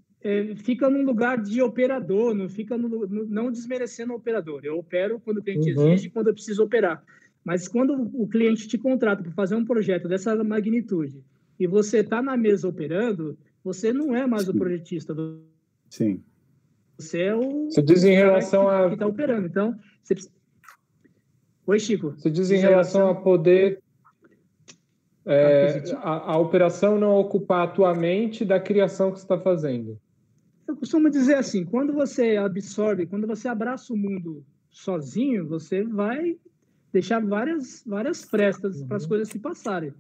[0.57, 4.61] fica num lugar de operador, não fica no, no, não desmerecendo o operador.
[4.65, 5.93] Eu opero quando o cliente uhum.
[5.93, 7.03] exige, quando eu preciso operar.
[7.43, 11.25] Mas quando o cliente te contrata para fazer um projeto dessa magnitude
[11.59, 15.15] e você está na mesa operando, você não é mais o projetista.
[15.89, 16.23] Sim.
[16.99, 17.71] Você é o.
[17.71, 18.89] Você diz em relação que, a.
[18.89, 19.47] Que está operando.
[19.47, 20.15] Então, você.
[21.67, 22.11] Oi, Chico.
[22.11, 23.83] Você diz em relação a poder.
[25.25, 30.01] É, a, a, operação não ocupar a tua mente da criação que você está fazendo.
[30.71, 36.37] Eu costumo dizer assim: quando você absorve, quando você abraça o mundo sozinho, você vai
[36.93, 38.87] deixar várias, várias frestas uhum.
[38.87, 39.93] para as coisas se passarem.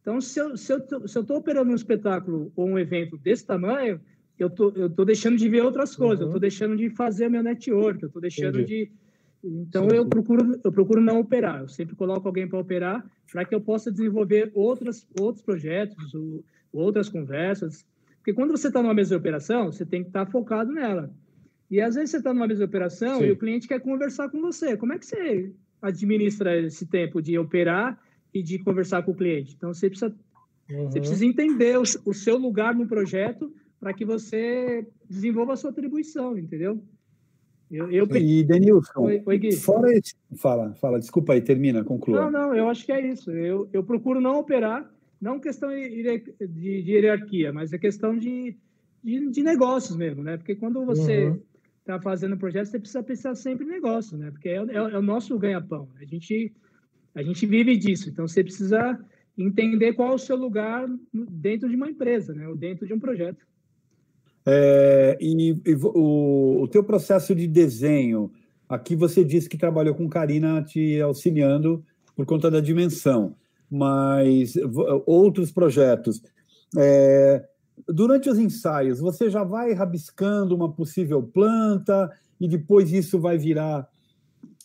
[0.00, 4.00] Então, se eu estou se eu eu operando um espetáculo ou um evento desse tamanho,
[4.36, 6.26] eu tô, eu tô deixando de ver outras coisas, uhum.
[6.26, 8.86] eu tô deixando de fazer meu network, eu tô deixando Entendi.
[8.86, 8.92] de
[9.44, 13.44] então sim, eu procuro eu procuro não operar, eu sempre coloco alguém para operar para
[13.44, 17.86] que eu possa desenvolver outras outros projetos, ou, outras conversas,
[18.28, 21.10] porque quando você está numa mesa de operação, você tem que estar tá focado nela.
[21.70, 23.24] E às vezes você está numa mesa de operação sim.
[23.24, 24.76] e o cliente quer conversar com você.
[24.76, 25.50] Como é que você
[25.80, 27.98] administra esse tempo de operar
[28.34, 29.54] e de conversar com o cliente?
[29.56, 30.14] Então você precisa
[30.70, 30.90] uhum.
[30.90, 33.50] você precisa entender o, o seu lugar no projeto
[33.80, 36.82] para que você desenvolva a sua atribuição, entendeu?
[37.70, 38.06] Eu, eu...
[38.14, 40.12] E, Denilson, Oi, Oi, fora esse...
[40.36, 42.30] Fala, fala, desculpa aí, termina, conclua.
[42.30, 43.30] Não, não, eu acho que é isso.
[43.30, 44.86] Eu, eu procuro não operar,
[45.20, 48.56] não questão de, de, hierarquia, mas é questão de,
[49.02, 50.36] de, de, negócios mesmo, né?
[50.36, 51.34] Porque quando você
[51.80, 52.02] está uhum.
[52.02, 54.30] fazendo um projeto, você precisa pensar sempre em negócio, né?
[54.30, 55.88] Porque é, é, é o nosso ganha-pão.
[56.00, 56.52] A gente,
[57.14, 58.98] a gente vive disso, então você precisa
[59.36, 62.48] entender qual é o seu lugar dentro de uma empresa, né?
[62.48, 63.46] Ou dentro de um projeto.
[64.46, 68.32] É, e, e o, o teu processo de desenho,
[68.68, 71.84] aqui você disse que trabalhou com Karina te auxiliando
[72.16, 73.36] por conta da dimensão,
[73.70, 74.54] mas
[75.06, 76.22] outros projetos.
[76.76, 77.44] É,
[77.86, 82.10] durante os ensaios, você já vai rabiscando uma possível planta
[82.40, 83.88] e depois isso vai virar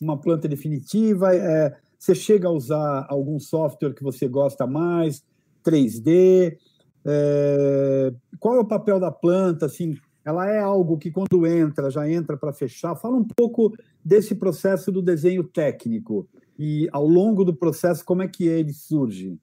[0.01, 1.35] uma planta definitiva?
[1.35, 5.23] É, você chega a usar algum software que você gosta mais,
[5.65, 6.57] 3D?
[7.05, 9.65] É, qual é o papel da planta?
[9.65, 12.95] Assim, ela é algo que quando entra já entra para fechar.
[12.95, 13.73] Fala um pouco
[14.03, 16.27] desse processo do desenho técnico
[16.57, 19.37] e ao longo do processo como é que ele surge.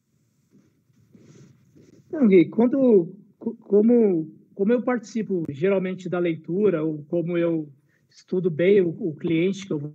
[2.10, 7.72] Não, Gui, quando como como eu participo geralmente da leitura ou como eu
[8.10, 9.94] estudo bem o, o cliente que eu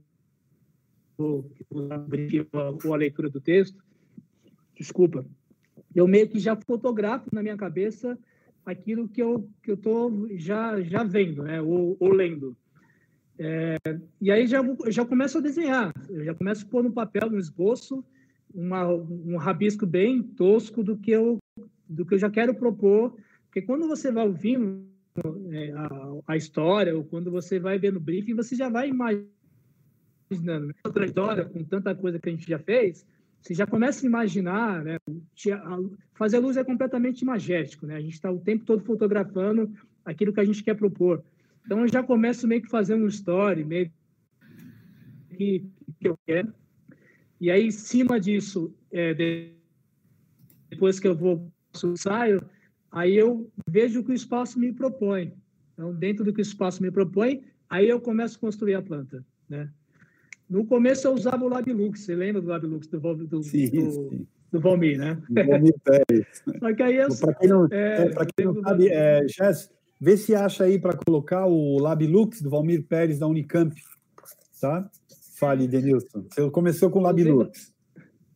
[1.17, 1.51] vou,
[1.91, 3.83] abrir a leitura do texto,
[4.75, 5.25] desculpa,
[5.93, 8.17] eu meio que já fotografo na minha cabeça
[8.65, 12.57] aquilo que eu que eu tô já já vendo, né, ou, ou lendo.
[13.37, 13.75] É,
[14.21, 17.37] e aí já já começo a desenhar, eu já começo a pôr no papel, no
[17.37, 18.03] esboço,
[18.53, 21.37] uma, um rabisco bem tosco do que eu
[21.87, 23.15] do que eu já quero propor,
[23.45, 24.85] porque quando você vai ouvindo
[25.51, 25.89] é, a,
[26.27, 30.73] a, história ou quando você vai ver no briefing, você já vai imaginando né?
[30.83, 33.05] a trajetória com tanta coisa que a gente já fez,
[33.41, 34.97] você já começa a imaginar, né?
[36.15, 37.95] Fazer luz é completamente imagético, né?
[37.95, 39.71] A gente está o tempo todo fotografando
[40.03, 41.23] aquilo que a gente quer propor.
[41.65, 43.91] Então, eu já começo meio que fazendo um story, meio
[45.35, 45.65] que,
[45.99, 46.53] que eu quero.
[47.41, 49.13] E aí, em cima disso, é,
[50.69, 52.41] depois que eu vou para o ensaio,
[52.91, 55.33] aí eu vejo o que o espaço me propõe.
[55.73, 59.25] Então, dentro do que o espaço me propõe, aí eu começo a construir a planta,
[59.49, 59.69] né?
[60.49, 64.27] No começo eu usava o Labilux, você lembra do Labilux do, do, sim, do, sim.
[64.51, 65.17] do Valmir, né?
[65.29, 66.43] Valmir Pérez.
[66.59, 67.09] Só que aí eu...
[67.19, 69.71] Para quem não, é, é, quem não sabe, é, Jess,
[70.05, 73.75] vê se acha aí para colocar o Labilux do Valmir Pérez da Unicamp,
[74.61, 74.87] tá?
[75.39, 76.27] Fale, Denilson.
[76.29, 77.73] Você começou com o Labilux.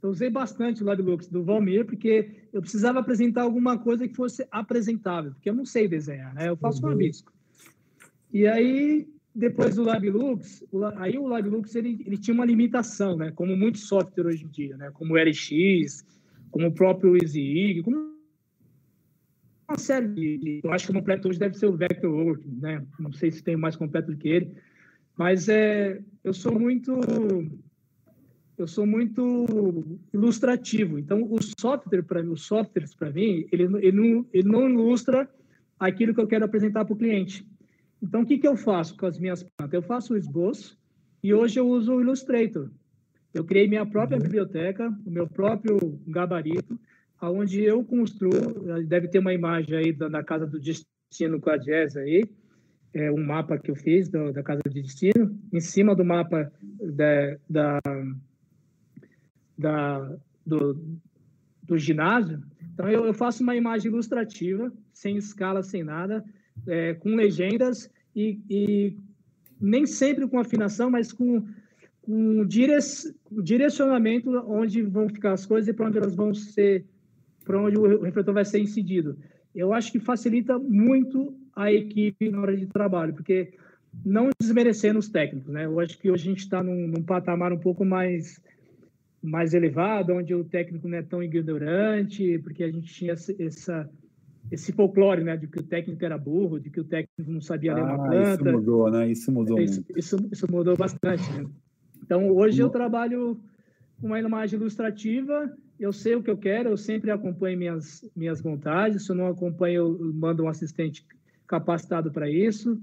[0.01, 4.47] Eu usei bastante o Labilux do Valmir, porque eu precisava apresentar alguma coisa que fosse
[4.49, 6.49] apresentável, porque eu não sei desenhar, né?
[6.49, 6.87] Eu faço uhum.
[6.87, 7.31] um rabisco.
[8.33, 10.65] E aí depois do LabLux,
[10.97, 13.31] aí o LabLux ele, ele tinha uma limitação, né?
[13.35, 14.89] Como muitos softwares hoje em dia, né?
[14.91, 16.03] Como o LX,
[16.49, 18.08] como o próprio EasyIG, como
[19.69, 20.61] uma série de...
[20.63, 22.83] Eu acho que o completo hoje deve ser o Vectorworks, né?
[22.99, 24.51] Não sei se tem mais completo do que ele,
[25.17, 26.91] mas é, eu sou muito
[28.57, 30.99] eu sou muito ilustrativo.
[30.99, 35.29] Então, o software para mim, os softwares para mim, ele, ele, não, ele não ilustra
[35.79, 37.47] aquilo que eu quero apresentar para o cliente.
[38.03, 39.73] Então, o que, que eu faço com as minhas plantas?
[39.73, 40.77] Eu faço o esboço
[41.23, 42.69] e hoje eu uso o Illustrator.
[43.33, 44.23] Eu criei minha própria uhum.
[44.23, 46.77] biblioteca, o meu próprio gabarito,
[47.19, 51.57] aonde eu construo, deve ter uma imagem aí da, da Casa do Destino com a
[51.57, 52.23] Jazz aí,
[52.93, 56.51] é um mapa que eu fiz da, da Casa do Destino, em cima do mapa
[56.81, 57.79] da, da,
[59.57, 60.99] da do,
[61.63, 62.41] do ginásio.
[62.73, 66.23] Então, eu, eu faço uma imagem ilustrativa, sem escala, sem nada,
[66.67, 68.97] é, com legendas e, e,
[69.59, 71.45] nem sempre com afinação, mas com,
[72.01, 72.45] com
[73.43, 76.85] direcionamento onde vão ficar as coisas e para onde elas vão ser,
[77.49, 79.17] para onde o refletor vai ser incidido.
[79.55, 83.53] eu acho que facilita muito a equipe na hora de trabalho, porque
[84.05, 85.65] não desmerecendo os técnicos, né?
[85.65, 88.39] Eu acho que hoje a gente está num, num, patamar um pouco mais
[89.21, 93.89] mais elevado, onde o técnico não é tão ignorante, porque a gente tinha essa
[94.51, 97.73] esse folclore, né, de que o técnico era burro, de que o técnico não sabia
[97.73, 98.43] ler uma planta.
[98.43, 99.11] Isso mudou, né?
[99.11, 99.99] Isso mudou isso, muito.
[99.99, 101.23] Isso, isso mudou bastante.
[101.33, 101.49] Né?
[102.03, 103.39] Então, hoje eu trabalho
[103.99, 108.41] com uma imagem ilustrativa, eu sei o que eu quero, eu sempre acompanho minhas, minhas
[108.41, 111.05] vontades, se eu não acompanho, eu mando um assistente
[111.47, 112.79] capacitado para isso.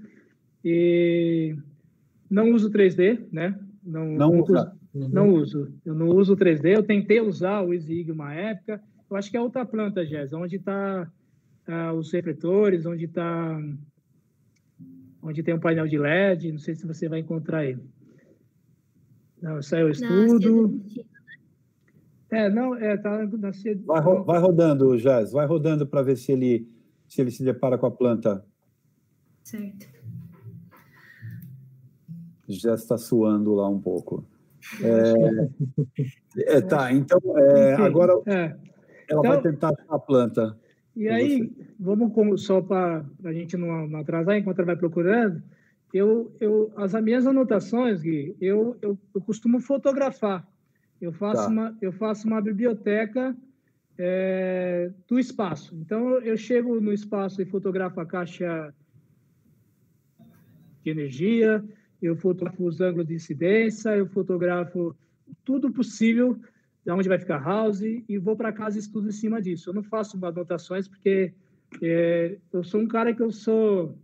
[0.64, 1.54] E
[2.28, 3.58] não uso 3D, né?
[3.84, 5.08] Não, não, não, uso, uhum.
[5.08, 5.72] não uso.
[5.84, 9.40] Eu não uso 3D, eu tentei usar o EasyIG uma época, eu acho que é
[9.40, 11.08] outra planta, Jess, onde está
[11.68, 13.60] uh, os refletores, onde está
[15.22, 17.82] onde tem um painel de LED, não sei se você vai encontrar ele.
[19.40, 20.80] Não, saiu o estudo.
[22.30, 23.50] É, não, é, tá na
[23.84, 26.68] vai, ro vai rodando, Jazz, vai rodando para ver se ele
[27.06, 28.44] se ele se depara com a planta.
[29.44, 29.86] Certo.
[32.48, 34.24] Já está suando lá um pouco.
[34.82, 35.50] É,
[36.56, 38.56] é, tá, então é, agora é.
[39.08, 40.58] ela então, vai tentar a planta.
[40.96, 45.42] E aí, vamos só para a gente não, não, atrasar enquanto ela vai procurando.
[45.92, 50.46] Eu, eu, as minhas anotações, Gui, eu, eu, eu costumo fotografar.
[51.00, 51.48] Eu faço, tá.
[51.48, 53.36] uma, eu faço uma biblioteca
[53.98, 55.74] é, do espaço.
[55.76, 58.74] Então, eu chego no espaço e fotografo a caixa
[60.82, 61.64] de energia,
[62.00, 64.94] eu fotografo os ângulos de incidência, eu fotografo
[65.44, 66.38] tudo possível
[66.84, 69.70] de onde vai ficar house e vou para casa e estudo em cima disso.
[69.70, 71.32] Eu não faço anotações porque
[71.82, 73.98] é, eu sou um cara que eu sou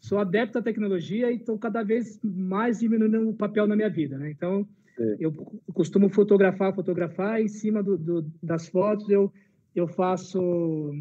[0.00, 4.18] sou adepto à tecnologia e estou cada vez mais diminuindo o papel na minha vida,
[4.18, 4.30] né?
[4.30, 4.66] Então
[4.98, 5.16] é.
[5.18, 5.32] eu
[5.72, 9.32] costumo fotografar, fotografar em cima do, do, das fotos eu
[9.74, 10.92] eu faço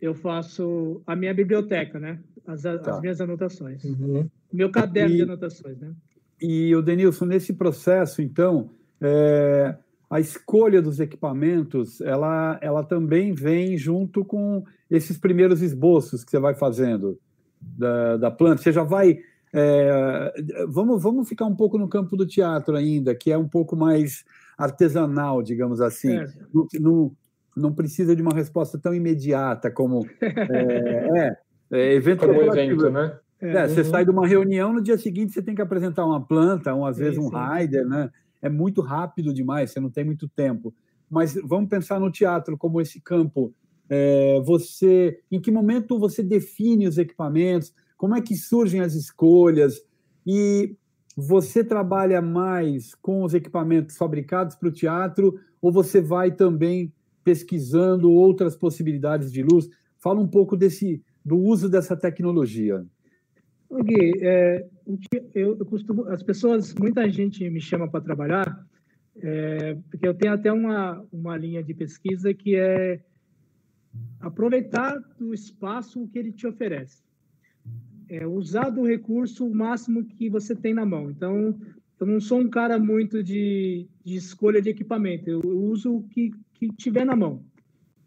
[0.00, 2.20] eu faço a minha biblioteca, né?
[2.46, 2.72] As, tá.
[2.72, 3.82] as minhas anotações.
[3.84, 4.28] Uhum.
[4.52, 5.92] Meu caderno e, de anotações, né?
[6.40, 9.74] E o Denilson, nesse processo, então, é,
[10.08, 16.38] a escolha dos equipamentos, ela, ela também vem junto com esses primeiros esboços que você
[16.38, 17.18] vai fazendo
[17.60, 18.62] da, da planta.
[18.62, 19.18] Você já vai.
[19.58, 20.34] É,
[20.68, 24.22] vamos, vamos ficar um pouco no campo do teatro ainda, que é um pouco mais
[24.58, 26.14] artesanal, digamos assim.
[26.14, 26.26] É.
[26.52, 27.12] Não, não,
[27.56, 30.06] não, precisa de uma resposta tão imediata como.
[30.20, 31.36] É,
[31.70, 33.18] é, é evento como evento, né?
[33.40, 33.90] É, Você uhum.
[33.90, 36.98] sai de uma reunião, no dia seguinte você tem que apresentar uma planta, ou às
[36.98, 38.10] vezes um rider, né?
[38.42, 40.74] É muito rápido demais, você não tem muito tempo.
[41.08, 43.54] Mas vamos pensar no teatro como esse campo.
[43.88, 47.72] É, você, em que momento você define os equipamentos?
[47.96, 49.80] Como é que surgem as escolhas?
[50.26, 50.76] E
[51.16, 56.92] você trabalha mais com os equipamentos fabricados para o teatro ou você vai também
[57.24, 59.68] pesquisando outras possibilidades de luz?
[59.98, 62.86] Fala um pouco desse do uso dessa tecnologia.
[63.68, 64.64] Gui, é,
[65.34, 68.64] eu, costumo, as pessoas, muita gente me chama para trabalhar,
[69.16, 73.00] é, porque eu tenho até uma, uma linha de pesquisa que é
[74.20, 77.02] aproveitar do espaço que ele te oferece.
[78.08, 81.10] É, usar do recurso o máximo que você tem na mão.
[81.10, 81.58] Então,
[81.98, 86.02] eu não sou um cara muito de, de escolha de equipamento, eu, eu uso o
[86.08, 87.42] que, que tiver na mão.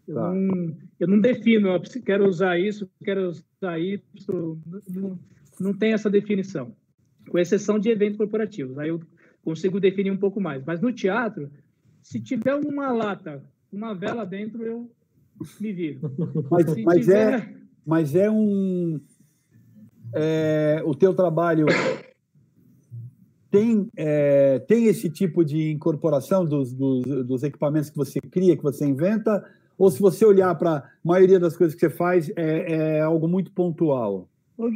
[0.07, 0.33] Eu, tá.
[0.33, 4.59] não, eu não defino, ó, quero usar isso, quero usar isso.
[4.87, 5.19] Não,
[5.59, 6.73] não tem essa definição,
[7.29, 8.77] com exceção de eventos corporativos.
[8.77, 9.01] Aí eu
[9.43, 10.63] consigo definir um pouco mais.
[10.65, 11.49] Mas no teatro,
[12.01, 14.91] se tiver uma lata, uma vela dentro, eu
[15.59, 15.99] me viro.
[16.49, 17.39] Mas, mas tiver...
[17.39, 18.99] é, mas é um.
[20.13, 21.67] É, o teu trabalho
[23.51, 28.63] tem, é, tem esse tipo de incorporação dos, dos, dos, equipamentos que você cria, que
[28.63, 29.43] você inventa?
[29.77, 33.27] Ou se você olhar para a maioria das coisas que você faz, é, é algo
[33.27, 34.27] muito pontual?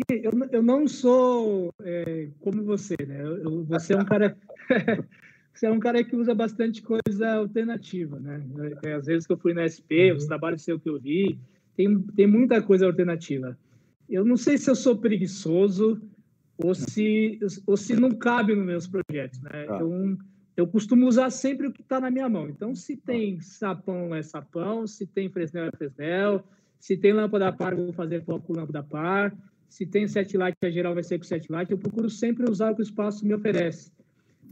[0.09, 3.21] Eu, eu não sou é, como você, né?
[3.21, 4.37] Eu, você é um cara.
[5.53, 8.41] você é um cara que usa bastante coisa alternativa, né?
[8.83, 10.17] É, às vezes que eu fui na SP, uhum.
[10.17, 11.37] os trabalhos seu que eu vi,
[11.75, 13.57] tem, tem muita coisa alternativa.
[14.09, 16.01] Eu não sei se eu sou preguiçoso
[16.57, 19.65] ou se, ou se não cabe nos meus projetos, né?
[19.69, 19.79] Ah.
[19.79, 20.17] Eu,
[20.55, 22.47] eu costumo usar sempre o que está na minha mão.
[22.47, 24.85] Então, se tem sapão, é sapão.
[24.85, 26.43] Se tem fresnel, é fresnel.
[26.79, 29.35] Se tem lâmpada par, vou fazer foco com lâmpada par
[29.73, 32.71] se tem set light, a geral vai ser com set light, eu procuro sempre usar
[32.71, 33.91] o que o espaço me oferece.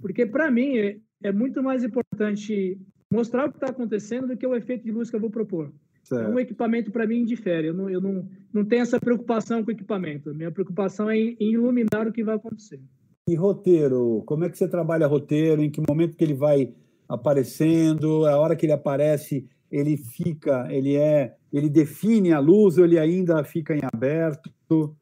[0.01, 2.75] Porque, para mim, é, é, muito mais importante
[3.07, 5.71] mostrar o que está acontecendo do que o efeito de luz que eu vou propor.
[6.15, 6.33] Certo.
[6.33, 7.67] O equipamento, para mim, indifere.
[7.67, 10.29] Eu, não, eu não, não tenho essa preocupação com o equipamento.
[10.29, 12.81] A minha preocupação é em, em iluminar o que vai acontecer.
[13.27, 14.21] E roteiro?
[14.25, 15.63] Como é que você trabalha roteiro?
[15.63, 16.73] Em que momento que ele vai
[17.07, 18.25] aparecendo?
[18.25, 22.99] A hora que ele aparece, ele fica, ele é, ele define a luz ou ele
[22.99, 24.93] ainda fica em aberto?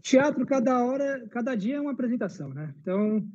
[0.00, 2.72] Teatro, cada hora, cada dia é uma apresentação, né?
[2.80, 3.26] Então,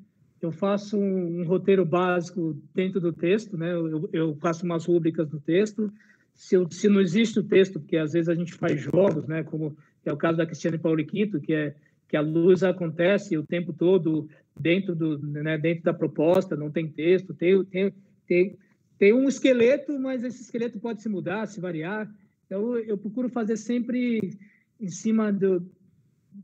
[0.42, 3.72] eu faço um, um roteiro básico dentro do texto, né?
[3.72, 5.92] Eu, eu faço umas rúbricas do texto.
[6.34, 9.44] Se, eu, se não existe o texto, porque às vezes a gente faz jogos, né?
[9.44, 9.76] Como
[10.06, 11.76] é o caso da Cristiane Pauliquito, que é
[12.08, 16.88] que a luz acontece o tempo todo dentro do, né, dentro da proposta, não tem
[16.88, 17.94] texto, tem, tem,
[18.26, 18.58] tem,
[18.98, 22.10] tem um esqueleto, mas esse esqueleto pode se mudar, se variar.
[22.46, 24.38] Então, eu procuro fazer sempre
[24.80, 25.70] em cima do,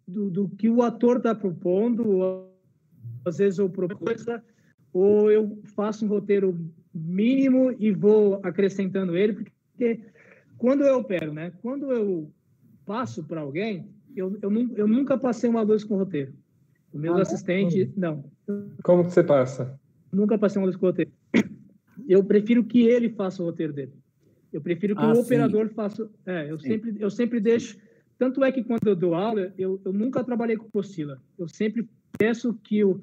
[0.05, 2.49] do, do que o ator está propondo,
[3.25, 4.25] às vezes eu propus,
[4.91, 6.57] ou eu faço um roteiro
[6.93, 10.01] mínimo e vou acrescentando ele, porque
[10.57, 11.51] quando eu opero, né?
[11.61, 12.31] Quando eu
[12.85, 16.33] passo para alguém, eu, eu, eu, nunca passei uma luz com roteiro.
[16.93, 18.23] O meu ah, assistente, não.
[18.83, 19.79] Como que você passa?
[20.11, 21.11] Nunca passei uma luz com roteiro.
[22.07, 23.93] Eu prefiro que ele faça o roteiro dele.
[24.51, 26.07] Eu prefiro que ah, o operador faça.
[26.25, 27.77] É, eu sempre, eu sempre deixo.
[28.19, 31.19] Tanto é que quando eu dou aula, eu, eu nunca trabalhei com apostila.
[31.37, 33.01] Eu sempre peço que o,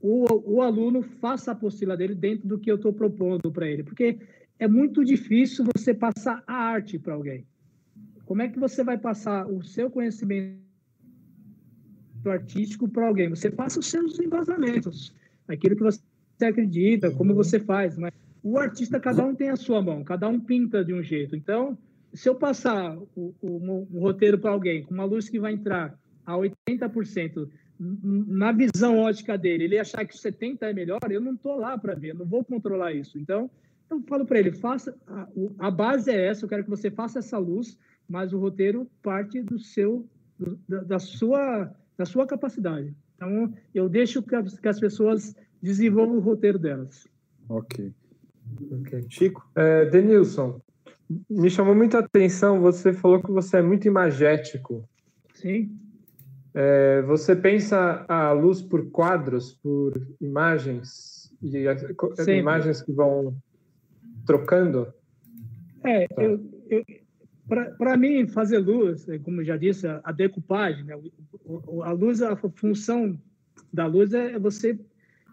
[0.00, 3.82] o, o aluno faça a apostila dele dentro do que eu estou propondo para ele,
[3.82, 4.18] porque
[4.58, 7.46] é muito difícil você passar a arte para alguém.
[8.24, 10.60] Como é que você vai passar o seu conhecimento
[12.24, 13.28] artístico para alguém?
[13.28, 15.14] Você passa os seus embasamentos,
[15.48, 16.00] aquilo que você
[16.42, 20.40] acredita, como você faz, mas o artista, cada um tem a sua mão, cada um
[20.40, 21.36] pinta de um jeito.
[21.36, 21.76] Então,
[22.14, 25.98] se eu passar o, o, o roteiro para alguém com uma luz que vai entrar
[26.24, 27.48] a 80%,
[27.80, 31.94] na visão ótica dele, ele achar que 70 é melhor, eu não estou lá para
[31.94, 33.18] ver, não vou controlar isso.
[33.18, 33.50] Então,
[33.88, 35.26] eu falo para ele, faça a,
[35.58, 39.42] a, base é essa, eu quero que você faça essa luz, mas o roteiro parte
[39.42, 40.06] do seu
[40.38, 42.94] do, da, da, sua da sua capacidade.
[43.16, 47.08] Então eu deixo que as, que as pessoas desenvolvam o roteiro delas.
[47.48, 47.92] Ok.
[48.80, 49.04] okay.
[49.08, 50.60] Chico, é, Denilson,
[51.28, 52.60] me chamou muita atenção.
[52.60, 54.88] Você falou que você é muito imagético.
[55.34, 55.76] Sim.
[56.54, 61.64] É, você pensa a luz por quadros, por imagens e
[62.16, 62.38] Sempre.
[62.38, 63.36] imagens que vão
[64.26, 64.92] trocando?
[65.84, 66.22] É, tá.
[66.22, 66.84] eu, eu,
[67.78, 70.94] para mim, fazer luz, é, como já disse, a decupagem, né?
[71.82, 73.18] a luz, a função
[73.72, 74.78] da luz é você,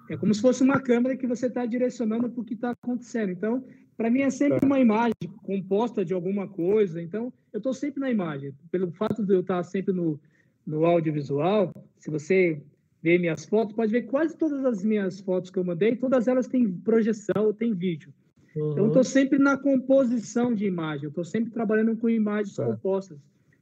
[0.10, 3.32] é como se fosse uma câmera que você está direcionando para o que está acontecendo.
[3.32, 3.64] Então,
[3.96, 5.14] para mim é sempre uma imagem
[5.44, 7.02] composta de alguma coisa.
[7.02, 8.54] Então, eu estou sempre na imagem.
[8.72, 10.20] Pelo fato de eu estar sempre no,
[10.68, 12.62] no audiovisual, se você
[13.02, 16.48] ver minhas fotos, pode ver quase todas as minhas fotos que eu mandei, todas elas
[16.48, 18.14] têm projeção, têm vídeo.
[18.54, 18.72] Uhum.
[18.72, 22.66] Então, eu estou sempre na composição de imagem, eu estou sempre trabalhando com imagens tá.
[22.66, 23.18] compostas.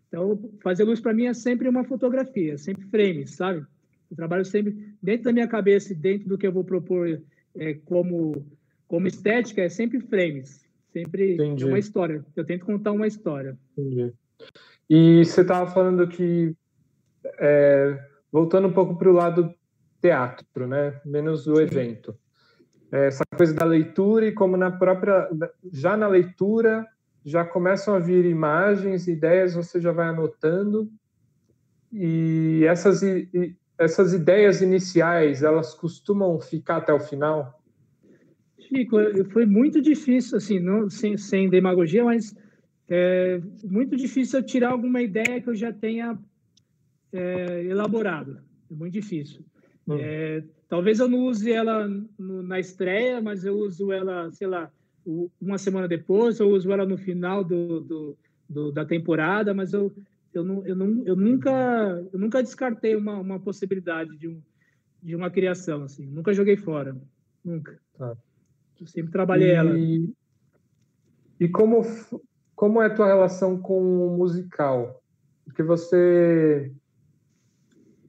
[0.07, 3.65] Então, fazer luz para mim é sempre uma fotografia, sempre frames, sabe?
[4.09, 7.21] Eu trabalho sempre dentro da minha cabeça e dentro do que eu vou propor
[7.55, 8.45] é, como,
[8.87, 11.65] como estética, é sempre frames, sempre Entendi.
[11.65, 12.25] uma história.
[12.35, 13.57] Eu tento contar uma história.
[13.77, 14.13] Entendi.
[14.89, 16.55] E você estava falando que,
[17.39, 17.99] é,
[18.31, 19.53] voltando um pouco para o lado
[20.01, 20.99] teatro, né?
[21.05, 22.15] Menos o evento
[22.91, 25.29] essa coisa da leitura e como na própria
[25.71, 26.85] já na leitura
[27.23, 30.89] já começam a vir imagens, ideias, você já vai anotando
[31.91, 33.01] e essas
[33.77, 37.61] essas ideias iniciais elas costumam ficar até o final.
[38.59, 38.97] Chico,
[39.31, 42.35] foi muito difícil assim, não sem, sem demagogia, mas
[42.87, 46.17] é muito difícil eu tirar alguma ideia que eu já tenha
[47.11, 48.39] é, elaborado.
[48.69, 49.43] É muito difícil.
[49.87, 49.97] Hum.
[49.99, 51.87] É, Talvez eu não use ela
[52.17, 54.71] no, na estreia, mas eu uso ela, sei lá,
[55.39, 58.17] uma semana depois, eu uso ela no final do, do,
[58.49, 59.93] do, da temporada, mas eu,
[60.33, 64.41] eu, não, eu, não, eu, nunca, eu nunca descartei uma, uma possibilidade de, um,
[65.03, 66.07] de uma criação, assim.
[66.07, 66.97] Nunca joguei fora,
[67.43, 67.79] nunca.
[67.95, 68.17] Tá.
[68.81, 69.77] Eu sempre trabalhei e, ela.
[71.39, 71.83] E como,
[72.55, 75.01] como é a tua relação com o musical?
[75.45, 76.73] Porque você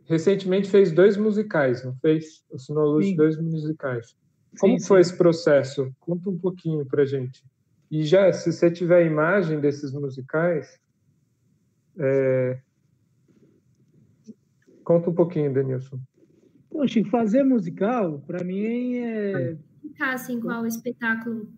[0.07, 2.45] recentemente fez dois musicais, não fez?
[2.53, 4.17] Assinou luz dois musicais.
[4.59, 5.11] Como sim, foi sim.
[5.11, 5.95] esse processo?
[6.01, 7.45] Conta um pouquinho pra gente.
[7.91, 10.81] E já, se você tiver imagem desses musicais,
[11.99, 12.59] é...
[14.83, 16.01] conta um pouquinho, Denilson.
[16.71, 19.57] Poxa, fazer musical, para mim é.
[19.97, 21.49] Tá, assim, qual espetáculo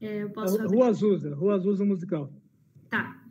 [0.00, 0.74] é, eu posso fazer?
[0.74, 2.32] Rua Azusa, Rua Azusa musical.
[2.90, 3.22] Tá.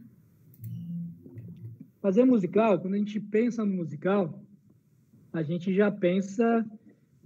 [2.02, 4.43] Fazer musical, quando a gente pensa no musical,
[5.34, 6.66] a gente já pensa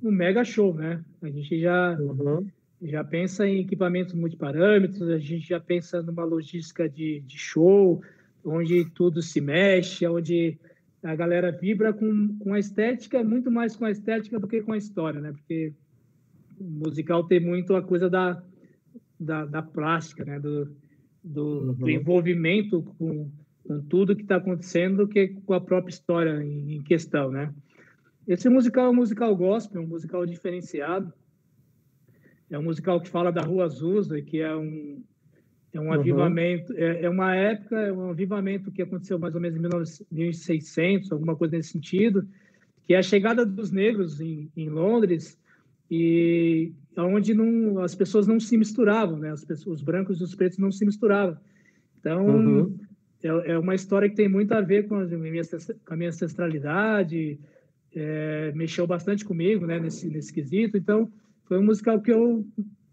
[0.01, 1.03] no mega show, né?
[1.21, 2.47] A gente já, uhum.
[2.81, 8.01] já pensa em equipamentos multiparâmetros, a gente já pensa numa logística de, de show,
[8.45, 10.57] onde tudo se mexe, onde
[11.03, 14.73] a galera vibra com, com a estética, muito mais com a estética do que com
[14.73, 15.31] a história, né?
[15.31, 15.73] Porque
[16.59, 18.41] o musical tem muito a coisa da,
[19.19, 20.39] da, da plástica, né?
[20.39, 20.65] Do,
[21.23, 21.73] do, Uhum.
[21.73, 23.29] do envolvimento com,
[23.63, 27.53] com tudo que está acontecendo do que com a própria história em, em questão, né?
[28.27, 31.13] Esse musical é um musical gospel, um musical diferenciado.
[32.49, 35.01] É um musical que fala da Rua Azusa, que é um
[35.73, 35.93] é um Uhum.
[35.93, 40.07] avivamento, é, é uma época, é um avivamento que aconteceu mais ou menos em 1900
[40.09, 42.27] 1600, alguma coisa nesse sentido,
[42.85, 45.39] que é a chegada dos negros em, em Londres
[45.91, 49.29] e onde não, as pessoas não se misturavam, né?
[49.31, 51.37] As pessoas, os brancos e os pretos não se misturavam.
[51.99, 52.79] Então, Uhum.
[53.23, 55.43] é, é uma história que tem muito a ver com a minha,
[55.85, 57.39] com a minha ancestralidade,
[57.97, 59.79] é, mexeu bastante comigo, né?
[59.79, 60.77] Nesse, nesse quesito.
[60.77, 61.11] Então,
[61.45, 62.45] foi um musical que eu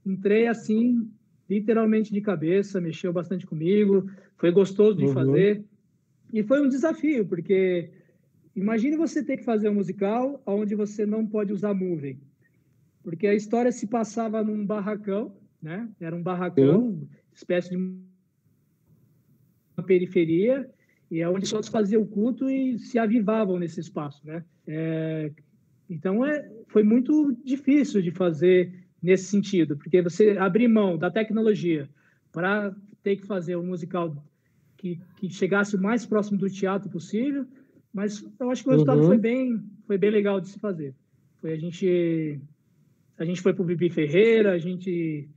[0.05, 1.11] entrei assim,
[1.49, 5.13] literalmente de cabeça, mexeu bastante comigo, foi gostoso de Uhum.
[5.13, 5.65] fazer.
[6.33, 7.91] E foi um desafio, porque
[8.57, 12.19] imagine você ter que fazer um musical onde você não pode usar moving.
[13.03, 15.89] Porque a história se passava num barracão, né?
[16.01, 18.01] Era um barracão, espécie de uma
[19.87, 20.69] periferia,
[21.15, 24.45] e é onde as pessoas faziam o culto e se avivavam nesse espaço, né?
[24.67, 25.31] É,
[25.89, 31.89] então, é, foi muito difícil de fazer nesse sentido, porque você abrir mão da tecnologia
[32.33, 34.13] para ter que fazer um musical
[34.77, 37.47] que, que chegasse o mais próximo do teatro possível,
[37.93, 39.07] mas eu acho que o resultado Uhum.
[39.07, 40.97] foi bem foi bem legal de se fazer.
[41.41, 42.41] Foi a gente
[43.17, 45.29] a gente foi para o Bibi Ferreira, a gente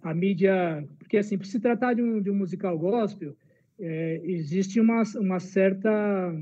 [0.00, 3.34] a mídia, porque assim, por se tratar de um, de um musical gospel,
[3.78, 6.32] é, existe uma, uma certa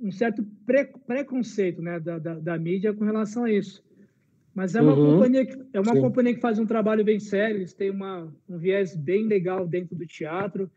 [0.00, 3.82] um certo pre, preconceito né, da, da, da, mídia com relação a isso.
[4.54, 5.12] Mas é uma, Uhum.
[5.12, 6.00] companhia, que, é uma Sim.
[6.00, 9.96] companhia que faz um trabalho bem sério, eles têm uma, um viés bem legal dentro
[9.96, 10.70] do teatro,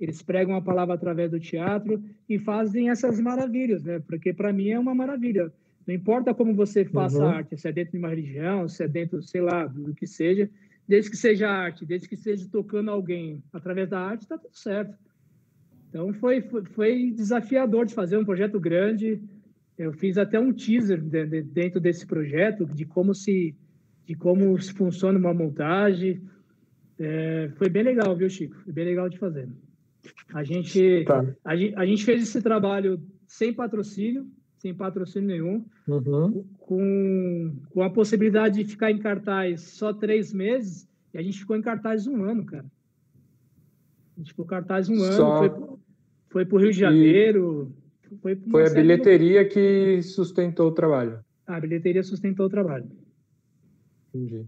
[0.00, 4.00] eles pregam a palavra através do teatro e fazem essas maravilhas, né?
[4.00, 5.52] Porque para mim é uma maravilha.
[5.86, 7.30] Não importa como você faça Uhum.
[7.30, 10.50] arte, se é dentro de uma religião, se é dentro, sei lá, do que seja,
[10.92, 14.94] desde que seja arte, desde que seja tocando alguém através da arte, está tudo certo.
[15.88, 19.18] Então foi, foi, foi desafiador de fazer um projeto grande.
[19.78, 23.56] Eu fiz até um teaser de- de- dentro desse projeto de como se
[24.06, 26.20] de como se funciona uma montagem.
[26.98, 28.56] É, foi bem legal, viu, Chico?
[28.56, 29.48] Foi bem legal de fazer.
[30.34, 31.24] A gente Tá.
[31.42, 34.26] a, a gente fez esse trabalho sem patrocínio,
[34.62, 36.44] sem patrocínio nenhum, Uhum.
[36.60, 41.56] com, com a possibilidade de ficar em cartaz só três meses, e a gente ficou
[41.56, 42.64] em cartaz um ano, cara.
[44.16, 45.80] A gente ficou em cartaz um ano, Só- foi, pro-
[46.30, 47.72] foi para o Rio de Janeiro.
[48.22, 51.18] Foi, pra uma Foi a série de bilheteria que sustentou o trabalho.
[51.44, 52.86] A bilheteria sustentou o trabalho.
[54.14, 54.46] Entendi.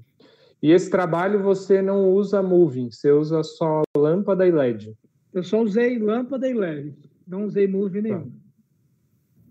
[0.62, 4.94] E esse trabalho você não usa moving, você usa só lâmpada e LED.
[5.32, 6.94] Eu só usei lâmpada e LED,
[7.26, 8.08] não usei movie Tá.
[8.08, 8.32] nenhum.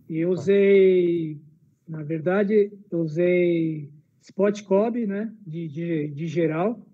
[0.09, 1.39] E eu usei,
[1.87, 3.89] na verdade, eu usei
[4.21, 6.85] spot cob, né, de, de, de geral.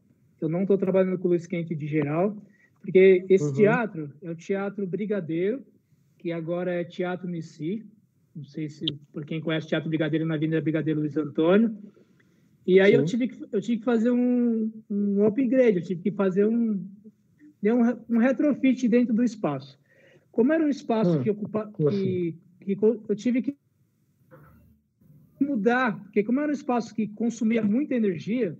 [0.41, 2.36] Eu não estou trabalhando com luz quente de geral,
[2.82, 3.53] porque esse Uhum.
[3.53, 5.66] teatro é o Teatro Brigadeiro,
[6.18, 7.86] que agora é Teatro Nissi.
[8.36, 11.78] Não sei se, por quem conhece o Teatro Brigadeiro, na Avenida Brigadeiro Luiz Antônio.
[12.66, 16.12] E aí eu tive, que, eu tive que fazer um, um upgrade, eu tive que
[16.12, 16.86] fazer um,
[17.62, 19.78] deu um, um retrofit dentro do espaço.
[20.32, 23.55] Como era um espaço Hum, que ocupa, como que, que eu tive que
[25.39, 28.57] mudar, porque como era um espaço que consumia muita energia,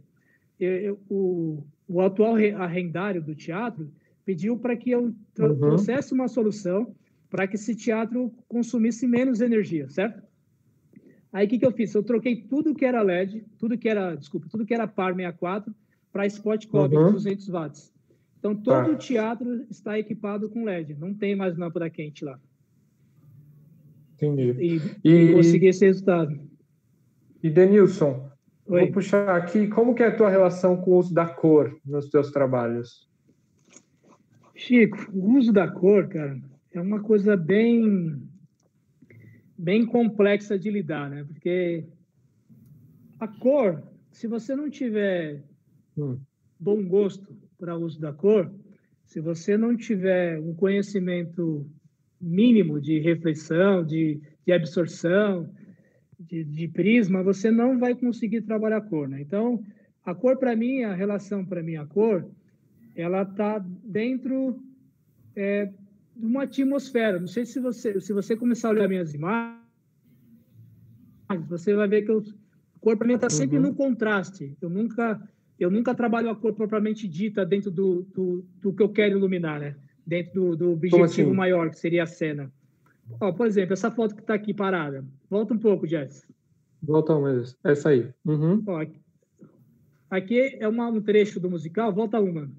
[0.60, 3.92] eu- eu- o, o atual re- arrendário do teatro
[4.26, 5.16] pediu para que eu Uhum.
[5.36, 6.96] trouxesse uma solução
[7.30, 10.24] para que esse teatro consumisse menos energia, certo?
[11.32, 11.94] Aí o que, que eu fiz?
[11.94, 15.74] Eu troquei tudo que era LED, tudo que era, desculpa, tudo que era par 64
[16.12, 17.06] para Spot Cob Uhum.
[17.08, 17.94] de 200 watts.
[18.40, 18.92] Então todo Tá.
[18.92, 22.40] o teatro está equipado com LED, não tem mais lâmpada quente lá.
[24.22, 24.52] Entendi.
[24.60, 26.38] E, E- e consegui esse resultado.
[27.42, 28.30] E Denilson,
[28.68, 28.82] Oi.
[28.82, 32.10] vou puxar aqui, como que é a tua relação com o uso da cor nos
[32.10, 33.10] teus trabalhos?
[34.54, 36.38] Chico, o uso da cor, cara,
[36.74, 38.22] é uma coisa bem
[39.58, 41.24] bem complexa de lidar, né?
[41.26, 41.86] Porque
[43.20, 45.44] a cor, se você não tiver
[45.98, 46.18] Hum.
[46.60, 48.54] bom gosto para uso da cor,
[49.06, 51.70] se você não tiver um conhecimento
[52.22, 55.50] mínimo de reflexão, de, de absorção,
[56.20, 59.22] de, de prisma, você não vai conseguir trabalhar a cor, né?
[59.22, 59.64] Então,
[60.06, 62.30] a cor para mim, a relação para mim, a cor,
[62.96, 64.62] ela está dentro
[65.36, 65.68] é,
[66.16, 67.20] de uma atmosfera.
[67.20, 69.60] Não sei se você, se você começar a olhar minhas imagens,
[71.48, 72.20] você vai ver que eu,
[72.76, 73.64] a cor para mim está sempre Uhum.
[73.64, 74.58] no contraste.
[74.62, 75.22] Eu nunca,
[75.60, 79.60] eu nunca trabalho a cor propriamente dita dentro do, do, do que eu quero iluminar,
[79.60, 79.76] né?
[80.10, 81.24] Dentro do, do objetivo assim?
[81.34, 82.52] maior, que seria a cena.
[83.22, 85.06] Ó, por exemplo, essa foto que está aqui parada.
[85.30, 86.24] Volta um pouco, Jess.
[86.82, 87.56] Volta mais.
[87.64, 88.10] Essa aí.
[88.26, 88.64] Uhum.
[88.66, 88.84] Ó,
[90.10, 92.50] aqui é uma, um trecho do musical, volta uma.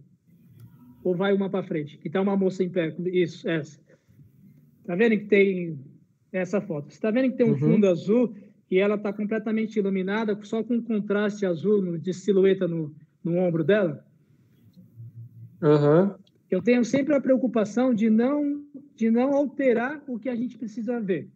[1.03, 2.95] Ou vai uma para frente, que tá uma moça em pé.
[3.07, 3.81] Isso, essa.
[4.85, 5.77] Tá vendo que tem
[6.33, 6.93] essa foto?
[6.93, 7.59] Você tá vendo que tem um Uhum.
[7.59, 8.33] fundo azul
[8.71, 12.95] e ela tá completamente iluminada, só com um contraste azul de silhueta no,
[13.25, 14.05] no ombro dela?
[15.61, 16.15] Aham.
[16.51, 18.65] Eu tenho sempre a preocupação de não
[18.97, 21.29] de não alterar o que a gente precisa ver,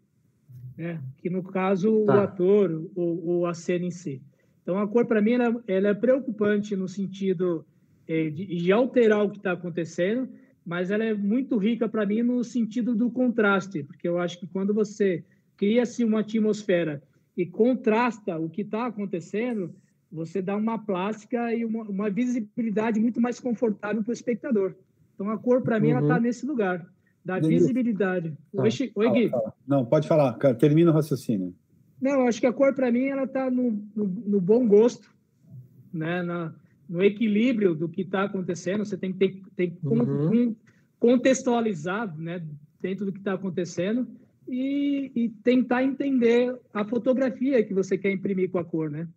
[0.77, 1.01] né?
[1.19, 2.25] Que no caso o Tá.
[2.25, 4.21] ator ou, ou a cena em si.
[4.62, 7.65] Então a cor para mim ela, ela é preocupante no sentido
[8.09, 10.29] eh, de, de alterar o que está acontecendo,
[10.65, 14.47] mas ela é muito rica para mim no sentido do contraste, porque eu acho que
[14.47, 15.25] quando você
[15.57, 17.03] cria-se uma atmosfera
[17.37, 19.75] e contrasta o que está acontecendo,
[20.11, 24.75] você dá uma plástica e uma, uma visibilidade muito mais confortável para o espectador.
[25.15, 26.07] Então a cor para mim ela Uhum.
[26.09, 26.87] está nesse lugar
[27.25, 27.61] da Denise.
[27.62, 28.37] visibilidade.
[28.53, 28.62] Tá.
[28.62, 29.29] Oi, Chi- Oi, Gui.
[29.31, 29.55] fala.
[29.67, 31.55] Não, pode falar, cara, termina o raciocínio.
[32.01, 35.09] Não, eu acho que a cor para mim ela está no, no, no bom gosto,
[35.93, 36.23] né?
[36.23, 36.55] Na,
[36.89, 38.85] no equilíbrio do que está acontecendo.
[38.85, 40.29] Você tem que ter, tem que Uhum.
[40.29, 40.57] con-
[41.01, 42.45] contextualizar, né?
[42.81, 44.07] Dentro do que está acontecendo
[44.47, 49.09] e, e tentar entender a fotografia que você quer imprimir com a cor, né?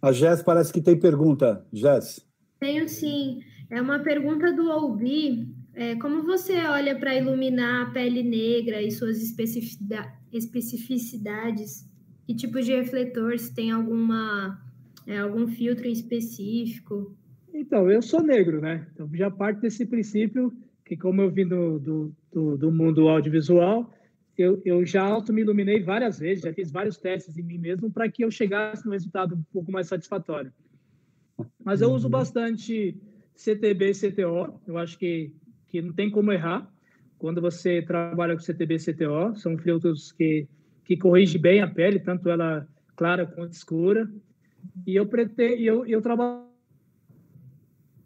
[0.00, 1.66] A Jess parece que tem pergunta.
[1.72, 2.24] Jess.
[2.60, 3.40] Tenho sim.
[3.70, 5.54] É uma pergunta do Albi.
[5.74, 11.88] É, como você olha para iluminar a pele negra e suas especificidade- especificidades?
[12.26, 13.38] Que tipo de refletor?
[13.38, 14.60] Se tem alguma,
[15.06, 17.14] é, algum filtro específico?
[17.52, 18.86] Então, eu sou negro, né?
[18.92, 20.52] Então, já parte desse princípio
[20.84, 23.92] que, como eu vim do, do, do, do mundo audiovisual,
[24.36, 27.90] eu, eu já auto me iluminei várias vezes, já fiz vários testes em mim mesmo
[27.90, 30.52] para que eu chegasse no resultado um pouco mais satisfatório.
[31.62, 32.96] Mas eu uso bastante
[33.38, 35.32] CTB e CTO, eu acho que,
[35.68, 36.68] que não tem como errar
[37.18, 40.48] quando você trabalha com CTB e CTO, são filtros que,
[40.84, 42.66] que corrigem bem a pele, tanto ela
[42.96, 44.10] clara quanto escura.
[44.84, 46.44] E eu pretendo, eu, eu trabalho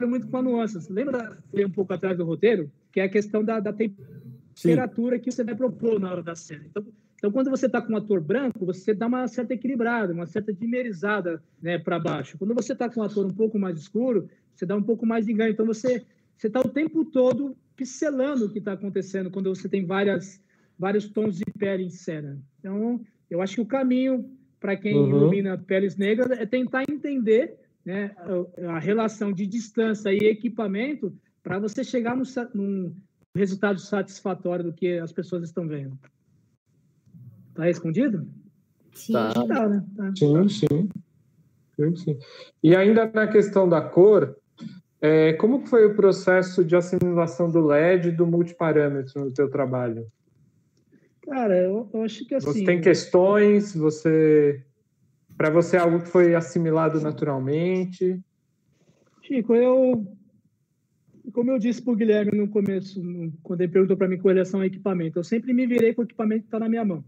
[0.02, 0.88] muito com a nuances.
[0.88, 5.42] Lembra um pouco atrás do roteiro, que é a questão da, da temperatura que você
[5.42, 6.64] vai propor na hora da cena.
[6.68, 6.84] Então,
[7.16, 10.52] então quando você está com um ator branco, você dá uma certa equilibrada, uma certa
[10.52, 12.36] dimerizada né, para baixo.
[12.36, 15.26] Quando você está com um ator um pouco mais escuro, você dá um pouco mais
[15.26, 15.52] de ganho.
[15.52, 16.04] Então você
[16.36, 20.40] você está o tempo todo pincelando o que está acontecendo quando você tem várias
[20.78, 22.40] vários tons de pele em cena.
[22.58, 23.00] Então,
[23.30, 24.28] eu acho que o caminho
[24.58, 25.08] para quem Uhum.
[25.08, 31.58] ilumina peles negras é tentar entender né, a- a relação de distância e equipamento para
[31.58, 32.22] você chegar num,
[32.54, 32.94] num
[33.34, 35.98] resultado satisfatório do que as pessoas estão vendo.
[37.54, 38.26] Tá respondido?
[38.94, 39.12] Sim.
[39.12, 39.32] Tá.
[39.46, 39.84] Tá, né?
[39.96, 40.12] Tá.
[40.16, 40.88] Sim, sim.
[41.76, 42.18] Sim, sim.
[42.62, 44.36] E ainda na questão da cor,
[45.02, 50.06] é, como foi o processo de assimilação do LED e do multiparâmetro no teu trabalho?
[51.22, 52.46] Cara, eu, eu acho que assim.
[52.46, 54.64] Você tem questões, você
[55.36, 58.20] para você é algo que foi assimilado naturalmente?
[59.22, 60.06] Chico, eu.
[61.32, 63.00] Como eu disse para o Guilherme no começo,
[63.42, 66.04] quando ele perguntou para mim com relação ao equipamento, eu sempre me virei com o
[66.04, 67.04] equipamento que está na minha mão.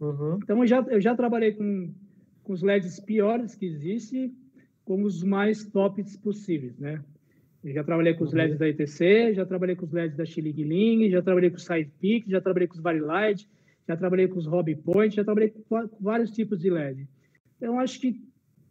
[0.00, 0.38] Uhum.
[0.42, 1.92] Então, eu já, eu já trabalhei com,
[2.42, 4.32] com os LEDs piores que existem,
[4.86, 7.02] com os mais tops possíveis, né?
[7.62, 8.38] Eu já trabalhei com os Uhum.
[8.38, 11.64] LEDs da ETC, já trabalhei com os LEDs da Xilling Ling, já trabalhei com os
[11.64, 13.48] SidePeak, já trabalhei com os Varilight,
[13.88, 17.08] já trabalhei com os Hobby Point, já trabalhei com vários tipos de LED.
[17.56, 18.22] Então, acho que,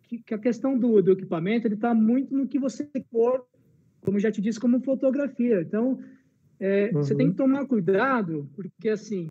[0.04, 3.46] que, que a questão do, do equipamento ele está muito no que você for,
[4.00, 5.62] como já te disse, como fotografia.
[5.62, 6.00] Então,
[6.58, 7.18] é, você Uhum.
[7.18, 9.28] tem que tomar cuidado, porque assim,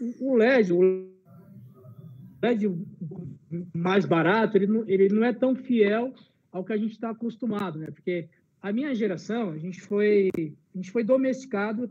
[0.00, 1.10] o- o LED, o
[2.42, 2.70] LED
[3.74, 6.14] mais barato, ele não, ele não é tão fiel
[6.50, 7.88] ao que a gente está acostumado, né?
[7.90, 8.28] Porque
[8.62, 10.30] a minha geração, a gente foi,
[10.74, 11.90] a gente foi domesticado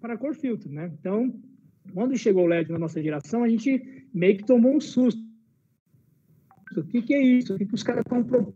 [0.00, 0.92] para cor filtro, né?
[1.00, 1.34] Então,
[1.92, 5.22] quando chegou o LED na nossa geração, a gente meio que tomou um susto.
[6.76, 7.54] O que, que é isso?
[7.54, 8.54] O que, que os caras estão propondo?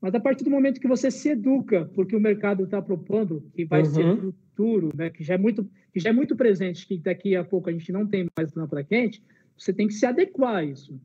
[0.00, 3.64] Mas a partir do momento que você se educa, porque o mercado está propondo, que
[3.64, 3.86] vai Uhum.
[3.86, 5.10] ser futuro, né?
[5.10, 7.92] Que já é muito, que já é muito presente, que daqui a pouco a gente
[7.92, 9.22] não tem mais lâmpada quente,
[9.56, 10.98] você tem que se adequar a isso.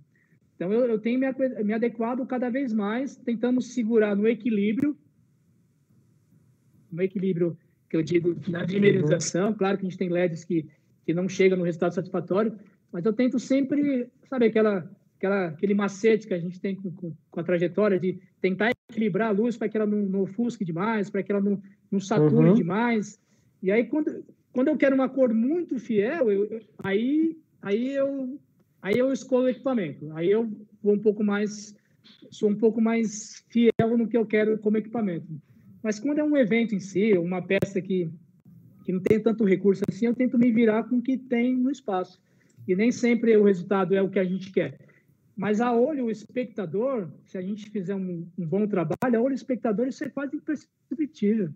[0.56, 1.28] Então, eu, eu tenho me,
[1.64, 4.98] me adequado cada vez mais, tentando segurar no equilíbrio,
[6.92, 7.58] no equilíbrio
[7.90, 9.54] que eu digo na dimerização.
[9.54, 10.66] Claro que a gente tem LEDs que,
[11.06, 12.58] que não chegam no resultado satisfatório,
[12.92, 17.14] mas eu tento sempre, sabe, aquela, aquela, aquele macete que a gente tem com, com,
[17.30, 21.10] com a trajetória de tentar equilibrar a luz para que ela não, não ofusque demais,
[21.10, 22.54] para que ela não, não sature Uhum.
[22.54, 23.20] demais.
[23.62, 28.40] E aí, quando, quando eu quero uma cor muito fiel, eu, aí, aí, eu,
[28.82, 30.12] aí eu escolho o equipamento.
[30.14, 30.50] Aí eu
[30.82, 31.76] vou um pouco mais,
[32.30, 35.28] sou um pouco mais fiel no que eu quero como equipamento.
[35.84, 38.10] Mas quando é um evento em si, uma peça que,
[38.84, 41.72] que não tem tanto recurso assim, eu tento me virar com o que tem no
[41.72, 42.22] espaço.
[42.68, 44.78] E nem sempre o resultado é o que a gente quer.
[45.36, 49.32] Mas a olho, o espectador, se a gente fizer um, um bom trabalho, a olho,
[49.32, 51.52] o espectador, isso é quase imperceptível.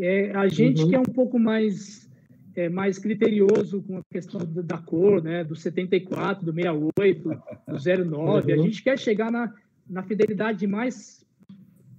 [0.00, 0.88] É, a gente uhum.
[0.88, 2.08] que é um pouco mais
[2.54, 8.52] é, mais criterioso com a questão da cor, né, do 74, do 68, do 09.
[8.52, 8.60] Uhum.
[8.60, 9.54] A gente quer chegar na,
[9.88, 11.24] na fidelidade mais,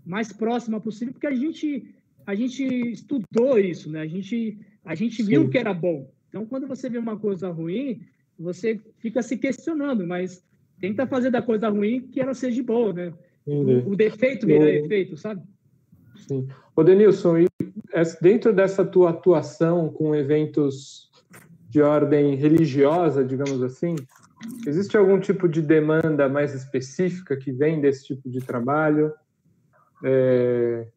[0.06, 1.86] mais próxima possível, porque a gente,
[2.26, 4.02] a gente estudou isso, né?
[4.02, 6.10] a gente, a gente viu que era bom.
[6.30, 8.02] Então, quando você vê uma coisa ruim,
[8.38, 10.44] você fica se questionando, mas
[10.80, 13.14] tenta fazer da coisa ruim que ela seja boa, né?
[13.46, 15.42] O, o, defeito vira efeito, sabe?
[16.16, 16.48] Sim.
[16.84, 17.46] Denilson,
[18.22, 21.10] dentro dessa tua atuação com eventos
[21.70, 23.96] de ordem religiosa, digamos assim,
[24.68, 29.14] existe algum tipo de demanda mais específica que vem desse tipo de trabalho
[30.04, 30.88] é,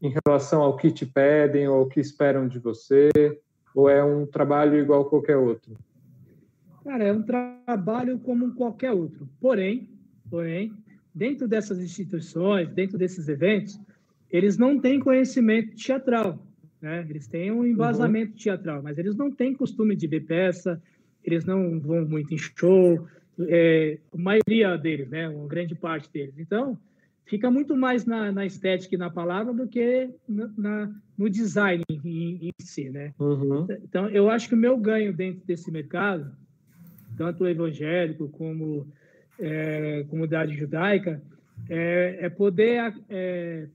[0.00, 3.10] em relação ao que te pedem ou ao que esperam de você?
[3.74, 5.76] Ou é um trabalho igual a qualquer outro?
[6.84, 9.28] Cara, é um trabalho como qualquer outro.
[9.40, 9.90] Porém,
[10.30, 10.72] porém,
[11.14, 13.78] dentro dessas instituições, dentro desses eventos,
[14.30, 16.38] eles não têm conhecimento teatral,
[16.80, 17.06] né?
[17.08, 18.38] Eles têm um embasamento uhum.
[18.38, 20.80] teatral, mas eles não têm costume de ver peça,
[21.24, 23.06] eles não vão muito em show,
[23.40, 25.28] é, a maioria deles, né?
[25.28, 26.38] Uma grande parte deles.
[26.38, 26.78] Então,
[27.24, 31.82] fica muito mais na, na estética e na palavra do que na, na no design
[31.90, 33.12] em, em si, né?
[33.18, 33.66] Uhum.
[33.82, 36.30] Então, eu acho que o meu ganho dentro desse mercado,
[37.16, 38.86] tanto evangélico como
[39.38, 41.20] é, comunidade judaica,
[41.68, 43.66] é, é poder é,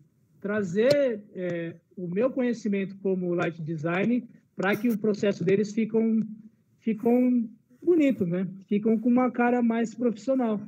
[0.43, 6.21] trazer é, o meu conhecimento como light design para que o processo deles ficam
[6.81, 7.49] ficam
[7.81, 8.45] bonito, né?
[8.67, 10.59] Ficam com uma cara mais profissional.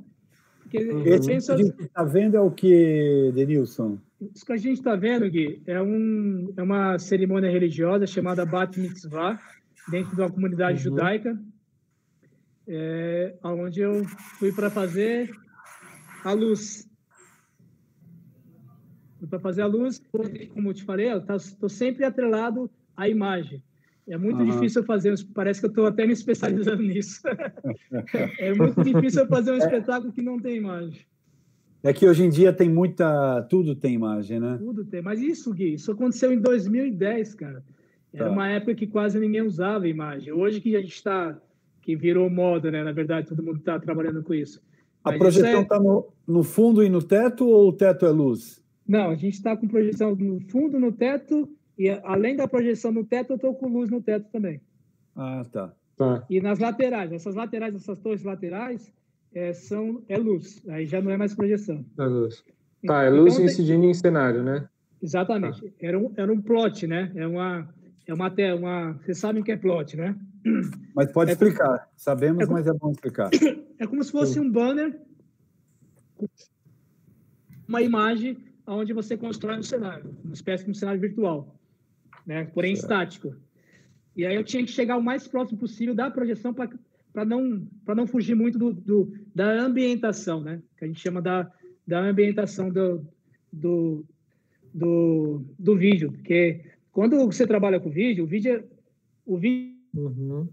[0.62, 1.48] Porque Esse penso...
[1.48, 4.00] que a gente está vendo é o que, Denilson?
[4.34, 8.80] Isso que a gente está vendo, Gui, é, um, é uma cerimônia religiosa chamada Bat
[8.80, 9.38] Mitzvah,
[9.92, 10.96] dentro de uma comunidade uhum.
[10.96, 11.38] judaica,
[12.66, 14.06] é, onde eu
[14.40, 15.30] fui para fazer
[16.24, 16.85] a luz
[19.30, 20.02] para fazer a luz,
[20.54, 23.64] como eu te falei, eu estou sempre atrelado à imagem.
[24.08, 24.52] É muito uhum.
[24.52, 27.22] difícil fazer, parece que eu estou até me especializando nisso.
[28.40, 31.06] é muito difícil fazer um espetáculo que não tem imagem.
[31.82, 33.44] É que hoje em dia tem muita.
[33.44, 34.58] Tudo tem imagem, né?
[34.58, 35.02] Tudo tem.
[35.02, 37.64] Mas isso, Gui, isso aconteceu em 2010, cara.
[38.12, 38.32] Era tá.
[38.32, 40.34] uma época que quase ninguém usava imagem.
[40.34, 41.40] Hoje que a gente está.
[41.82, 42.84] que virou moda, né?
[42.84, 44.62] Na verdade, todo mundo está trabalhando com isso.
[45.04, 45.78] A Mas projeção está é...
[45.78, 48.65] Tá no, no fundo e no teto ou o teto é luz?
[48.88, 53.04] Não, a gente está com projeção no fundo, no teto, e além da projeção no
[53.04, 54.62] teto, eu estou com luz no teto também.
[55.16, 55.74] Ah, tá.
[55.98, 56.26] tá.
[56.30, 58.94] E nas laterais, essas laterais, essas torres laterais,
[59.34, 61.84] é, são, é luz, aí já não é mais projeção.
[61.98, 62.44] É luz.
[62.86, 63.92] Tá, é luz então, incidindo tem...
[63.92, 64.70] em cenário, né?
[65.02, 65.62] Exatamente.
[65.62, 65.68] Tá.
[65.82, 67.12] Era, um, era um plot, né?
[67.16, 67.68] É uma,
[68.08, 68.94] é uma, uma.
[68.94, 70.16] Vocês sabem o que é plot, né?
[70.96, 71.80] Mas pode é explicar.
[71.80, 71.90] Como...
[71.98, 72.58] Sabemos, é como...
[72.58, 73.30] mas é bom explicar.
[73.78, 74.98] É como se fosse um banner,
[77.68, 78.38] uma imagem
[78.68, 81.60] onde você constrói um cenário, uma espécie de um cenário virtual,
[82.26, 82.46] né?
[82.46, 83.36] porém estático.
[84.16, 88.08] E aí eu tinha que chegar o mais próximo possível da projeção para não, não
[88.08, 90.62] fugir muito do, do, da ambientação, né?
[90.78, 91.52] que a gente chama da,
[91.86, 93.06] da ambientação do,
[93.52, 94.06] do,
[94.74, 96.12] do, do vídeo.
[96.12, 96.62] Porque
[96.92, 98.64] quando você trabalha com vídeo, o vídeo, é,
[99.26, 100.48] o vídeo uhum.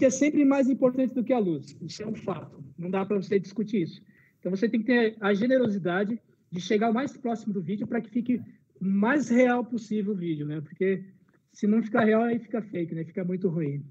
[0.00, 1.76] é sempre mais importante do que a luz.
[1.82, 2.64] Isso é um fato.
[2.78, 4.00] Não dá para você discutir isso.
[4.38, 6.18] Então você tem que ter a generosidade
[6.50, 8.40] de chegar o mais próximo do vídeo para que fique
[8.80, 10.60] o mais real possível o vídeo, né?
[10.60, 11.04] Porque
[11.52, 13.04] se não ficar real, aí fica fake, né?
[13.04, 13.84] Fica muito ruim.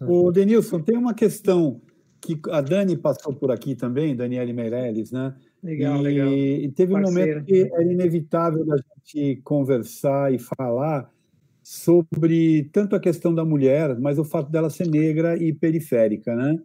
[0.00, 1.80] O Denilson, tem uma questão
[2.20, 5.34] que a Dani passou por aqui também, Daniele Meirelles, né?
[5.62, 6.32] Legal, e, legal.
[6.32, 7.22] E teve Parceira.
[7.22, 11.10] um momento que era inevitável da gente conversar e falar
[11.62, 16.58] sobre tanto a questão da mulher, mas o fato dela ser negra e periférica, né?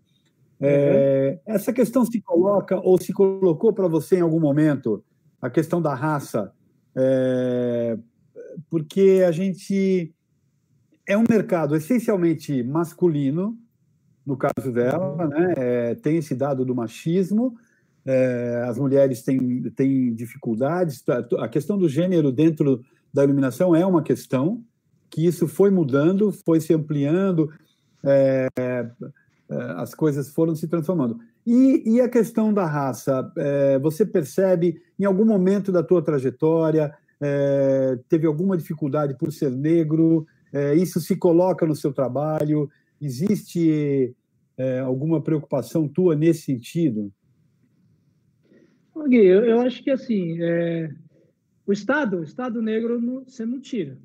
[0.61, 1.56] É, uhum.
[1.56, 5.03] Essa questão se coloca ou se colocou para você em algum momento,
[5.41, 6.52] a questão da raça,
[6.95, 7.98] é,
[8.69, 10.14] porque a gente
[11.07, 13.57] é um mercado essencialmente masculino,
[14.26, 15.53] no caso dela, né?
[15.57, 17.56] É, tem esse dado do machismo,
[18.06, 21.03] é, as mulheres têm, têm dificuldades,
[21.40, 22.81] a questão do gênero dentro
[23.14, 24.64] da iluminação é uma questão,
[25.10, 27.52] que isso foi mudando, foi se ampliando,
[28.03, 28.48] é,
[29.49, 31.19] as coisas foram se transformando.
[31.45, 36.93] E, e a questão da raça, é, você percebe em algum momento da tua trajetória,
[37.19, 40.27] é, teve alguma dificuldade por ser negro?
[40.53, 42.69] É, isso se coloca no seu trabalho?
[43.01, 44.15] Existe
[44.84, 47.13] alguma preocupação tua nesse sentido?
[49.07, 50.38] Gui, eu, eu acho que assim,
[51.65, 53.97] o Estado, o Estado negro não, você não tira.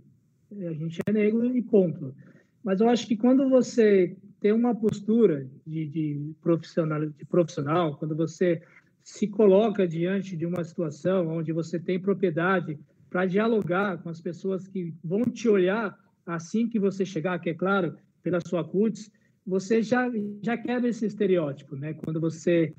[0.53, 2.15] A gente é negro e ponto.
[2.63, 8.15] Mas eu acho que quando você ter uma postura de, de, profissional, de profissional, quando
[8.15, 8.61] você
[9.03, 14.69] se coloca diante de uma situação onde você tem propriedade para dialogar com as pessoas
[14.69, 19.11] que vão te olhar assim que você chegar, que é claro, pela sua CUTS,
[19.47, 20.13] você já,
[20.43, 21.95] já quebra esse estereótipo, né?
[21.95, 22.75] Quando você,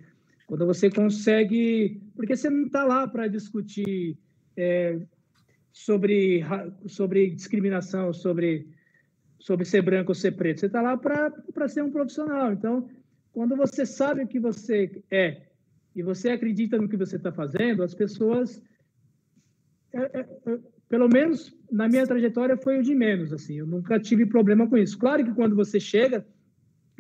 [0.46, 2.00] quando você consegue...
[2.16, 4.20] Porque você não está lá para discutir
[4.56, 5.00] é,
[5.74, 6.44] sobre,
[6.86, 8.68] sobre discriminação, sobre,
[9.40, 10.60] sobre ser branco ou ser preto.
[10.60, 12.54] Você está lá para ser um profissional.
[12.54, 12.88] Então,
[13.32, 15.44] quando você sabe o que você é
[15.96, 18.62] e você acredita no que você está fazendo, as pessoas...
[19.94, 20.60] É, é, é,
[20.90, 24.78] pelo menos na minha trajetória foi o de menos, assim, eu nunca tive problema com
[24.78, 24.98] isso.
[24.98, 26.26] Claro que quando você chega,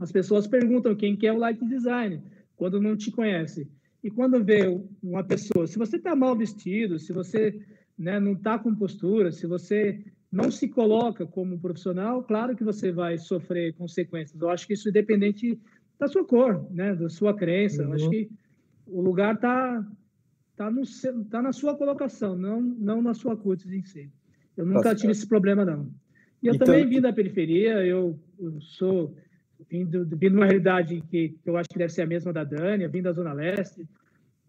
[0.02, 2.22] as pessoas perguntam quem que é o light design,
[2.56, 3.70] quando não te conhece.
[4.04, 4.62] E quando vê
[5.02, 7.60] uma pessoa, se você está mal vestido, se você
[7.98, 10.04] né, não está com postura, se você
[10.36, 14.40] não se coloca como profissional, claro que você vai sofrer consequências.
[14.40, 15.60] Eu acho que isso é independente
[15.98, 17.82] da sua cor, né, da sua crença.
[17.82, 17.90] Uhum.
[17.90, 18.12] Eu acho uhum.
[18.12, 18.30] que
[18.88, 19.88] o lugar está
[20.56, 20.84] tá no
[21.30, 24.12] tá na sua colocação, não não na sua curta em si.
[24.58, 25.90] Eu nunca tá tive esse problema não.
[26.44, 29.16] E eu então, também vim da periferia, eu, eu sou
[29.70, 32.44] vindo vim de uma realidade que, que, eu acho que deve ser a mesma da
[32.44, 33.88] Dani, eu vim da zona leste.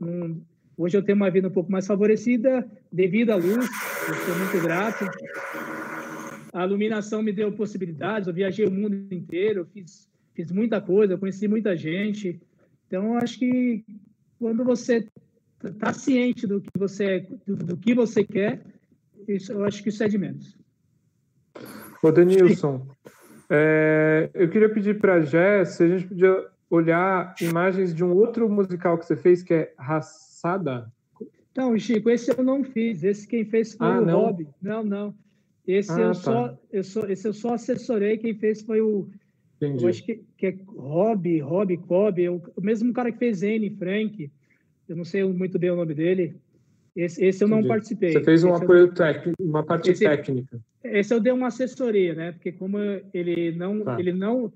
[0.01, 0.43] Um,
[0.77, 3.67] hoje eu tenho uma vida um pouco mais favorecida devido à luz,
[4.09, 5.05] eu sou muito grato.
[6.57, 11.47] A iluminação me deu possibilidades, eu viajei o mundo inteiro, fiz fiz muita coisa, conheci
[11.47, 12.41] muita gente.
[12.87, 13.85] Então, eu acho que
[14.39, 15.07] quando você
[15.63, 18.63] está ciente do que você do, do, que você quer,
[19.29, 20.57] isso, eu acho que isso é de menos.
[22.03, 22.87] Ô, Denilson,
[23.51, 28.13] é, eu queria pedir para a Jess se a gente podia olhar imagens de um
[28.15, 30.91] outro musical que você fez, que é Raçada.
[31.55, 33.05] Não, Chico, esse eu não fiz.
[33.05, 34.21] Esse quem fez foi ah, o não?
[34.21, 34.49] Rob.
[34.63, 35.15] Não, não.
[35.67, 36.15] Esse, ah, eu tá.
[36.15, 38.17] só, eu só, esse eu só assessorei.
[38.17, 39.09] Quem fez foi o.
[39.57, 39.85] Entendi.
[39.85, 43.43] Eu acho que, que é Rob, Rob Cobb, é o, o mesmo cara que fez
[43.43, 44.31] Anne Frank
[44.89, 46.37] eu não sei muito bem o nome dele.
[46.95, 48.13] Esse, esse eu não participei.
[48.13, 48.95] Você fez um esse apoio eu...
[48.95, 50.59] técnico, uma parte esse, técnica.
[50.83, 52.33] Esse eu dei uma assessoria, né?
[52.33, 52.79] Porque como
[53.13, 53.99] ele não, tá.
[53.99, 54.53] ele não,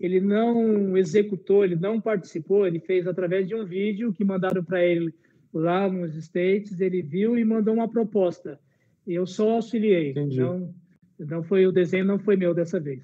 [0.00, 4.82] ele não executou, ele não participou, ele fez através de um vídeo que mandaram para
[4.82, 5.12] ele
[5.52, 8.58] lá nos States, ele viu e mandou uma proposta.
[9.06, 10.10] Eu só auxiliei.
[10.10, 10.40] Entendi.
[10.40, 10.74] Não,
[11.18, 13.02] não foi o desenho, não foi meu dessa vez.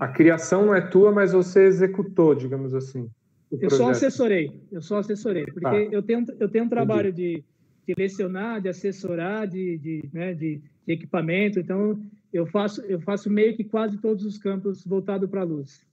[0.00, 3.10] A criação não é tua, mas você executou, digamos assim.
[3.50, 5.88] Eu só assessorei, eu só assessorei, porque ah.
[5.92, 7.44] eu, tenho, eu tenho um trabalho de,
[7.86, 12.02] de lecionar, de assessorar, de, de, né, de, de, equipamento, então
[12.32, 15.86] eu faço, eu faço meio que quase todos os campos voltados para a luz.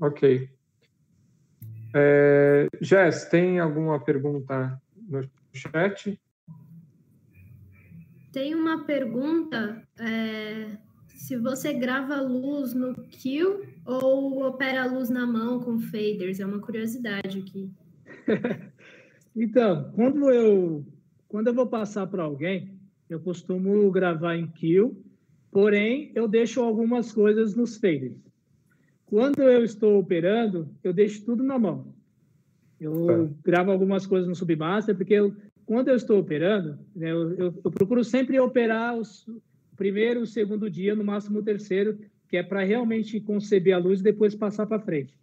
[0.00, 0.48] Ok.
[1.94, 5.22] É, Jess, tem alguma pergunta no
[5.52, 6.18] chat?
[8.36, 10.76] Tem uma pergunta é,
[11.06, 16.38] se você grava a luz no kill ou opera a luz na mão com faders,
[16.38, 17.70] é uma curiosidade aqui.
[19.34, 20.84] então, quando eu
[21.26, 25.02] quando eu vou passar para alguém, eu costumo gravar em kill,
[25.50, 28.20] porém eu deixo algumas coisas nos faders.
[29.06, 31.94] Quando eu estou operando, eu deixo tudo na mão.
[32.78, 33.34] Eu tá.
[33.42, 35.34] gravo algumas coisas no submaster, porque eu,
[35.66, 39.28] quando eu estou operando, né, eu, eu, eu procuro sempre operar os,
[39.76, 41.98] primeiro, o segundo dia, no máximo o terceiro,
[42.28, 45.18] que é para realmente conceber a luz e depois passar para frente.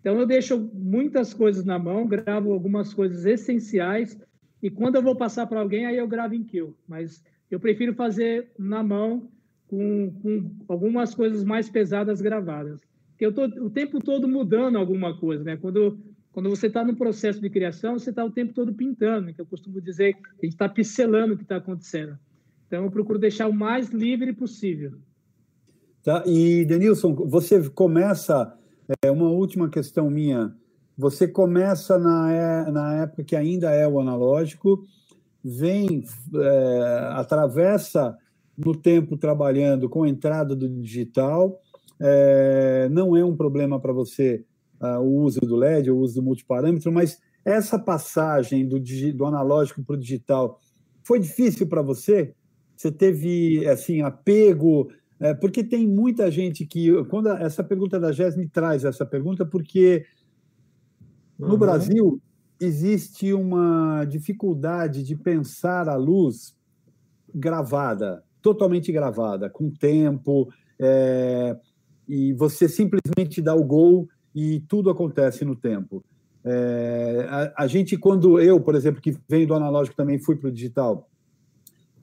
[0.00, 4.18] Então, eu deixo muitas coisas na mão, gravo algumas coisas essenciais,
[4.62, 6.76] e quando eu vou passar para alguém, aí eu gravo em kill.
[6.86, 9.30] Mas eu prefiro fazer na mão
[9.68, 12.80] com, com algumas coisas mais pesadas gravadas.
[13.10, 15.56] Porque eu estou o tempo todo mudando alguma coisa, né?
[15.56, 15.98] Quando,
[16.38, 19.44] quando você está no processo de criação, você está o tempo todo pintando, que eu
[19.44, 22.16] costumo dizer que a gente está pincelando o que está acontecendo.
[22.64, 24.92] Então, eu procuro deixar o mais livre possível.
[26.00, 26.22] Tá?
[26.24, 28.56] E, Denilson, você começa,
[29.02, 30.54] é, uma última questão minha,
[30.96, 34.86] você começa na, é, na época que ainda é o analógico,
[35.42, 36.04] vem,
[36.36, 38.16] é, atravessa
[38.56, 41.60] no tempo trabalhando com a entrada do digital,
[41.98, 44.44] é, não é um problema para você
[44.80, 48.78] uh, o uso do LED, o uso do multiparâmetro, mas essa passagem do,
[49.14, 50.58] do analógico para o digital
[51.02, 52.34] foi difícil para você?
[52.76, 54.90] Você teve assim apego?
[55.18, 59.44] É, porque tem muita gente que quando essa pergunta da Jéssica me traz essa pergunta
[59.44, 60.04] porque
[61.38, 61.58] no uhum.
[61.58, 62.22] Brasil
[62.60, 66.56] existe uma dificuldade de pensar a luz
[67.34, 70.48] gravada, totalmente gravada, com tempo,
[70.78, 71.56] é,
[72.08, 74.08] e você simplesmente dá o gol
[74.38, 76.04] e tudo acontece no tempo.
[76.44, 80.48] É, a, a, gente, quando eu, por exemplo, que venho do analógico também fui para
[80.48, 81.08] o digital,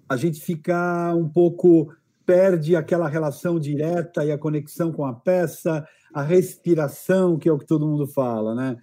[0.09, 1.93] a gente fica um pouco
[2.25, 7.57] perde aquela relação direta e a conexão com a peça, a respiração, que é o
[7.57, 8.77] que todo mundo fala, né?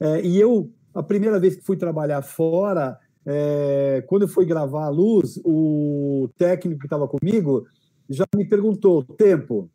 [0.00, 4.86] É, e eu, a primeira vez que fui trabalhar fora, é, quando eu fui gravar
[4.86, 7.66] a luz, o técnico que estava comigo
[8.08, 9.70] já me perguntou tempo,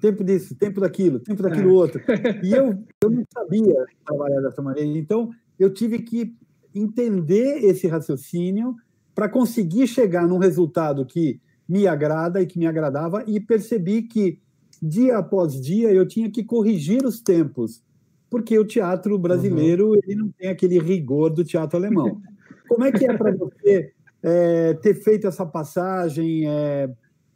[0.00, 1.72] tempo disso, tempo daquilo, tempo daquilo é.
[1.72, 2.02] outro.
[2.42, 4.98] E eu, eu não sabia trabalhar dessa maneira.
[4.98, 6.34] Então, eu tive que
[6.74, 8.74] entender esse raciocínio
[9.14, 14.40] para conseguir chegar num resultado que me agrada e que me agradava e percebi que
[14.82, 17.82] dia após dia eu tinha que corrigir os tempos,
[18.30, 19.96] porque o teatro brasileiro uhum.
[19.96, 22.20] ele não tem aquele rigor do teatro alemão.
[22.68, 26.88] Como é que é para você é, ter feito essa passagem, é,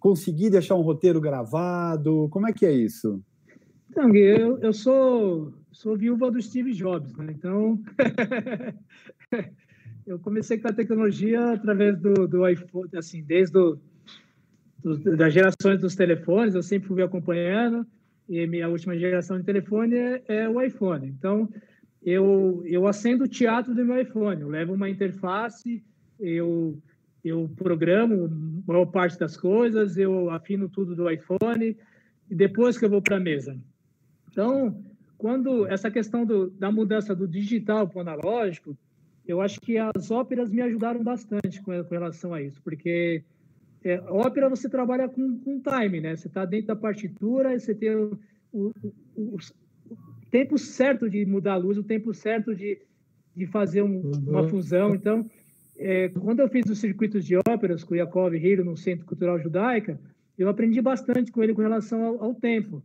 [0.04, 2.28] conseguir deixar um roteiro gravado?
[2.30, 3.24] Como é que é isso?
[3.88, 7.32] Então, eu, eu sou, sou viúva do Steve Jobs, né?
[7.34, 7.82] então
[10.06, 13.80] eu comecei com a tecnologia através do, do iPhone, assim, desde do,
[14.82, 17.86] do, das gerações dos telefones, eu sempre fui acompanhando,
[18.28, 21.08] e minha última geração de telefone é, é o iPhone.
[21.08, 21.48] Então,
[22.02, 25.82] eu, eu acendo o teatro do meu iPhone, eu levo uma interface,
[26.20, 26.78] eu,
[27.24, 31.76] eu programo a maior parte das coisas, eu afino tudo do iPhone,
[32.30, 33.56] e depois que eu vou para a mesa.
[34.30, 34.82] Então,
[35.16, 38.76] quando essa questão do, da mudança do digital para o analógico,
[39.26, 43.24] eu acho que as óperas me ajudaram bastante com, com relação a isso, porque
[43.82, 46.16] é, ópera você trabalha com, com time, né?
[46.16, 48.18] Você está dentro da partitura, você tem o,
[48.52, 48.70] o,
[49.14, 49.36] o,
[49.90, 49.96] o,
[50.30, 52.78] tempo certo de mudar a luz, o tempo certo de,
[53.36, 54.24] de fazer um, uhum.
[54.26, 54.94] uma fusão.
[54.94, 55.28] Então,
[55.76, 59.98] é, quando eu fiz os circuitos de óperas com Yakov Hiro no Centro Cultural Judaica,
[60.38, 62.82] eu aprendi bastante com ele com relação ao, ao tempo,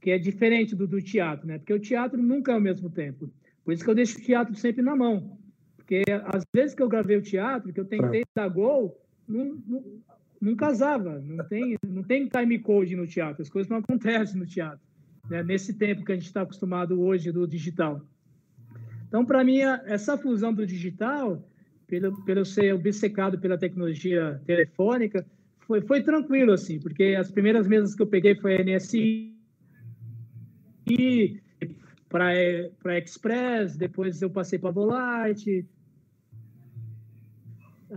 [0.00, 1.58] que é diferente do, do teatro, né?
[1.58, 3.30] Porque o teatro nunca é o mesmo tempo.
[3.64, 5.38] Por isso que eu deixo o teatro sempre na mão.
[5.76, 8.24] Porque às vezes que eu gravei o teatro, que eu tentei é.
[8.34, 9.84] dar gol, não, não,
[10.40, 11.18] não, casava.
[11.20, 13.42] Não tem, não tem time code no teatro.
[13.42, 14.80] As coisas não acontecem no teatro.
[15.28, 15.42] Né?
[15.42, 18.02] Nesse tempo que a gente está acostumado hoje do digital.
[19.08, 21.42] Então, para mim, essa fusão do digital,
[21.86, 25.24] pelo, pelo ser obcecado pela tecnologia telefônica,
[25.60, 29.34] foi, foi tranquilo, assim, porque as primeiras mesas que eu peguei foi a NSI,
[32.08, 35.66] para Express, depois eu passei para Volarte,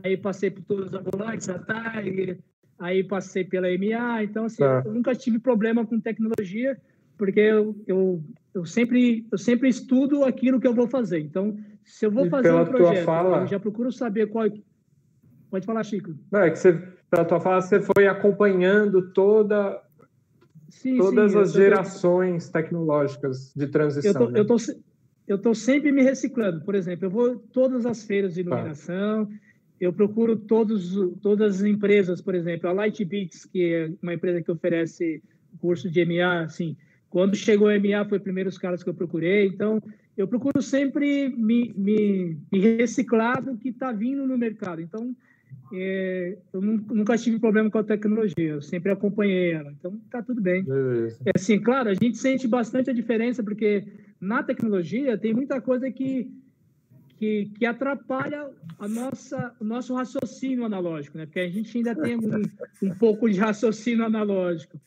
[0.03, 2.39] aí passei por todas as volantes, a Tiger,
[2.79, 4.83] aí passei pela MA, então assim, tá.
[4.85, 6.79] eu nunca tive problema com tecnologia,
[7.17, 8.23] porque eu, eu,
[8.53, 11.19] eu, sempre, eu sempre estudo aquilo que eu vou fazer.
[11.19, 11.57] Então,
[11.87, 13.41] se eu vou fazer um projeto, fala...
[13.41, 14.47] eu já procuro saber qual...
[15.49, 16.13] Pode falar, Chico.
[16.29, 16.73] Não, é que você,
[17.09, 19.81] pela tua fala, você foi acompanhando toda,
[20.69, 22.53] sim, todas sim, as gerações tô...
[22.53, 24.29] tecnológicas de transição.
[24.35, 25.37] Eu tô, né?
[25.41, 26.61] tô sempre me reciclando.
[26.65, 28.49] Por exemplo, eu vou todas as feiras de tá.
[28.49, 29.31] iluminação, tá
[29.79, 34.51] eu procuro todos, todas as empresas, por exemplo, a Lightbeats, que é uma empresa que
[34.51, 35.23] oferece
[35.59, 36.75] curso de MA, assim,
[37.09, 39.81] quando chegou a MA foi primeiro os caras que eu procurei, então
[40.17, 44.81] eu procuro sempre me, me, me reciclar do que está vindo no mercado.
[44.81, 45.15] Então,
[45.73, 50.41] é, eu nunca tive problema com a tecnologia, eu sempre acompanhei ela, então está tudo
[50.41, 50.65] bem.
[51.25, 53.85] É assim, claro, a gente sente bastante a diferença, porque
[54.19, 56.31] na tecnologia tem muita coisa que
[57.17, 58.47] que, que atrapalha
[58.79, 61.25] a nossa, o nosso raciocínio analógico, né?
[61.25, 62.43] Porque a gente ainda tem um,
[62.83, 64.79] um pouco de raciocínio analógico.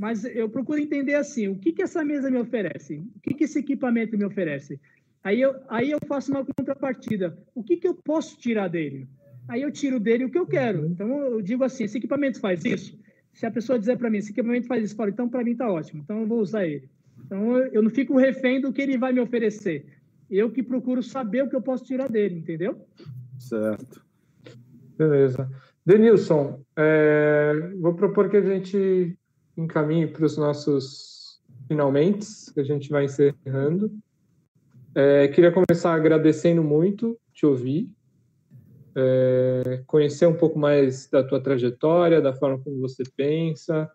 [0.00, 2.96] Mas eu procuro entender assim, o que, que essa mesa me oferece?
[3.16, 4.80] O que, que esse equipamento me oferece?
[5.22, 7.36] Aí eu, aí eu faço uma contrapartida.
[7.54, 9.06] O que, que eu posso tirar dele?
[9.46, 10.86] Aí eu tiro dele o que eu quero.
[10.86, 12.98] Então eu digo assim, esse equipamento faz isso?
[13.34, 15.70] Se a pessoa dizer para mim, esse equipamento faz isso, falo, então para mim está
[15.70, 16.88] ótimo, então eu vou usar ele.
[17.26, 19.84] Então eu não fico refém do que ele vai me oferecer
[20.30, 22.86] eu que procuro saber o que eu posso tirar dele, entendeu?
[23.38, 24.02] Certo.
[24.96, 25.50] Beleza.
[25.84, 29.18] Denilson, é, vou propor que a gente
[29.62, 33.92] encaminhe para os nossos finalmente, que a gente vai encerrando.
[34.94, 37.88] É, queria começar agradecendo muito te ouvir,
[38.96, 43.88] é, conhecer um pouco mais da tua trajetória, da forma como você pensa,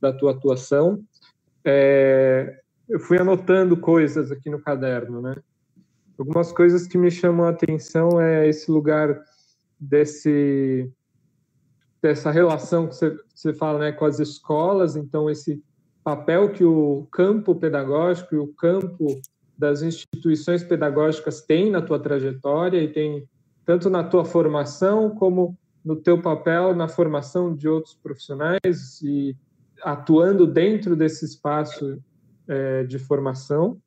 [0.00, 1.04] da tua atuação.
[1.64, 5.36] É, eu fui anotando coisas aqui no caderno, né?
[6.18, 9.20] Algumas coisas que me chamam a atenção é esse lugar
[9.78, 10.90] desse
[12.04, 15.64] dessa relação que você, você fala né, com as escolas, então esse
[16.04, 19.06] papel que o campo pedagógico e o campo
[19.56, 23.26] das instituições pedagógicas tem na tua trajetória e tem
[23.64, 29.34] tanto na tua formação como no teu papel na formação de outros profissionais e
[29.82, 31.98] atuando dentro desse espaço
[32.46, 33.80] é, de formação.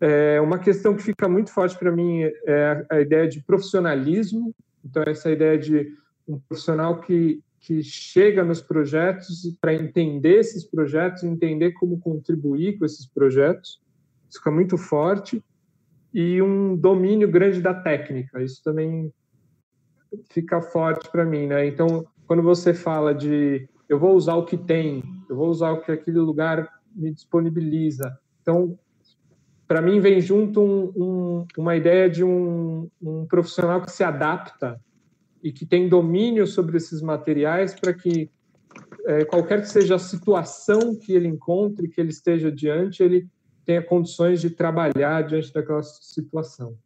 [0.00, 4.52] É, uma questão que fica muito forte para mim é a ideia de profissionalismo.
[4.84, 5.96] Então, essa ideia de
[6.28, 12.84] um profissional que que chega nos projetos para entender esses projetos, entender como contribuir com
[12.84, 13.80] esses projetos.
[14.28, 15.42] Isso fica muito forte.
[16.14, 18.42] E um domínio grande da técnica.
[18.42, 19.12] Isso também
[20.30, 21.66] fica forte para mim, né?
[21.66, 25.80] Então, quando você fala de eu vou usar o que tem, eu vou usar o
[25.80, 28.18] que aquele lugar me disponibiliza.
[28.40, 28.78] Então,
[29.66, 34.80] para mim vem junto um, um, uma ideia de um, um, profissional que se adapta
[35.42, 38.30] e que tem domínio sobre esses materiais para que
[39.06, 43.26] é, qualquer que seja a situação que ele encontre, que ele esteja diante, ele
[43.64, 46.76] tenha condições de trabalhar diante daquela situação.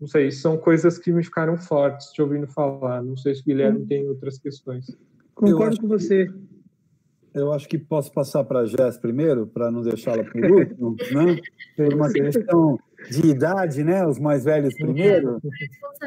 [0.00, 3.02] Não sei, são coisas que me ficaram fortes te ouvindo falar.
[3.02, 4.96] Não sei se o Guilherme tem outras questões.
[5.34, 6.28] Concordo com você.
[7.34, 11.36] Eu acho que posso passar para a Jess primeiro, para não deixá-la por último, né?
[11.76, 12.78] Por uma questão
[13.10, 14.06] de idade, né?
[14.06, 15.40] Os mais velhos primeiro.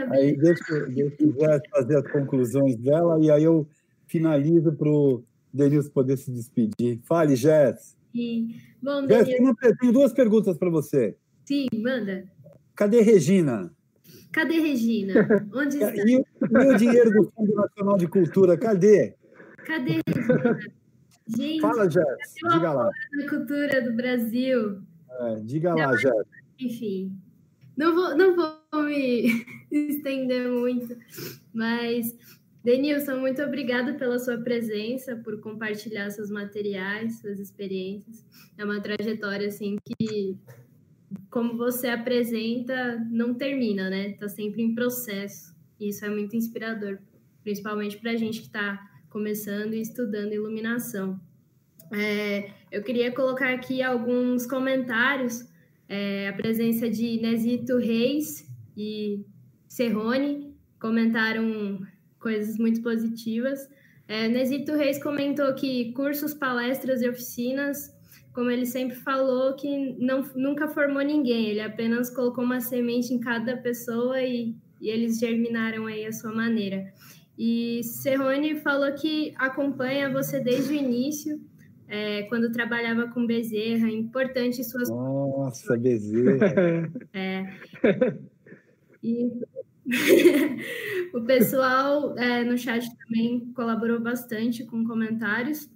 [0.10, 3.68] Aí deixa, deixa Jess fazer as conclusões dela e aí eu
[4.08, 5.24] finalizo para o
[5.54, 7.00] Denilson poder se despedir.
[7.04, 7.96] Fale, Jess.
[8.12, 8.56] Sim.
[8.82, 11.16] Bom, Jess, tenho, tenho duas perguntas para você.
[11.46, 12.26] Sim, manda.
[12.76, 13.72] Cadê Regina?
[14.32, 15.14] Cadê Regina?
[15.54, 15.94] Onde está?
[15.96, 19.16] E, e o dinheiro do Fundo Nacional de Cultura, cadê?
[19.66, 20.60] Cadê Regina?
[21.28, 22.90] Gente, Fala, Jess, diga lá.
[23.30, 24.82] cultura do Brasil.
[25.20, 26.41] É, diga lá, Jess.
[26.62, 27.18] Enfim,
[27.76, 30.96] não vou, não vou me estender muito,
[31.54, 32.16] mas,
[32.64, 38.24] Denilson, muito obrigada pela sua presença, por compartilhar seus materiais, suas experiências.
[38.58, 40.38] É uma trajetória, assim, que,
[41.30, 44.10] como você apresenta, não termina, né?
[44.10, 45.56] Está sempre em processo.
[45.80, 47.00] E isso é muito inspirador,
[47.44, 48.80] principalmente para a gente que está
[49.10, 51.20] começando e estudando iluminação.
[51.92, 55.51] É, eu queria colocar aqui alguns comentários.
[55.94, 59.26] É, a presença de Nesito Reis e
[59.68, 61.86] Serrone comentaram
[62.18, 63.60] coisas muito positivas.
[64.08, 67.94] É, Nesito Reis comentou que cursos, palestras e oficinas,
[68.32, 73.20] como ele sempre falou, que não, nunca formou ninguém, ele apenas colocou uma semente em
[73.20, 76.86] cada pessoa e, e eles germinaram aí a sua maneira.
[77.38, 81.38] E Serrone falou que acompanha você desde o início,
[81.92, 84.90] é, quando trabalhava com Bezerra, importante suas.
[84.90, 86.90] Nossa, Bezerra!
[87.14, 87.54] é.
[89.04, 89.30] E
[91.14, 95.70] o pessoal é, no chat também colaborou bastante com comentários.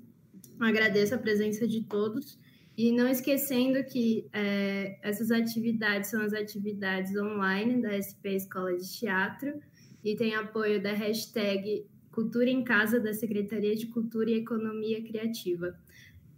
[0.58, 2.40] Agradeço a presença de todos.
[2.78, 8.90] E não esquecendo que é, essas atividades são as atividades online da SP Escola de
[8.90, 9.60] Teatro
[10.02, 15.78] e tem apoio da hashtag Cultura em Casa da Secretaria de Cultura e Economia Criativa.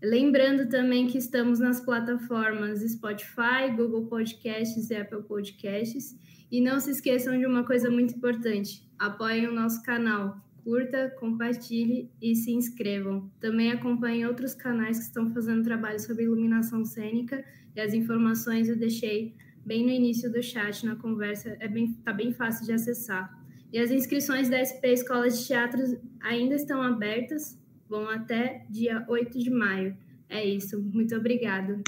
[0.02, 6.16] Lembrando também que estamos nas plataformas Spotify, Google Podcasts e Apple Podcasts.
[6.52, 12.12] E não se esqueçam de uma coisa muito importante: apoiem o nosso canal, curta, compartilhe
[12.22, 13.32] e se inscrevam.
[13.40, 17.44] Também acompanhem outros canais que estão fazendo trabalho sobre iluminação cênica
[17.76, 22.14] e as informações eu deixei bem no início do chat na conversa, é bem, tá
[22.14, 23.36] bem fácil de acessar.
[23.72, 29.38] E as inscrições da SP Escola de Teatro ainda estão abertas, vão até dia 8
[29.40, 29.96] de maio.
[30.30, 31.82] É isso, muito obrigada.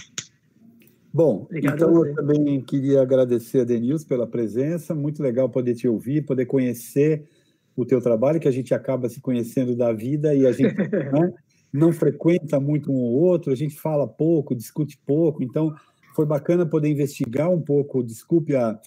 [1.11, 5.87] Bom, Obrigado então eu também queria agradecer a Denilson pela presença, muito legal poder te
[5.87, 7.27] ouvir, poder conhecer
[7.75, 10.75] o teu trabalho, que a gente acaba se conhecendo da vida e a gente
[11.11, 11.33] né,
[11.73, 15.73] não frequenta muito um ou outro, a gente fala pouco, discute pouco, então
[16.15, 18.79] foi bacana poder investigar um pouco, desculpe a,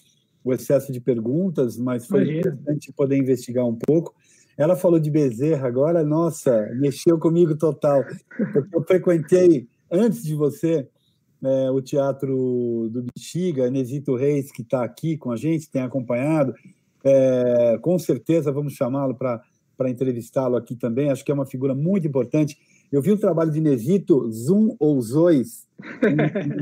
[0.43, 2.39] o excesso de perguntas, mas foi Imagina.
[2.39, 4.13] interessante poder investigar um pouco.
[4.57, 8.03] Ela falou de Bezerra agora, nossa, mexeu comigo total,
[8.71, 10.87] eu frequentei, antes de você,
[11.43, 16.53] é, o Teatro do Bexiga, Nesito Reis, que está aqui com a gente, tem acompanhado,
[17.03, 19.41] é, com certeza vamos chamá-lo para
[19.89, 22.57] entrevistá-lo aqui também, acho que é uma figura muito importante.
[22.91, 25.67] Eu vi o trabalho de Nesito, Zoom ou Zois,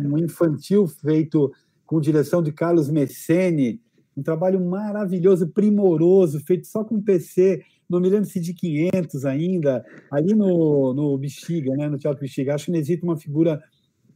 [0.08, 1.52] um, um infantil feito
[1.86, 3.82] com direção de Carlos Messene,
[4.16, 7.62] um trabalho maravilhoso, primoroso, feito só com PC,
[7.92, 12.56] não me lembro se de 500 ainda, ali no, no Bexiga, né, no Teatro Bexiga.
[12.56, 13.62] Acho que Nesito uma figura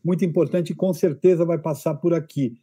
[0.04, 2.54] muito importante e com certeza vai passar por aqui.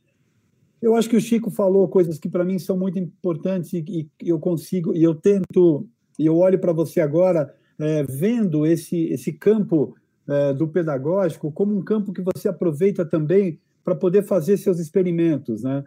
[0.81, 4.29] Eu acho que o Chico falou coisas que para mim são muito importantes e, e,
[4.29, 5.87] eu consigo, e eu tento,
[6.19, 9.95] e eu olho para você agora, é, vendo esse, esse campo
[10.29, 15.63] é, do pedagógico como um campo que você aproveita também para poder fazer seus experimentos,
[15.63, 15.85] né?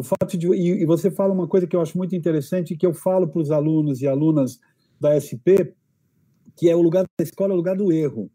[0.00, 2.86] O fato de e, e, você fala uma coisa que eu acho muito interessante que
[2.86, 4.58] eu falo para os alunos e alunas
[4.98, 5.76] da SP,
[6.56, 8.30] que é o lugar da escola, é o lugar do erro.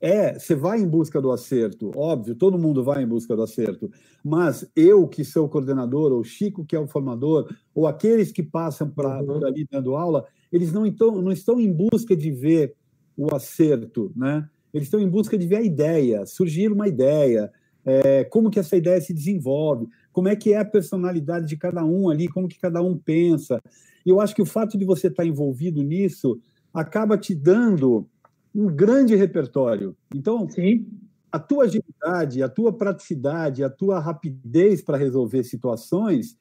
[0.00, 3.88] é, você vai em busca do acerto, óbvio, todo mundo vai em busca do acerto,
[4.24, 8.42] mas eu que sou o coordenador, ou Chico que é o formador, ou aqueles que
[8.42, 9.46] passam para uhum.
[9.46, 12.74] ali dando aula, eles não, estão, não estão em busca de ver
[13.16, 14.48] o acerto, né?
[14.74, 17.52] Eles estão em busca de ver a ideia, surgir uma ideia,
[17.84, 21.84] é, como que essa ideia se desenvolve, como é que é a personalidade de cada
[21.84, 23.60] um ali, como que cada um pensa.
[24.04, 26.40] E eu acho que o fato de você estar envolvido nisso
[26.72, 28.06] acaba te dando
[28.54, 29.96] um grande repertório.
[30.14, 30.86] Então, Sim.
[31.30, 36.36] a tua agilidade, a tua praticidade, a tua rapidez para resolver situações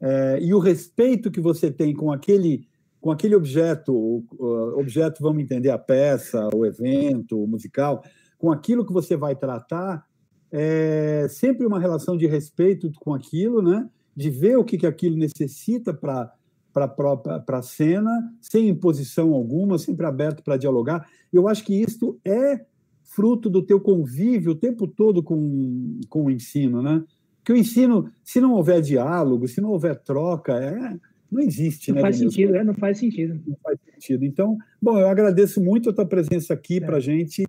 [0.00, 2.66] é, e o respeito que você tem com aquele
[3.00, 8.00] com aquele objeto, o, objeto, vamos entender, a peça, o evento, o musical,
[8.38, 10.06] com aquilo que você vai tratar,
[10.52, 13.88] é sempre uma relação de respeito com aquilo, né?
[14.14, 16.32] de ver o que, que aquilo necessita para
[16.72, 21.06] para a cena, sem imposição alguma, sempre aberto para dialogar.
[21.30, 22.64] Eu acho que isso é
[23.02, 27.04] fruto do teu convívio o tempo todo com, com o ensino, né?
[27.44, 30.98] Que o ensino, se não houver diálogo, se não houver troca, é,
[31.30, 32.00] não existe, não né?
[32.00, 33.38] Faz sentido, é, não faz sentido.
[33.46, 34.24] Não faz sentido.
[34.24, 36.80] Então, bom, eu agradeço muito a tua presença aqui é.
[36.80, 37.44] para a gente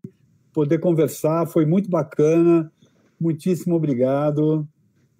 [0.51, 2.69] poder conversar, foi muito bacana.
[3.23, 4.67] Muitíssimo obrigado.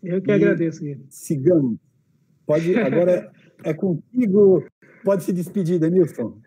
[0.04, 0.82] Eu que e agradeço.
[0.82, 1.06] Guilherme.
[1.10, 1.78] Sigamos.
[2.46, 3.32] Pode, agora
[3.64, 4.66] é contigo.
[5.06, 6.38] Pode se despedir, Denilson.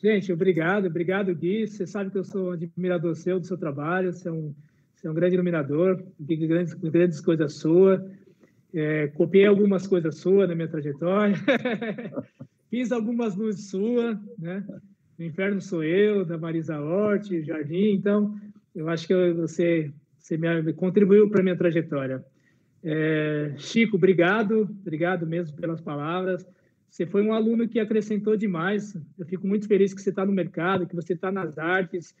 [0.00, 1.66] Gente, obrigado, obrigado, Gui.
[1.66, 4.54] Você sabe que eu sou admirador seu, do seu trabalho, você é um,
[4.94, 8.00] você é um grande iluminador, grandes, grandes coisas suas.
[8.72, 11.34] É, copiei algumas coisas suas na minha trajetória,
[12.70, 14.64] fiz algumas luzes suas, né?
[15.18, 17.94] O Inferno Sou Eu, da Marisa Hort, Jardim.
[17.94, 18.38] Então,
[18.78, 22.24] eu acho que você, você me contribuiu para a minha trajetória.
[22.82, 26.46] É, Chico, obrigado, obrigado mesmo pelas palavras.
[26.90, 28.96] Você foi um aluno que acrescentou demais.
[29.18, 32.14] Eu fico muito feliz que você está no mercado, que você está nas artes.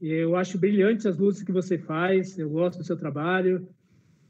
[0.00, 2.38] Eu acho brilhante as luzes que você faz.
[2.38, 3.66] Eu gosto do seu trabalho.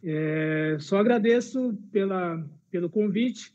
[0.05, 3.55] É, só agradeço pela, pelo convite.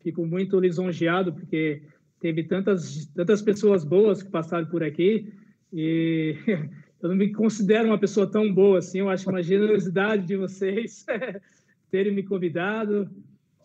[0.00, 1.82] Fico muito lisonjeado porque
[2.20, 5.32] teve tantas tantas pessoas boas que passaram por aqui
[5.72, 6.36] e
[7.02, 9.00] eu não me considero uma pessoa tão boa assim.
[9.00, 11.04] Eu acho uma generosidade de vocês
[11.90, 13.10] terem me convidado.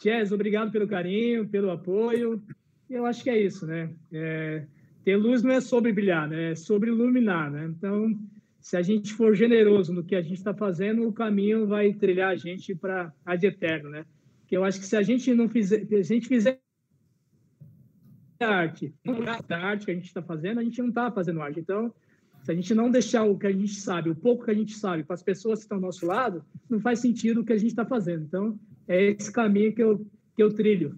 [0.01, 2.41] Jess, obrigado pelo carinho, pelo apoio.
[2.89, 3.91] Eu acho que é isso, né?
[4.11, 4.65] É,
[5.03, 6.51] ter luz não é sobre brilhar, né?
[6.51, 7.65] É sobre iluminar, né?
[7.65, 8.17] Então,
[8.59, 12.31] se a gente for generoso no que a gente está fazendo, o caminho vai trilhar
[12.31, 14.03] a gente para a de eterno, né?
[14.41, 16.59] Porque eu acho que se a gente não fizer, se a gente fizer
[18.39, 19.17] arte, não
[19.49, 21.59] arte que a gente está fazendo, a gente não está fazendo arte.
[21.59, 21.93] Então,
[22.47, 24.73] se a gente não deixar o que a gente sabe, o pouco que a gente
[24.73, 27.57] sabe, para as pessoas que estão ao nosso lado, não faz sentido o que a
[27.57, 28.23] gente está fazendo.
[28.23, 28.57] Então,
[28.87, 29.97] é esse caminho que eu,
[30.33, 30.97] que eu trilho.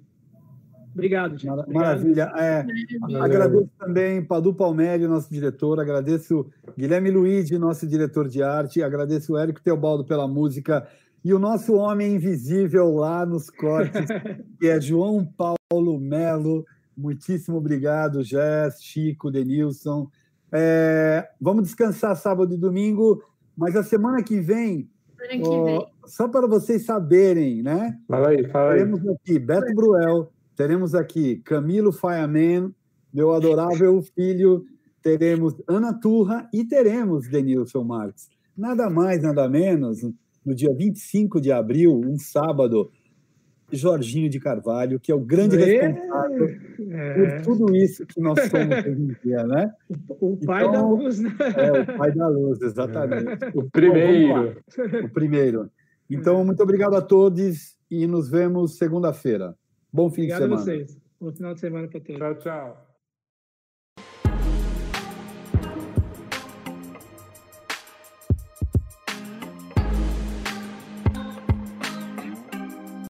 [0.93, 1.49] Obrigado, gente.
[1.49, 1.73] Obrigado.
[1.73, 2.31] Maravilha.
[2.38, 2.67] É,
[3.19, 6.45] agradeço também Padu Palmelli, nosso diretor, agradeço
[6.77, 10.88] Guilherme Luiz, nosso diretor de arte, agradeço o Érico Teobaldo pela música
[11.26, 14.05] e o nosso homem invisível lá nos cortes,
[14.61, 16.63] que é João Paulo Melo.
[16.95, 20.11] Muitíssimo obrigado, Jess, Chico, Denilson.
[20.51, 23.23] É, vamos descansar sábado e domingo,
[23.55, 25.88] mas a semana que vem, semana que ó, vem.
[26.05, 27.99] só para vocês saberem, né?
[28.07, 28.80] Fala aí, fala aí.
[28.80, 32.73] Teremos aqui Beto Bruel, teremos aqui Camilo Fireman,
[33.13, 34.65] meu adorável filho,
[35.01, 38.30] teremos Ana Turra e teremos Denilson Marques.
[38.57, 40.01] Nada mais, nada menos,
[40.45, 42.91] no dia 25 de abril, um sábado,
[43.71, 47.14] Jorginho de Carvalho, que é o grande responsável é.
[47.14, 49.73] por tudo isso que nós somos hoje em dia, né?
[50.22, 51.31] O pai então, da luz, né?
[51.56, 53.43] É, o pai da luz, exatamente.
[53.43, 53.51] É.
[53.56, 54.56] O primeiro.
[54.77, 55.69] Bom, o primeiro.
[56.10, 59.56] Então, muito obrigado a todos e nos vemos segunda-feira.
[59.91, 60.61] Bom fim obrigado de semana.
[60.61, 61.01] Obrigado a vocês.
[61.19, 62.19] Bom final de semana para todos.
[62.19, 62.89] Tchau, tchau.